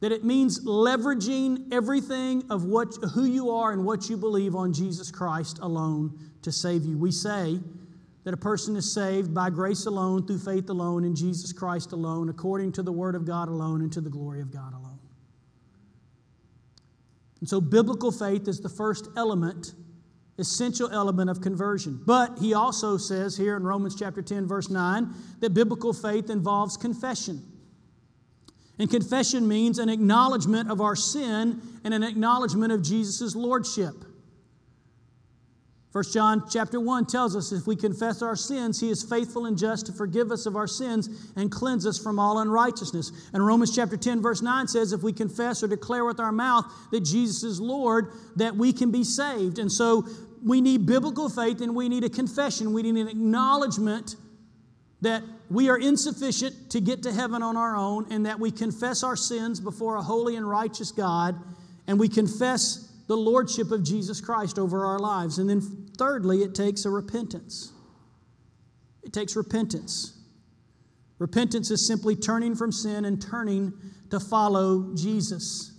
That 0.00 0.12
it 0.12 0.24
means 0.24 0.64
leveraging 0.66 1.72
everything 1.72 2.44
of 2.50 2.64
what, 2.64 2.88
who 3.14 3.24
you 3.24 3.50
are 3.50 3.72
and 3.72 3.84
what 3.84 4.10
you 4.10 4.16
believe 4.16 4.54
on 4.54 4.72
Jesus 4.72 5.10
Christ 5.10 5.60
alone 5.62 6.18
to 6.42 6.50
save 6.50 6.84
you. 6.84 6.98
We 6.98 7.12
say 7.12 7.60
that 8.24 8.34
a 8.34 8.36
person 8.36 8.76
is 8.76 8.92
saved 8.92 9.32
by 9.32 9.50
grace 9.50 9.86
alone, 9.86 10.26
through 10.26 10.40
faith 10.40 10.68
alone, 10.70 11.04
in 11.04 11.14
Jesus 11.14 11.52
Christ 11.52 11.92
alone, 11.92 12.28
according 12.28 12.72
to 12.72 12.82
the 12.82 12.92
Word 12.92 13.14
of 13.14 13.24
God 13.24 13.48
alone, 13.48 13.80
and 13.80 13.92
to 13.92 14.00
the 14.00 14.10
glory 14.10 14.40
of 14.40 14.52
God 14.52 14.74
alone. 14.74 14.81
And 17.42 17.48
so, 17.48 17.60
biblical 17.60 18.12
faith 18.12 18.46
is 18.46 18.60
the 18.60 18.68
first 18.68 19.08
element, 19.16 19.74
essential 20.38 20.88
element 20.92 21.28
of 21.28 21.40
conversion. 21.40 22.00
But 22.06 22.38
he 22.38 22.54
also 22.54 22.96
says 22.96 23.36
here 23.36 23.56
in 23.56 23.64
Romans 23.64 23.96
chapter 23.98 24.22
10, 24.22 24.46
verse 24.46 24.70
9, 24.70 25.12
that 25.40 25.52
biblical 25.52 25.92
faith 25.92 26.30
involves 26.30 26.76
confession. 26.76 27.42
And 28.78 28.88
confession 28.88 29.48
means 29.48 29.80
an 29.80 29.88
acknowledgement 29.88 30.70
of 30.70 30.80
our 30.80 30.94
sin 30.94 31.60
and 31.82 31.92
an 31.92 32.04
acknowledgement 32.04 32.72
of 32.72 32.80
Jesus' 32.80 33.34
lordship. 33.34 34.04
1 35.92 36.04
John 36.10 36.42
chapter 36.48 36.80
1 36.80 37.04
tells 37.04 37.36
us 37.36 37.52
if 37.52 37.66
we 37.66 37.76
confess 37.76 38.22
our 38.22 38.34
sins, 38.34 38.80
he 38.80 38.88
is 38.88 39.02
faithful 39.02 39.44
and 39.44 39.58
just 39.58 39.84
to 39.86 39.92
forgive 39.92 40.32
us 40.32 40.46
of 40.46 40.56
our 40.56 40.66
sins 40.66 41.30
and 41.36 41.52
cleanse 41.52 41.86
us 41.86 41.98
from 41.98 42.18
all 42.18 42.38
unrighteousness. 42.38 43.12
And 43.34 43.46
Romans 43.46 43.76
chapter 43.76 43.98
10 43.98 44.22
verse 44.22 44.40
9 44.40 44.68
says 44.68 44.94
if 44.94 45.02
we 45.02 45.12
confess 45.12 45.62
or 45.62 45.68
declare 45.68 46.06
with 46.06 46.18
our 46.18 46.32
mouth 46.32 46.64
that 46.92 47.00
Jesus 47.00 47.42
is 47.42 47.60
Lord, 47.60 48.10
that 48.36 48.56
we 48.56 48.72
can 48.72 48.90
be 48.90 49.04
saved. 49.04 49.58
And 49.58 49.70
so 49.70 50.06
we 50.42 50.62
need 50.62 50.86
biblical 50.86 51.28
faith 51.28 51.60
and 51.60 51.76
we 51.76 51.90
need 51.90 52.04
a 52.04 52.10
confession. 52.10 52.72
We 52.72 52.82
need 52.82 52.98
an 52.98 53.08
acknowledgement 53.08 54.16
that 55.02 55.22
we 55.50 55.68
are 55.68 55.76
insufficient 55.76 56.70
to 56.70 56.80
get 56.80 57.02
to 57.02 57.12
heaven 57.12 57.42
on 57.42 57.58
our 57.58 57.76
own 57.76 58.10
and 58.10 58.24
that 58.24 58.40
we 58.40 58.50
confess 58.50 59.02
our 59.02 59.16
sins 59.16 59.60
before 59.60 59.96
a 59.96 60.02
holy 60.02 60.36
and 60.36 60.48
righteous 60.48 60.90
God 60.90 61.38
and 61.86 62.00
we 62.00 62.08
confess 62.08 62.88
the 63.08 63.16
lordship 63.16 63.70
of 63.70 63.82
Jesus 63.82 64.20
Christ 64.20 64.58
over 64.58 64.86
our 64.86 64.98
lives. 64.98 65.38
And 65.38 65.50
then, 65.50 65.81
thirdly, 65.96 66.42
it 66.42 66.54
takes 66.54 66.84
a 66.84 66.90
repentance. 66.90 67.72
It 69.02 69.12
takes 69.12 69.36
repentance. 69.36 70.18
Repentance 71.18 71.70
is 71.70 71.86
simply 71.86 72.16
turning 72.16 72.54
from 72.54 72.72
sin 72.72 73.04
and 73.04 73.20
turning 73.20 73.72
to 74.10 74.18
follow 74.18 74.94
Jesus. 74.94 75.71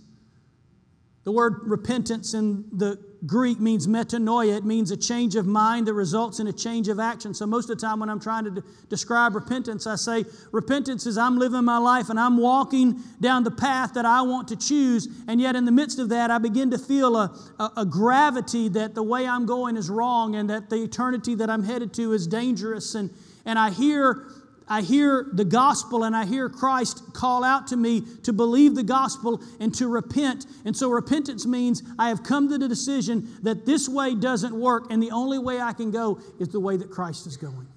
The 1.24 1.32
word 1.32 1.60
repentance 1.64 2.34
in 2.34 2.66
the 2.70 2.98
Greek 3.26 3.58
means 3.58 3.86
metanoia. 3.86 4.58
It 4.58 4.64
means 4.64 4.90
a 4.90 4.96
change 4.96 5.36
of 5.36 5.46
mind 5.46 5.86
that 5.86 5.94
results 5.94 6.38
in 6.38 6.46
a 6.46 6.52
change 6.52 6.88
of 6.88 7.00
action. 7.00 7.32
So, 7.32 7.46
most 7.46 7.70
of 7.70 7.78
the 7.78 7.86
time 7.86 7.98
when 7.98 8.10
I'm 8.10 8.20
trying 8.20 8.44
to 8.44 8.50
de- 8.50 8.62
describe 8.90 9.34
repentance, 9.34 9.86
I 9.86 9.96
say, 9.96 10.26
Repentance 10.52 11.06
is 11.06 11.16
I'm 11.16 11.38
living 11.38 11.64
my 11.64 11.78
life 11.78 12.10
and 12.10 12.20
I'm 12.20 12.36
walking 12.36 13.00
down 13.22 13.42
the 13.44 13.50
path 13.50 13.94
that 13.94 14.04
I 14.04 14.20
want 14.20 14.48
to 14.48 14.56
choose. 14.56 15.08
And 15.26 15.40
yet, 15.40 15.56
in 15.56 15.64
the 15.64 15.72
midst 15.72 15.98
of 15.98 16.10
that, 16.10 16.30
I 16.30 16.36
begin 16.36 16.70
to 16.72 16.78
feel 16.78 17.16
a, 17.16 17.34
a, 17.58 17.70
a 17.78 17.86
gravity 17.86 18.68
that 18.70 18.94
the 18.94 19.02
way 19.02 19.26
I'm 19.26 19.46
going 19.46 19.78
is 19.78 19.88
wrong 19.88 20.34
and 20.34 20.50
that 20.50 20.68
the 20.68 20.82
eternity 20.82 21.34
that 21.36 21.48
I'm 21.48 21.62
headed 21.62 21.94
to 21.94 22.12
is 22.12 22.26
dangerous. 22.26 22.94
And, 22.94 23.08
and 23.46 23.58
I 23.58 23.70
hear 23.70 24.26
I 24.68 24.80
hear 24.80 25.28
the 25.32 25.44
gospel 25.44 26.04
and 26.04 26.16
I 26.16 26.24
hear 26.24 26.48
Christ 26.48 27.12
call 27.12 27.44
out 27.44 27.66
to 27.68 27.76
me 27.76 28.02
to 28.22 28.32
believe 28.32 28.74
the 28.74 28.82
gospel 28.82 29.42
and 29.60 29.74
to 29.74 29.88
repent. 29.88 30.46
And 30.64 30.76
so 30.76 30.90
repentance 30.90 31.44
means 31.44 31.82
I 31.98 32.08
have 32.08 32.22
come 32.22 32.48
to 32.48 32.56
the 32.56 32.68
decision 32.68 33.28
that 33.42 33.66
this 33.66 33.88
way 33.88 34.14
doesn't 34.14 34.54
work 34.54 34.90
and 34.90 35.02
the 35.02 35.10
only 35.10 35.38
way 35.38 35.60
I 35.60 35.72
can 35.74 35.90
go 35.90 36.20
is 36.40 36.48
the 36.48 36.60
way 36.60 36.76
that 36.78 36.90
Christ 36.90 37.26
is 37.26 37.36
going. 37.36 37.68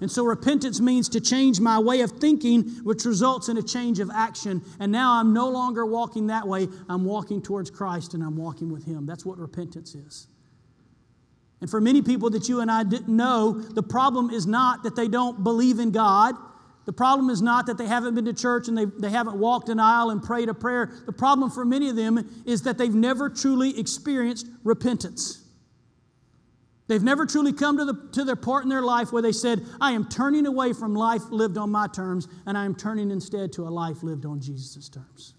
And 0.00 0.10
so 0.10 0.24
repentance 0.24 0.80
means 0.80 1.08
to 1.10 1.20
change 1.20 1.60
my 1.60 1.78
way 1.78 2.02
of 2.02 2.12
thinking, 2.12 2.68
which 2.84 3.04
results 3.04 3.48
in 3.48 3.56
a 3.56 3.62
change 3.62 3.98
of 3.98 4.10
action. 4.14 4.62
And 4.78 4.92
now 4.92 5.18
I'm 5.18 5.32
no 5.32 5.48
longer 5.48 5.84
walking 5.84 6.28
that 6.28 6.46
way. 6.46 6.68
I'm 6.88 7.04
walking 7.04 7.42
towards 7.42 7.70
Christ 7.70 8.14
and 8.14 8.22
I'm 8.22 8.36
walking 8.36 8.72
with 8.72 8.84
Him. 8.84 9.06
That's 9.06 9.26
what 9.26 9.38
repentance 9.38 9.94
is. 9.94 10.28
And 11.60 11.68
for 11.68 11.80
many 11.80 12.02
people 12.02 12.30
that 12.30 12.48
you 12.48 12.60
and 12.60 12.70
I 12.70 12.84
didn't 12.84 13.14
know, 13.14 13.52
the 13.52 13.82
problem 13.82 14.30
is 14.30 14.46
not 14.46 14.84
that 14.84 14.94
they 14.94 15.08
don't 15.08 15.42
believe 15.42 15.80
in 15.80 15.90
God. 15.90 16.34
The 16.84 16.92
problem 16.92 17.28
is 17.30 17.42
not 17.42 17.66
that 17.66 17.76
they 17.76 17.86
haven't 17.86 18.14
been 18.14 18.24
to 18.26 18.32
church 18.32 18.68
and 18.68 18.78
they, 18.78 18.86
they 18.86 19.10
haven't 19.10 19.36
walked 19.36 19.68
an 19.68 19.78
aisle 19.78 20.10
and 20.10 20.22
prayed 20.22 20.48
a 20.48 20.54
prayer. 20.54 20.90
The 21.04 21.12
problem 21.12 21.50
for 21.50 21.64
many 21.64 21.90
of 21.90 21.96
them 21.96 22.42
is 22.46 22.62
that 22.62 22.78
they've 22.78 22.94
never 22.94 23.28
truly 23.28 23.78
experienced 23.78 24.46
repentance. 24.64 25.44
They've 26.86 27.02
never 27.02 27.26
truly 27.26 27.52
come 27.52 27.76
to, 27.76 27.84
the, 27.84 28.08
to 28.12 28.24
their 28.24 28.36
part 28.36 28.62
in 28.62 28.70
their 28.70 28.80
life 28.80 29.12
where 29.12 29.20
they 29.20 29.32
said, 29.32 29.60
I 29.80 29.92
am 29.92 30.08
turning 30.08 30.46
away 30.46 30.72
from 30.72 30.94
life 30.94 31.22
lived 31.30 31.58
on 31.58 31.70
my 31.70 31.86
terms 31.88 32.26
and 32.46 32.56
I 32.56 32.64
am 32.64 32.74
turning 32.74 33.10
instead 33.10 33.52
to 33.54 33.68
a 33.68 33.70
life 33.70 34.02
lived 34.02 34.24
on 34.24 34.40
Jesus' 34.40 34.88
terms. 34.88 35.34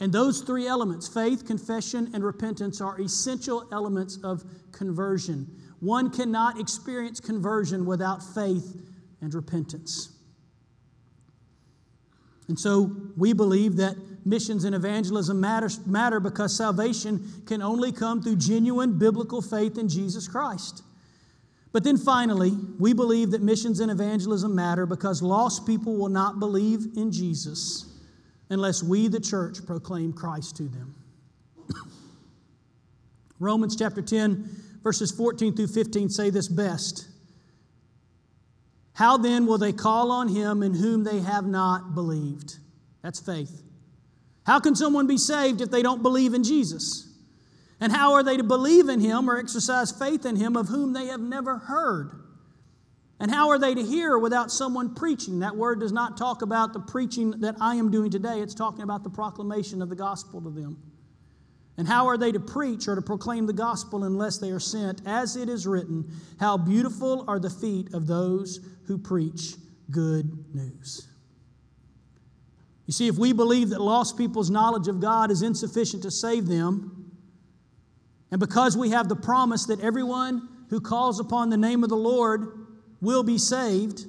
And 0.00 0.10
those 0.10 0.40
three 0.40 0.66
elements 0.66 1.06
faith, 1.06 1.46
confession, 1.46 2.10
and 2.14 2.24
repentance 2.24 2.80
are 2.80 2.98
essential 3.00 3.68
elements 3.70 4.18
of 4.24 4.44
conversion. 4.72 5.46
One 5.80 6.10
cannot 6.10 6.58
experience 6.58 7.20
conversion 7.20 7.84
without 7.84 8.22
faith 8.22 8.82
and 9.20 9.32
repentance. 9.34 10.16
And 12.48 12.58
so 12.58 12.96
we 13.16 13.32
believe 13.34 13.76
that 13.76 13.96
missions 14.26 14.64
and 14.64 14.74
evangelism 14.74 15.38
matter, 15.40 15.68
matter 15.86 16.18
because 16.18 16.56
salvation 16.56 17.42
can 17.46 17.62
only 17.62 17.92
come 17.92 18.22
through 18.22 18.36
genuine 18.36 18.98
biblical 18.98 19.40
faith 19.40 19.78
in 19.78 19.88
Jesus 19.88 20.26
Christ. 20.26 20.82
But 21.72 21.84
then 21.84 21.96
finally, 21.96 22.50
we 22.78 22.92
believe 22.92 23.30
that 23.30 23.42
missions 23.42 23.78
and 23.80 23.90
evangelism 23.90 24.54
matter 24.54 24.86
because 24.86 25.22
lost 25.22 25.66
people 25.66 25.96
will 25.96 26.08
not 26.08 26.40
believe 26.40 26.96
in 26.96 27.12
Jesus 27.12 27.89
unless 28.50 28.82
we, 28.82 29.08
the 29.08 29.20
church, 29.20 29.64
proclaim 29.64 30.12
Christ 30.12 30.56
to 30.56 30.64
them. 30.64 30.94
Romans 33.38 33.76
chapter 33.76 34.02
10, 34.02 34.48
verses 34.82 35.10
14 35.12 35.56
through 35.56 35.68
15 35.68 36.10
say 36.10 36.30
this 36.30 36.48
best. 36.48 37.06
How 38.94 39.16
then 39.16 39.46
will 39.46 39.58
they 39.58 39.72
call 39.72 40.10
on 40.10 40.28
him 40.28 40.62
in 40.62 40.74
whom 40.74 41.04
they 41.04 41.20
have 41.20 41.46
not 41.46 41.94
believed? 41.94 42.58
That's 43.02 43.20
faith. 43.20 43.62
How 44.44 44.60
can 44.60 44.74
someone 44.74 45.06
be 45.06 45.16
saved 45.16 45.60
if 45.60 45.70
they 45.70 45.82
don't 45.82 46.02
believe 46.02 46.34
in 46.34 46.44
Jesus? 46.44 47.06
And 47.80 47.92
how 47.92 48.12
are 48.12 48.22
they 48.22 48.36
to 48.36 48.42
believe 48.42 48.88
in 48.88 49.00
him 49.00 49.30
or 49.30 49.38
exercise 49.38 49.90
faith 49.90 50.26
in 50.26 50.36
him 50.36 50.56
of 50.56 50.68
whom 50.68 50.92
they 50.92 51.06
have 51.06 51.20
never 51.20 51.56
heard? 51.56 52.19
And 53.20 53.30
how 53.30 53.50
are 53.50 53.58
they 53.58 53.74
to 53.74 53.82
hear 53.82 54.18
without 54.18 54.50
someone 54.50 54.94
preaching? 54.94 55.40
That 55.40 55.54
word 55.54 55.78
does 55.80 55.92
not 55.92 56.16
talk 56.16 56.40
about 56.40 56.72
the 56.72 56.80
preaching 56.80 57.32
that 57.42 57.54
I 57.60 57.76
am 57.76 57.90
doing 57.90 58.10
today, 58.10 58.40
it's 58.40 58.54
talking 58.54 58.82
about 58.82 59.04
the 59.04 59.10
proclamation 59.10 59.82
of 59.82 59.90
the 59.90 59.96
gospel 59.96 60.40
to 60.40 60.50
them. 60.50 60.78
And 61.76 61.86
how 61.86 62.08
are 62.08 62.18
they 62.18 62.32
to 62.32 62.40
preach 62.40 62.88
or 62.88 62.94
to 62.94 63.02
proclaim 63.02 63.46
the 63.46 63.52
gospel 63.52 64.04
unless 64.04 64.38
they 64.38 64.50
are 64.50 64.60
sent? 64.60 65.02
As 65.06 65.36
it 65.36 65.48
is 65.48 65.66
written, 65.66 66.10
How 66.38 66.56
beautiful 66.56 67.24
are 67.28 67.38
the 67.38 67.50
feet 67.50 67.94
of 67.94 68.06
those 68.06 68.60
who 68.86 68.98
preach 68.98 69.54
good 69.90 70.54
news. 70.54 71.06
You 72.86 72.92
see, 72.92 73.08
if 73.08 73.18
we 73.18 73.32
believe 73.32 73.70
that 73.70 73.80
lost 73.80 74.18
people's 74.18 74.50
knowledge 74.50 74.88
of 74.88 75.00
God 75.00 75.30
is 75.30 75.42
insufficient 75.42 76.02
to 76.02 76.10
save 76.10 76.46
them, 76.46 77.12
and 78.30 78.40
because 78.40 78.76
we 78.76 78.90
have 78.90 79.08
the 79.08 79.16
promise 79.16 79.66
that 79.66 79.80
everyone 79.80 80.48
who 80.70 80.80
calls 80.80 81.20
upon 81.20 81.50
the 81.50 81.56
name 81.56 81.82
of 81.82 81.88
the 81.88 81.96
Lord 81.96 82.59
will 83.00 83.22
be 83.22 83.38
saved, 83.38 84.06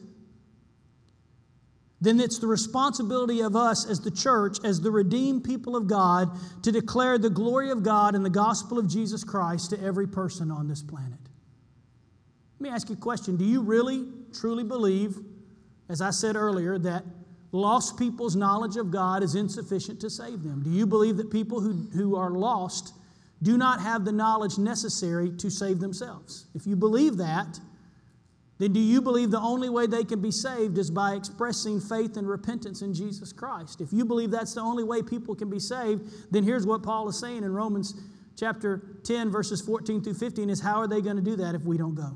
then 2.01 2.19
it's 2.19 2.39
the 2.39 2.47
responsibility 2.47 3.41
of 3.41 3.55
us 3.55 3.87
as 3.87 4.01
the 4.01 4.09
church, 4.09 4.57
as 4.63 4.81
the 4.81 4.89
redeemed 4.89 5.43
people 5.43 5.75
of 5.75 5.87
God, 5.87 6.31
to 6.63 6.71
declare 6.71 7.17
the 7.17 7.29
glory 7.29 7.69
of 7.69 7.83
God 7.83 8.15
and 8.15 8.25
the 8.25 8.29
gospel 8.29 8.79
of 8.79 8.89
Jesus 8.89 9.23
Christ 9.23 9.69
to 9.69 9.81
every 9.81 10.07
person 10.07 10.49
on 10.49 10.67
this 10.67 10.81
planet. 10.81 11.19
Let 12.59 12.69
me 12.69 12.75
ask 12.75 12.89
you 12.89 12.95
a 12.95 12.97
question 12.97 13.37
Do 13.37 13.45
you 13.45 13.61
really, 13.61 14.07
truly 14.33 14.63
believe, 14.63 15.19
as 15.89 16.01
I 16.01 16.09
said 16.09 16.35
earlier, 16.35 16.79
that 16.79 17.03
lost 17.51 17.97
people's 17.99 18.35
knowledge 18.35 18.77
of 18.77 18.91
God 18.91 19.23
is 19.23 19.35
insufficient 19.35 19.99
to 20.01 20.09
save 20.09 20.43
them? 20.43 20.63
Do 20.63 20.71
you 20.71 20.87
believe 20.87 21.17
that 21.17 21.31
people 21.31 21.59
who, 21.59 21.87
who 21.93 22.15
are 22.15 22.31
lost 22.31 22.93
do 23.43 23.57
not 23.57 23.81
have 23.81 24.05
the 24.05 24.11
knowledge 24.11 24.57
necessary 24.57 25.31
to 25.37 25.49
save 25.49 25.79
themselves? 25.79 26.45
If 26.55 26.65
you 26.65 26.75
believe 26.75 27.17
that, 27.17 27.59
then 28.62 28.74
do 28.74 28.80
you 28.80 29.01
believe 29.01 29.32
the 29.32 29.39
only 29.39 29.70
way 29.70 29.88
they 29.88 30.03
can 30.03 30.22
be 30.22 30.30
saved 30.30 30.78
is 30.78 30.91
by 30.91 31.16
expressing 31.16 31.82
faith 31.82 32.16
and 32.16 32.30
repentance 32.30 32.84
in 32.84 32.93
Jesus 32.93 33.34
Christ? 33.34 33.82
If 33.82 33.91
you 33.91 34.05
believe 34.05 34.30
that's 34.30 34.53
the 34.53 34.62
only 34.62 34.84
way 34.84 35.01
people 35.01 35.34
can 35.34 35.49
be 35.49 35.57
saved, 35.57 36.32
then 36.32 36.43
here's 36.43 36.68
what 36.68 36.84
Paul 36.84 37.09
is 37.09 37.18
saying 37.18 37.38
in 37.43 37.51
Romans 37.51 37.95
chapter 38.38 38.99
10, 39.03 39.32
verses 39.32 39.62
14 39.62 40.03
through 40.03 40.14
15 40.14 40.51
is 40.51 40.62
how 40.62 40.76
are 40.76 40.88
they 40.88 41.01
going 41.01 41.16
to 41.16 41.24
do 41.24 41.36
that 41.38 41.55
if 41.55 41.64
we 41.64 41.76
don't 41.76 41.95
go? 41.95 42.16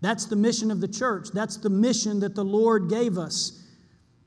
That's 0.00 0.24
the 0.24 0.36
mission 0.36 0.70
of 0.70 0.80
the 0.80 0.88
church. 0.88 1.28
That's 1.34 1.58
the 1.58 1.68
mission 1.68 2.20
that 2.20 2.34
the 2.34 2.44
Lord 2.44 2.88
gave 2.88 3.18
us. 3.18 3.66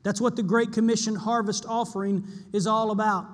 That's 0.04 0.20
what 0.20 0.36
the 0.36 0.44
Great 0.44 0.72
Commission 0.72 1.16
harvest 1.16 1.66
offering 1.66 2.28
is 2.52 2.68
all 2.68 2.92
about. 2.92 3.26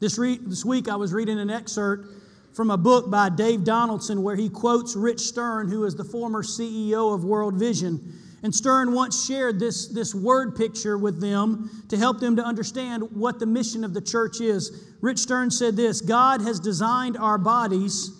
This, 0.00 0.16
re- 0.16 0.38
this 0.40 0.64
week 0.64 0.88
I 0.88 0.96
was 0.96 1.12
reading 1.12 1.38
an 1.38 1.50
excerpt 1.50 2.08
from 2.56 2.70
a 2.70 2.78
book 2.78 3.10
by 3.10 3.28
Dave 3.28 3.64
Donaldson 3.64 4.22
where 4.22 4.34
he 4.34 4.48
quotes 4.48 4.96
Rich 4.96 5.20
Stern, 5.20 5.68
who 5.68 5.84
is 5.84 5.94
the 5.94 6.04
former 6.04 6.42
CEO 6.42 7.14
of 7.14 7.22
World 7.22 7.54
Vision. 7.54 8.14
And 8.42 8.54
Stern 8.54 8.92
once 8.92 9.26
shared 9.26 9.60
this, 9.60 9.88
this 9.88 10.14
word 10.14 10.56
picture 10.56 10.96
with 10.96 11.20
them 11.20 11.84
to 11.90 11.98
help 11.98 12.18
them 12.18 12.34
to 12.36 12.42
understand 12.42 13.02
what 13.12 13.38
the 13.38 13.44
mission 13.44 13.84
of 13.84 13.92
the 13.92 14.00
church 14.00 14.40
is. 14.40 14.94
Rich 15.02 15.18
Stern 15.18 15.50
said 15.50 15.76
this 15.76 16.00
God 16.00 16.40
has 16.40 16.58
designed 16.58 17.18
our 17.18 17.36
bodies 17.36 18.10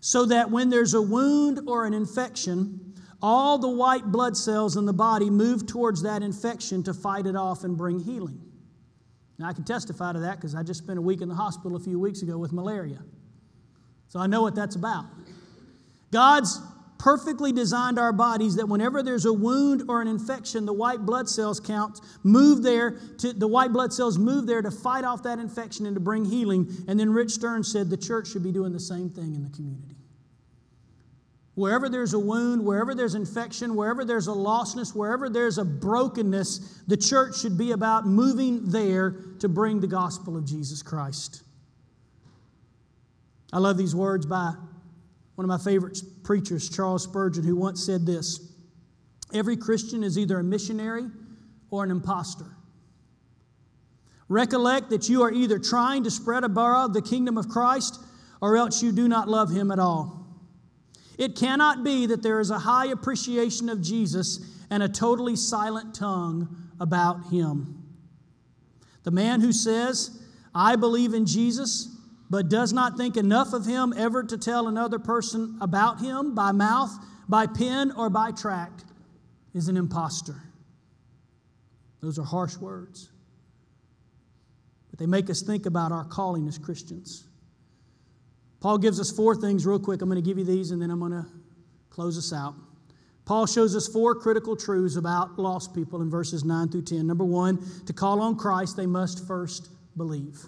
so 0.00 0.24
that 0.24 0.50
when 0.50 0.70
there's 0.70 0.94
a 0.94 1.02
wound 1.02 1.60
or 1.68 1.84
an 1.84 1.92
infection, 1.92 2.94
all 3.20 3.58
the 3.58 3.68
white 3.68 4.06
blood 4.06 4.38
cells 4.38 4.78
in 4.78 4.86
the 4.86 4.94
body 4.94 5.28
move 5.28 5.66
towards 5.66 6.02
that 6.02 6.22
infection 6.22 6.82
to 6.84 6.94
fight 6.94 7.26
it 7.26 7.36
off 7.36 7.62
and 7.62 7.76
bring 7.76 7.98
healing. 7.98 8.40
Now, 9.38 9.48
I 9.48 9.52
can 9.52 9.64
testify 9.64 10.14
to 10.14 10.20
that 10.20 10.36
because 10.36 10.54
I 10.54 10.62
just 10.62 10.82
spent 10.82 10.98
a 10.98 11.02
week 11.02 11.20
in 11.20 11.28
the 11.28 11.34
hospital 11.34 11.76
a 11.76 11.80
few 11.80 11.98
weeks 11.98 12.22
ago 12.22 12.38
with 12.38 12.54
malaria. 12.54 13.02
So 14.08 14.20
I 14.20 14.26
know 14.26 14.42
what 14.42 14.54
that's 14.54 14.76
about. 14.76 15.06
God's 16.12 16.60
perfectly 16.98 17.52
designed 17.52 17.98
our 17.98 18.12
bodies 18.12 18.56
that 18.56 18.68
whenever 18.68 19.02
there's 19.02 19.26
a 19.26 19.32
wound 19.32 19.82
or 19.88 20.00
an 20.00 20.08
infection, 20.08 20.64
the 20.64 20.72
white 20.72 21.04
blood 21.04 21.28
cells 21.28 21.60
count 21.60 22.00
move 22.22 22.62
there 22.62 22.92
to 23.18 23.32
the 23.32 23.46
white 23.46 23.72
blood 23.72 23.92
cells 23.92 24.18
move 24.18 24.46
there 24.46 24.62
to 24.62 24.70
fight 24.70 25.04
off 25.04 25.22
that 25.22 25.38
infection 25.38 25.86
and 25.86 25.94
to 25.94 26.00
bring 26.00 26.24
healing. 26.24 26.66
And 26.88 26.98
then 26.98 27.10
Rich 27.10 27.32
Stern 27.32 27.64
said 27.64 27.90
the 27.90 27.96
church 27.96 28.28
should 28.28 28.42
be 28.42 28.52
doing 28.52 28.72
the 28.72 28.80
same 28.80 29.10
thing 29.10 29.34
in 29.34 29.42
the 29.42 29.50
community. 29.50 29.96
Wherever 31.54 31.88
there's 31.88 32.12
a 32.12 32.18
wound, 32.18 32.64
wherever 32.64 32.94
there's 32.94 33.14
infection, 33.14 33.76
wherever 33.76 34.04
there's 34.04 34.28
a 34.28 34.32
lostness, 34.32 34.94
wherever 34.94 35.30
there's 35.30 35.56
a 35.56 35.64
brokenness, 35.64 36.82
the 36.86 36.98
church 36.98 37.38
should 37.38 37.56
be 37.56 37.72
about 37.72 38.06
moving 38.06 38.68
there 38.68 39.16
to 39.38 39.48
bring 39.48 39.80
the 39.80 39.86
gospel 39.86 40.36
of 40.36 40.44
Jesus 40.44 40.82
Christ. 40.82 41.42
I 43.52 43.58
love 43.58 43.76
these 43.76 43.94
words 43.94 44.26
by 44.26 44.54
one 45.36 45.44
of 45.44 45.48
my 45.48 45.58
favorite 45.58 45.98
preachers, 46.24 46.68
Charles 46.68 47.04
Spurgeon, 47.04 47.44
who 47.44 47.56
once 47.56 47.84
said 47.84 48.06
this 48.06 48.52
Every 49.32 49.56
Christian 49.56 50.02
is 50.02 50.18
either 50.18 50.38
a 50.38 50.44
missionary 50.44 51.06
or 51.70 51.84
an 51.84 51.90
impostor. 51.90 52.56
Recollect 54.28 54.90
that 54.90 55.08
you 55.08 55.22
are 55.22 55.32
either 55.32 55.58
trying 55.58 56.04
to 56.04 56.10
spread 56.10 56.42
abroad 56.42 56.94
the 56.94 57.02
kingdom 57.02 57.38
of 57.38 57.48
Christ 57.48 58.00
or 58.40 58.56
else 58.56 58.82
you 58.82 58.92
do 58.92 59.08
not 59.08 59.28
love 59.28 59.50
him 59.50 59.70
at 59.70 59.78
all. 59.78 60.26
It 61.18 61.36
cannot 61.36 61.84
be 61.84 62.06
that 62.06 62.22
there 62.22 62.40
is 62.40 62.50
a 62.50 62.58
high 62.58 62.86
appreciation 62.86 63.68
of 63.68 63.80
Jesus 63.80 64.40
and 64.68 64.82
a 64.82 64.88
totally 64.88 65.36
silent 65.36 65.94
tongue 65.94 66.54
about 66.80 67.30
him. 67.30 67.82
The 69.04 69.10
man 69.10 69.40
who 69.40 69.52
says, 69.52 70.22
I 70.54 70.76
believe 70.76 71.14
in 71.14 71.26
Jesus, 71.26 71.95
but 72.28 72.48
does 72.48 72.72
not 72.72 72.96
think 72.96 73.16
enough 73.16 73.52
of 73.52 73.66
him 73.66 73.94
ever 73.96 74.22
to 74.22 74.36
tell 74.36 74.68
another 74.68 74.98
person 74.98 75.58
about 75.60 76.00
him 76.00 76.34
by 76.34 76.52
mouth, 76.52 76.90
by 77.28 77.46
pen, 77.46 77.92
or 77.92 78.10
by 78.10 78.30
tract 78.32 78.84
is 79.54 79.68
an 79.68 79.76
impostor. 79.76 80.42
Those 82.00 82.18
are 82.18 82.24
harsh 82.24 82.56
words. 82.56 83.10
But 84.90 84.98
they 84.98 85.06
make 85.06 85.30
us 85.30 85.42
think 85.42 85.66
about 85.66 85.92
our 85.92 86.04
calling 86.04 86.46
as 86.48 86.58
Christians. 86.58 87.24
Paul 88.60 88.78
gives 88.78 88.98
us 89.00 89.10
four 89.10 89.36
things, 89.36 89.66
real 89.66 89.78
quick. 89.78 90.02
I'm 90.02 90.08
going 90.08 90.22
to 90.22 90.28
give 90.28 90.38
you 90.38 90.44
these 90.44 90.70
and 90.72 90.80
then 90.80 90.90
I'm 90.90 90.98
going 90.98 91.12
to 91.12 91.26
close 91.90 92.18
us 92.18 92.32
out. 92.32 92.54
Paul 93.24 93.46
shows 93.46 93.74
us 93.74 93.88
four 93.88 94.14
critical 94.14 94.56
truths 94.56 94.96
about 94.96 95.38
lost 95.38 95.74
people 95.74 96.00
in 96.00 96.10
verses 96.10 96.44
9 96.44 96.68
through 96.68 96.82
10. 96.82 97.06
Number 97.06 97.24
one, 97.24 97.64
to 97.86 97.92
call 97.92 98.20
on 98.20 98.36
Christ, 98.36 98.76
they 98.76 98.86
must 98.86 99.26
first 99.26 99.68
believe. 99.96 100.44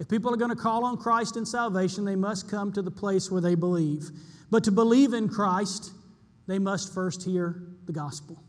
If 0.00 0.08
people 0.08 0.32
are 0.32 0.36
going 0.36 0.50
to 0.50 0.56
call 0.56 0.84
on 0.84 0.96
Christ 0.96 1.36
in 1.36 1.44
salvation, 1.44 2.06
they 2.06 2.16
must 2.16 2.50
come 2.50 2.72
to 2.72 2.80
the 2.80 2.90
place 2.90 3.30
where 3.30 3.42
they 3.42 3.54
believe. 3.54 4.10
But 4.50 4.64
to 4.64 4.72
believe 4.72 5.12
in 5.12 5.28
Christ, 5.28 5.92
they 6.48 6.58
must 6.58 6.94
first 6.94 7.22
hear 7.22 7.62
the 7.84 7.92
gospel. 7.92 8.42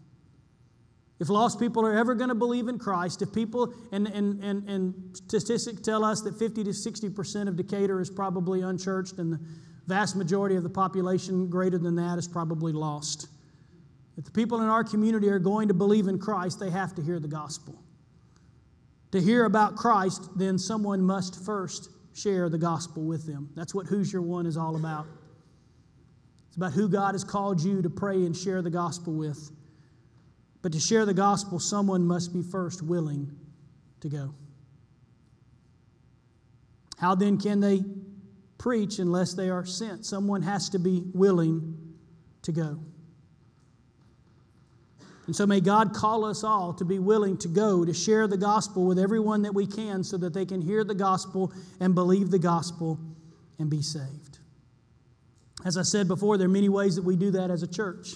If 1.19 1.29
lost 1.29 1.59
people 1.59 1.85
are 1.85 1.95
ever 1.95 2.15
going 2.15 2.29
to 2.29 2.35
believe 2.35 2.69
in 2.69 2.79
Christ, 2.79 3.21
if 3.21 3.31
people, 3.33 3.73
and, 3.91 4.07
and, 4.07 4.41
and, 4.41 4.67
and 4.67 5.15
statistics 5.15 5.81
tell 5.81 6.03
us 6.03 6.21
that 6.21 6.39
50 6.39 6.63
to 6.63 6.69
60% 6.71 7.47
of 7.47 7.57
Decatur 7.57 7.99
is 7.99 8.09
probably 8.09 8.61
unchurched, 8.61 9.19
and 9.19 9.33
the 9.33 9.39
vast 9.87 10.15
majority 10.15 10.55
of 10.55 10.63
the 10.63 10.69
population 10.69 11.49
greater 11.49 11.77
than 11.77 11.95
that 11.97 12.17
is 12.17 12.27
probably 12.27 12.71
lost. 12.71 13.27
If 14.17 14.23
the 14.23 14.31
people 14.31 14.61
in 14.61 14.67
our 14.67 14.83
community 14.83 15.27
are 15.29 15.37
going 15.37 15.67
to 15.67 15.73
believe 15.73 16.07
in 16.07 16.17
Christ, 16.17 16.59
they 16.59 16.69
have 16.69 16.95
to 16.95 17.01
hear 17.01 17.19
the 17.19 17.27
gospel. 17.27 17.75
To 19.11 19.21
hear 19.21 19.45
about 19.45 19.75
Christ, 19.75 20.29
then 20.37 20.57
someone 20.57 21.01
must 21.01 21.43
first 21.43 21.89
share 22.13 22.49
the 22.49 22.57
gospel 22.57 23.03
with 23.03 23.25
them. 23.25 23.49
That's 23.55 23.75
what 23.75 23.87
Who's 23.87 24.11
Your 24.11 24.21
One 24.21 24.45
is 24.45 24.57
all 24.57 24.75
about. 24.75 25.05
It's 26.47 26.57
about 26.57 26.73
who 26.73 26.89
God 26.89 27.13
has 27.13 27.23
called 27.23 27.61
you 27.61 27.81
to 27.81 27.89
pray 27.89 28.25
and 28.25 28.35
share 28.35 28.61
the 28.61 28.69
gospel 28.69 29.13
with. 29.13 29.51
But 30.61 30.73
to 30.73 30.79
share 30.79 31.05
the 31.05 31.13
gospel, 31.13 31.59
someone 31.59 32.05
must 32.05 32.33
be 32.33 32.41
first 32.41 32.81
willing 32.83 33.31
to 34.01 34.09
go. 34.09 34.33
How 36.97 37.15
then 37.15 37.37
can 37.37 37.61
they 37.61 37.81
preach 38.57 38.99
unless 38.99 39.33
they 39.33 39.49
are 39.49 39.65
sent? 39.65 40.05
Someone 40.05 40.43
has 40.43 40.69
to 40.69 40.79
be 40.79 41.03
willing 41.13 41.95
to 42.43 42.51
go. 42.51 42.79
And 45.27 45.35
so 45.35 45.45
may 45.45 45.61
God 45.61 45.93
call 45.93 46.25
us 46.25 46.43
all 46.43 46.73
to 46.73 46.85
be 46.85 46.99
willing 46.99 47.37
to 47.37 47.47
go 47.47 47.85
to 47.85 47.93
share 47.93 48.27
the 48.27 48.37
gospel 48.37 48.85
with 48.85 48.97
everyone 48.97 49.43
that 49.43 49.53
we 49.53 49.67
can 49.67 50.03
so 50.03 50.17
that 50.17 50.33
they 50.33 50.45
can 50.45 50.61
hear 50.61 50.83
the 50.83 50.95
gospel 50.95 51.53
and 51.79 51.93
believe 51.93 52.31
the 52.31 52.39
gospel 52.39 52.99
and 53.59 53.69
be 53.69 53.81
saved. 53.81 54.39
As 55.63 55.77
I 55.77 55.83
said 55.83 56.07
before, 56.07 56.37
there 56.37 56.47
are 56.47 56.51
many 56.51 56.69
ways 56.69 56.95
that 56.95 57.03
we 57.03 57.15
do 57.15 57.31
that 57.31 57.51
as 57.51 57.61
a 57.61 57.67
church. 57.67 58.15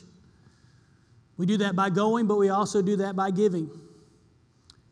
We 1.38 1.46
do 1.46 1.58
that 1.58 1.76
by 1.76 1.90
going, 1.90 2.28
but 2.28 2.38
we 2.38 2.50
also 2.50 2.82
do 2.82 2.96
that 2.98 3.16
by 3.16 3.30
giving. 3.30 3.70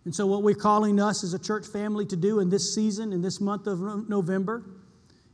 And 0.05 0.13
so, 0.13 0.27
what 0.27 0.43
we're 0.43 0.53
calling 0.53 0.99
us 0.99 1.23
as 1.23 1.33
a 1.33 1.39
church 1.39 1.65
family 1.65 2.05
to 2.07 2.17
do 2.17 2.39
in 2.39 2.49
this 2.49 2.75
season, 2.75 3.13
in 3.13 3.21
this 3.21 3.39
month 3.39 3.67
of 3.67 4.09
November, 4.09 4.63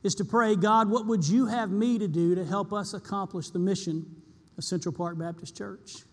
is 0.04 0.16
to 0.16 0.26
pray, 0.26 0.56
God, 0.56 0.90
what 0.90 1.08
would 1.08 1.28
you 1.28 1.48
have 1.48 1.72
me 1.72 1.98
to 1.98 2.08
do 2.08 2.36
to 2.36 2.46
help 2.46 2.72
us 2.72 2.94
accomplish 2.94 3.50
the 3.50 3.60
mission 3.60 4.06
of 4.58 4.64
Central 4.64 4.94
Park 4.94 5.18
Baptist 5.18 5.58
Church? 5.58 6.04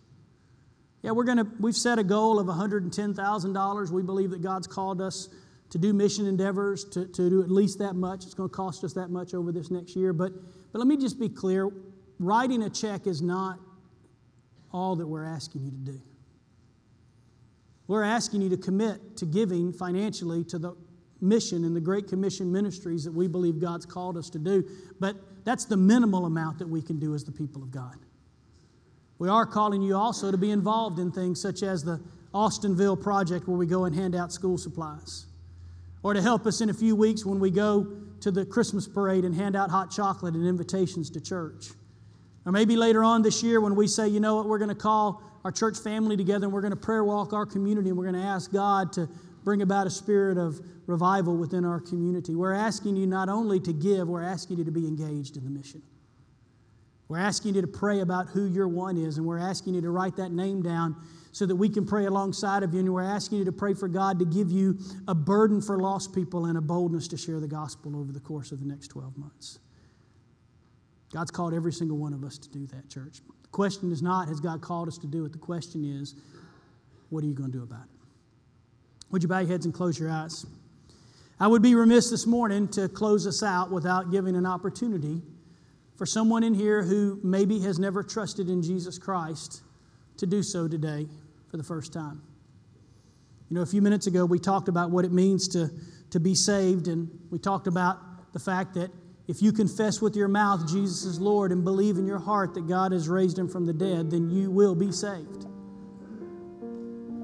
Yeah, 1.06 1.12
we're 1.12 1.22
going 1.22 1.38
to, 1.38 1.46
we've 1.60 1.76
set 1.76 2.00
a 2.00 2.02
goal 2.02 2.40
of 2.40 2.48
$110,000. 2.48 3.90
We 3.92 4.02
believe 4.02 4.30
that 4.30 4.42
God's 4.42 4.66
called 4.66 5.00
us 5.00 5.28
to 5.70 5.78
do 5.78 5.92
mission 5.92 6.26
endeavors, 6.26 6.84
to, 6.86 7.06
to 7.06 7.30
do 7.30 7.42
at 7.44 7.48
least 7.48 7.78
that 7.78 7.94
much. 7.94 8.24
It's 8.24 8.34
going 8.34 8.48
to 8.48 8.52
cost 8.52 8.82
us 8.82 8.92
that 8.94 9.08
much 9.08 9.32
over 9.32 9.52
this 9.52 9.70
next 9.70 9.94
year. 9.94 10.12
But, 10.12 10.32
but 10.72 10.80
let 10.80 10.88
me 10.88 10.96
just 10.96 11.20
be 11.20 11.28
clear 11.28 11.70
writing 12.18 12.64
a 12.64 12.70
check 12.70 13.06
is 13.06 13.22
not 13.22 13.60
all 14.72 14.96
that 14.96 15.06
we're 15.06 15.22
asking 15.22 15.66
you 15.66 15.70
to 15.70 15.92
do. 15.92 16.02
We're 17.86 18.02
asking 18.02 18.42
you 18.42 18.48
to 18.48 18.56
commit 18.56 19.16
to 19.18 19.26
giving 19.26 19.72
financially 19.72 20.42
to 20.46 20.58
the 20.58 20.74
mission 21.20 21.64
and 21.64 21.76
the 21.76 21.80
Great 21.80 22.08
Commission 22.08 22.50
ministries 22.50 23.04
that 23.04 23.14
we 23.14 23.28
believe 23.28 23.60
God's 23.60 23.86
called 23.86 24.16
us 24.16 24.28
to 24.30 24.40
do. 24.40 24.68
But 24.98 25.14
that's 25.44 25.66
the 25.66 25.76
minimal 25.76 26.26
amount 26.26 26.58
that 26.58 26.68
we 26.68 26.82
can 26.82 26.98
do 26.98 27.14
as 27.14 27.22
the 27.22 27.30
people 27.30 27.62
of 27.62 27.70
God. 27.70 27.94
We 29.18 29.28
are 29.28 29.46
calling 29.46 29.82
you 29.82 29.96
also 29.96 30.30
to 30.30 30.36
be 30.36 30.50
involved 30.50 30.98
in 30.98 31.10
things 31.10 31.40
such 31.40 31.62
as 31.62 31.82
the 31.82 32.00
Austinville 32.34 33.00
project 33.00 33.48
where 33.48 33.56
we 33.56 33.66
go 33.66 33.84
and 33.84 33.94
hand 33.94 34.14
out 34.14 34.32
school 34.32 34.58
supplies, 34.58 35.26
or 36.02 36.12
to 36.12 36.20
help 36.20 36.46
us 36.46 36.60
in 36.60 36.68
a 36.68 36.74
few 36.74 36.94
weeks 36.94 37.24
when 37.24 37.40
we 37.40 37.50
go 37.50 37.86
to 38.20 38.30
the 38.30 38.44
Christmas 38.44 38.86
parade 38.86 39.24
and 39.24 39.34
hand 39.34 39.56
out 39.56 39.70
hot 39.70 39.90
chocolate 39.90 40.34
and 40.34 40.46
invitations 40.46 41.08
to 41.10 41.20
church. 41.20 41.68
Or 42.44 42.52
maybe 42.52 42.76
later 42.76 43.02
on 43.02 43.22
this 43.22 43.42
year 43.42 43.60
when 43.60 43.74
we 43.74 43.88
say, 43.88 44.06
you 44.06 44.20
know 44.20 44.36
what, 44.36 44.46
we're 44.46 44.58
going 44.58 44.68
to 44.68 44.74
call 44.74 45.22
our 45.44 45.50
church 45.50 45.78
family 45.78 46.16
together 46.16 46.46
and 46.46 46.52
we're 46.52 46.60
going 46.60 46.72
to 46.72 46.76
prayer 46.76 47.04
walk 47.04 47.32
our 47.32 47.46
community 47.46 47.88
and 47.88 47.98
we're 47.98 48.10
going 48.10 48.20
to 48.20 48.28
ask 48.28 48.52
God 48.52 48.92
to 48.94 49.08
bring 49.44 49.62
about 49.62 49.86
a 49.86 49.90
spirit 49.90 50.38
of 50.38 50.60
revival 50.86 51.36
within 51.36 51.64
our 51.64 51.80
community. 51.80 52.34
We're 52.34 52.52
asking 52.52 52.96
you 52.96 53.06
not 53.06 53.28
only 53.28 53.60
to 53.60 53.72
give, 53.72 54.08
we're 54.08 54.22
asking 54.22 54.58
you 54.58 54.64
to 54.64 54.70
be 54.70 54.86
engaged 54.86 55.36
in 55.36 55.44
the 55.44 55.50
mission. 55.50 55.82
We're 57.08 57.18
asking 57.18 57.54
you 57.54 57.60
to 57.60 57.68
pray 57.68 58.00
about 58.00 58.28
who 58.28 58.46
your 58.46 58.66
one 58.66 58.96
is, 58.96 59.16
and 59.16 59.26
we're 59.26 59.38
asking 59.38 59.74
you 59.74 59.80
to 59.80 59.90
write 59.90 60.16
that 60.16 60.32
name 60.32 60.60
down 60.60 60.96
so 61.30 61.46
that 61.46 61.54
we 61.54 61.68
can 61.68 61.86
pray 61.86 62.06
alongside 62.06 62.62
of 62.62 62.74
you. 62.74 62.80
And 62.80 62.92
we're 62.92 63.02
asking 63.02 63.38
you 63.38 63.44
to 63.44 63.52
pray 63.52 63.74
for 63.74 63.88
God 63.88 64.18
to 64.18 64.24
give 64.24 64.50
you 64.50 64.78
a 65.06 65.14
burden 65.14 65.60
for 65.60 65.78
lost 65.78 66.14
people 66.14 66.46
and 66.46 66.58
a 66.58 66.60
boldness 66.60 67.06
to 67.08 67.16
share 67.16 67.38
the 67.38 67.46
gospel 67.46 67.96
over 67.96 68.10
the 68.10 68.20
course 68.20 68.50
of 68.50 68.58
the 68.58 68.66
next 68.66 68.88
12 68.88 69.16
months. 69.16 69.58
God's 71.12 71.30
called 71.30 71.54
every 71.54 71.72
single 71.72 71.96
one 71.96 72.12
of 72.12 72.24
us 72.24 72.38
to 72.38 72.48
do 72.48 72.66
that, 72.68 72.88
church. 72.90 73.20
The 73.42 73.48
question 73.48 73.92
is 73.92 74.02
not, 74.02 74.26
has 74.28 74.40
God 74.40 74.60
called 74.60 74.88
us 74.88 74.98
to 74.98 75.06
do 75.06 75.24
it? 75.24 75.32
The 75.32 75.38
question 75.38 75.84
is, 75.84 76.16
what 77.10 77.22
are 77.22 77.26
you 77.28 77.34
going 77.34 77.52
to 77.52 77.58
do 77.58 77.62
about 77.62 77.84
it? 77.84 78.00
Would 79.12 79.22
you 79.22 79.28
bow 79.28 79.38
your 79.38 79.48
heads 79.48 79.64
and 79.64 79.72
close 79.72 79.98
your 79.98 80.10
eyes? 80.10 80.44
I 81.38 81.46
would 81.46 81.62
be 81.62 81.74
remiss 81.74 82.10
this 82.10 82.26
morning 82.26 82.66
to 82.68 82.88
close 82.88 83.26
us 83.26 83.42
out 83.42 83.70
without 83.70 84.10
giving 84.10 84.34
an 84.34 84.46
opportunity 84.46 85.22
for 85.96 86.06
someone 86.06 86.42
in 86.42 86.54
here 86.54 86.82
who 86.82 87.18
maybe 87.22 87.60
has 87.60 87.78
never 87.78 88.02
trusted 88.02 88.48
in 88.48 88.62
Jesus 88.62 88.98
Christ 88.98 89.62
to 90.18 90.26
do 90.26 90.42
so 90.42 90.68
today 90.68 91.06
for 91.50 91.56
the 91.56 91.62
first 91.62 91.92
time. 91.92 92.22
You 93.48 93.56
know, 93.56 93.62
a 93.62 93.66
few 93.66 93.80
minutes 93.80 94.06
ago, 94.06 94.24
we 94.24 94.38
talked 94.38 94.68
about 94.68 94.90
what 94.90 95.04
it 95.04 95.12
means 95.12 95.48
to, 95.48 95.70
to 96.10 96.20
be 96.20 96.34
saved, 96.34 96.88
and 96.88 97.08
we 97.30 97.38
talked 97.38 97.66
about 97.66 98.32
the 98.32 98.38
fact 98.38 98.74
that 98.74 98.90
if 99.28 99.42
you 99.42 99.52
confess 99.52 100.00
with 100.00 100.14
your 100.14 100.28
mouth 100.28 100.68
Jesus 100.68 101.04
is 101.04 101.20
Lord 101.20 101.50
and 101.50 101.64
believe 101.64 101.96
in 101.96 102.06
your 102.06 102.18
heart 102.18 102.54
that 102.54 102.68
God 102.68 102.92
has 102.92 103.08
raised 103.08 103.38
him 103.38 103.48
from 103.48 103.66
the 103.66 103.72
dead, 103.72 104.10
then 104.10 104.30
you 104.30 104.50
will 104.50 104.74
be 104.74 104.92
saved. 104.92 105.46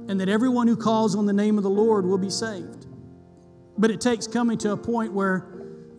And 0.08 0.20
that 0.20 0.28
everyone 0.28 0.66
who 0.66 0.76
calls 0.76 1.14
on 1.14 1.26
the 1.26 1.32
name 1.32 1.58
of 1.58 1.62
the 1.62 1.70
Lord 1.70 2.04
will 2.04 2.18
be 2.18 2.30
saved. 2.30 2.86
But 3.78 3.90
it 3.90 4.00
takes 4.00 4.26
coming 4.26 4.58
to 4.58 4.72
a 4.72 4.76
point 4.76 5.12
where 5.12 5.51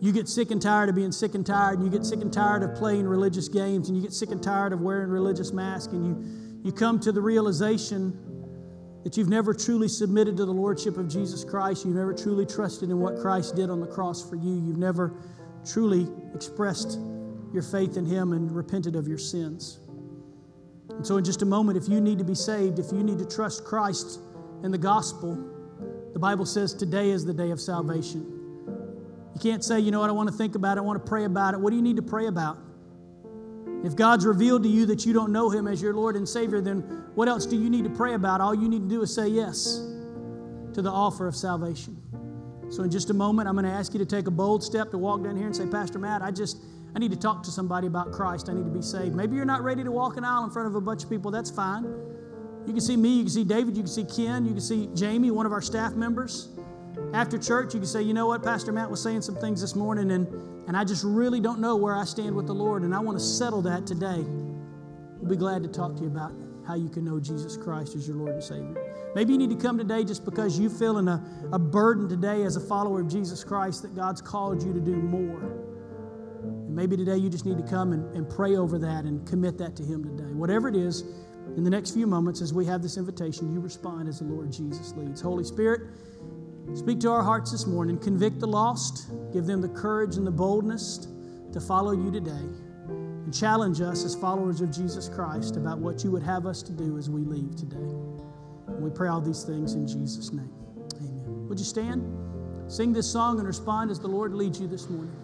you 0.04 0.12
get 0.12 0.28
sick 0.28 0.50
and 0.50 0.60
tired 0.60 0.90
of 0.90 0.94
being 0.94 1.10
sick 1.10 1.34
and 1.34 1.46
tired, 1.46 1.78
and 1.78 1.84
you 1.86 1.90
get 1.90 2.04
sick 2.04 2.20
and 2.20 2.30
tired 2.30 2.62
of 2.62 2.74
playing 2.74 3.06
religious 3.06 3.48
games, 3.48 3.88
and 3.88 3.96
you 3.96 4.02
get 4.02 4.12
sick 4.12 4.30
and 4.30 4.42
tired 4.42 4.74
of 4.74 4.82
wearing 4.82 5.08
religious 5.08 5.50
masks, 5.50 5.94
and 5.94 6.04
you, 6.04 6.62
you 6.62 6.72
come 6.72 7.00
to 7.00 7.10
the 7.10 7.22
realization 7.22 8.12
that 9.02 9.16
you've 9.16 9.30
never 9.30 9.54
truly 9.54 9.88
submitted 9.88 10.36
to 10.36 10.44
the 10.44 10.52
Lordship 10.52 10.98
of 10.98 11.08
Jesus 11.08 11.42
Christ. 11.42 11.86
You've 11.86 11.96
never 11.96 12.12
truly 12.12 12.44
trusted 12.44 12.90
in 12.90 13.00
what 13.00 13.18
Christ 13.18 13.56
did 13.56 13.70
on 13.70 13.80
the 13.80 13.86
cross 13.86 14.28
for 14.28 14.36
you. 14.36 14.52
You've 14.66 14.76
never 14.76 15.14
truly 15.66 16.06
expressed 16.34 16.98
your 17.54 17.62
faith 17.62 17.96
in 17.96 18.04
Him 18.04 18.34
and 18.34 18.54
repented 18.54 18.96
of 18.96 19.08
your 19.08 19.16
sins. 19.16 19.78
And 20.90 21.06
so, 21.06 21.16
in 21.16 21.24
just 21.24 21.40
a 21.40 21.46
moment, 21.46 21.78
if 21.78 21.88
you 21.88 22.02
need 22.02 22.18
to 22.18 22.24
be 22.24 22.34
saved, 22.34 22.78
if 22.78 22.92
you 22.92 23.02
need 23.02 23.20
to 23.20 23.26
trust 23.26 23.64
Christ 23.64 24.20
and 24.62 24.72
the 24.72 24.76
gospel, 24.76 25.34
the 26.12 26.18
Bible 26.18 26.44
says 26.44 26.74
today 26.74 27.08
is 27.08 27.24
the 27.24 27.32
day 27.32 27.50
of 27.52 27.58
salvation. 27.58 28.33
You 29.34 29.40
can't 29.40 29.64
say, 29.64 29.80
you 29.80 29.90
know 29.90 30.00
what, 30.00 30.10
I 30.10 30.12
want 30.12 30.28
to 30.30 30.34
think 30.34 30.54
about 30.54 30.78
it, 30.78 30.80
I 30.80 30.84
want 30.84 31.04
to 31.04 31.08
pray 31.08 31.24
about 31.24 31.54
it. 31.54 31.60
What 31.60 31.70
do 31.70 31.76
you 31.76 31.82
need 31.82 31.96
to 31.96 32.02
pray 32.02 32.26
about? 32.26 32.58
If 33.84 33.96
God's 33.96 34.24
revealed 34.24 34.62
to 34.62 34.68
you 34.68 34.86
that 34.86 35.04
you 35.04 35.12
don't 35.12 35.30
know 35.30 35.50
Him 35.50 35.66
as 35.66 35.82
your 35.82 35.92
Lord 35.92 36.16
and 36.16 36.26
Savior, 36.26 36.60
then 36.60 36.80
what 37.14 37.28
else 37.28 37.44
do 37.44 37.56
you 37.56 37.68
need 37.68 37.84
to 37.84 37.90
pray 37.90 38.14
about? 38.14 38.40
All 38.40 38.54
you 38.54 38.68
need 38.68 38.82
to 38.82 38.88
do 38.88 39.02
is 39.02 39.14
say 39.14 39.28
yes 39.28 39.86
to 40.72 40.80
the 40.80 40.90
offer 40.90 41.26
of 41.26 41.36
salvation. 41.36 42.00
So, 42.70 42.82
in 42.82 42.90
just 42.90 43.10
a 43.10 43.14
moment, 43.14 43.46
I'm 43.46 43.54
going 43.54 43.66
to 43.66 43.70
ask 43.70 43.92
you 43.92 43.98
to 43.98 44.06
take 44.06 44.26
a 44.26 44.30
bold 44.30 44.62
step 44.62 44.90
to 44.92 44.98
walk 44.98 45.22
down 45.22 45.36
here 45.36 45.46
and 45.46 45.54
say, 45.54 45.66
Pastor 45.66 45.98
Matt, 45.98 46.22
I 46.22 46.30
just, 46.30 46.58
I 46.96 46.98
need 46.98 47.10
to 47.10 47.18
talk 47.18 47.42
to 47.42 47.50
somebody 47.50 47.86
about 47.86 48.10
Christ. 48.10 48.48
I 48.48 48.54
need 48.54 48.64
to 48.64 48.70
be 48.70 48.80
saved. 48.80 49.14
Maybe 49.14 49.36
you're 49.36 49.44
not 49.44 49.62
ready 49.62 49.84
to 49.84 49.90
walk 49.90 50.16
an 50.16 50.24
aisle 50.24 50.44
in 50.44 50.50
front 50.50 50.66
of 50.66 50.74
a 50.74 50.80
bunch 50.80 51.04
of 51.04 51.10
people. 51.10 51.30
That's 51.30 51.50
fine. 51.50 51.84
You 52.66 52.72
can 52.72 52.80
see 52.80 52.96
me, 52.96 53.16
you 53.16 53.22
can 53.24 53.30
see 53.30 53.44
David, 53.44 53.76
you 53.76 53.82
can 53.82 53.92
see 53.92 54.04
Ken, 54.04 54.46
you 54.46 54.52
can 54.52 54.62
see 54.62 54.88
Jamie, 54.94 55.30
one 55.30 55.44
of 55.44 55.52
our 55.52 55.60
staff 55.60 55.92
members. 55.92 56.48
After 57.12 57.38
church, 57.38 57.74
you 57.74 57.80
can 57.80 57.86
say, 57.88 58.02
you 58.02 58.14
know 58.14 58.26
what, 58.26 58.42
Pastor 58.42 58.72
Matt 58.72 58.90
was 58.90 59.02
saying 59.02 59.22
some 59.22 59.36
things 59.36 59.60
this 59.60 59.74
morning, 59.74 60.10
and, 60.12 60.26
and 60.66 60.76
I 60.76 60.84
just 60.84 61.04
really 61.04 61.40
don't 61.40 61.60
know 61.60 61.76
where 61.76 61.96
I 61.96 62.04
stand 62.04 62.34
with 62.34 62.46
the 62.46 62.54
Lord, 62.54 62.82
and 62.82 62.94
I 62.94 62.98
want 63.00 63.18
to 63.18 63.24
settle 63.24 63.62
that 63.62 63.86
today. 63.86 64.24
We'll 65.18 65.30
be 65.30 65.36
glad 65.36 65.62
to 65.62 65.68
talk 65.68 65.96
to 65.96 66.02
you 66.02 66.08
about 66.08 66.32
how 66.66 66.74
you 66.74 66.88
can 66.88 67.04
know 67.04 67.20
Jesus 67.20 67.56
Christ 67.56 67.94
as 67.94 68.06
your 68.06 68.16
Lord 68.16 68.30
and 68.30 68.42
Savior. 68.42 68.74
Maybe 69.14 69.32
you 69.32 69.38
need 69.38 69.50
to 69.50 69.56
come 69.56 69.78
today 69.78 70.02
just 70.04 70.24
because 70.24 70.58
you 70.58 70.68
feel 70.68 70.98
in 70.98 71.08
a, 71.08 71.22
a 71.52 71.58
burden 71.58 72.08
today 72.08 72.42
as 72.42 72.56
a 72.56 72.60
follower 72.60 73.00
of 73.00 73.08
Jesus 73.08 73.44
Christ 73.44 73.82
that 73.82 73.94
God's 73.94 74.20
called 74.20 74.62
you 74.62 74.72
to 74.72 74.80
do 74.80 74.96
more. 74.96 75.40
And 76.42 76.74
maybe 76.74 76.96
today 76.96 77.16
you 77.16 77.28
just 77.28 77.46
need 77.46 77.58
to 77.58 77.70
come 77.70 77.92
and, 77.92 78.14
and 78.16 78.28
pray 78.28 78.56
over 78.56 78.78
that 78.78 79.04
and 79.04 79.26
commit 79.26 79.58
that 79.58 79.76
to 79.76 79.82
Him 79.82 80.04
today. 80.04 80.32
Whatever 80.32 80.68
it 80.68 80.76
is, 80.76 81.04
in 81.56 81.62
the 81.62 81.70
next 81.70 81.92
few 81.92 82.06
moments, 82.06 82.40
as 82.40 82.52
we 82.52 82.64
have 82.66 82.82
this 82.82 82.96
invitation, 82.96 83.52
you 83.52 83.60
respond 83.60 84.08
as 84.08 84.18
the 84.18 84.24
Lord 84.24 84.50
Jesus 84.50 84.92
leads. 84.96 85.20
Holy 85.20 85.44
Spirit, 85.44 85.82
speak 86.72 87.00
to 87.00 87.10
our 87.10 87.22
hearts 87.22 87.52
this 87.52 87.66
morning. 87.66 87.98
Convict 87.98 88.40
the 88.40 88.46
lost, 88.46 89.10
give 89.32 89.44
them 89.44 89.60
the 89.60 89.68
courage 89.68 90.16
and 90.16 90.26
the 90.26 90.30
boldness 90.30 91.08
to 91.52 91.60
follow 91.60 91.92
you 91.92 92.10
today, 92.10 92.30
and 92.88 93.32
challenge 93.32 93.80
us 93.80 94.04
as 94.04 94.14
followers 94.14 94.60
of 94.60 94.70
Jesus 94.70 95.08
Christ 95.08 95.56
about 95.56 95.78
what 95.78 96.02
you 96.02 96.10
would 96.10 96.22
have 96.22 96.46
us 96.46 96.62
to 96.62 96.72
do 96.72 96.96
as 96.98 97.10
we 97.10 97.22
leave 97.22 97.54
today. 97.56 97.94
We 98.80 98.90
pray 98.90 99.08
all 99.08 99.20
these 99.20 99.44
things 99.44 99.74
in 99.74 99.86
Jesus' 99.86 100.32
name. 100.32 100.50
Amen. 100.96 101.48
Would 101.48 101.58
you 101.58 101.64
stand? 101.64 102.02
Sing 102.66 102.92
this 102.92 103.10
song 103.10 103.38
and 103.38 103.46
respond 103.46 103.90
as 103.90 104.00
the 104.00 104.08
Lord 104.08 104.34
leads 104.34 104.60
you 104.60 104.66
this 104.66 104.88
morning. 104.88 105.14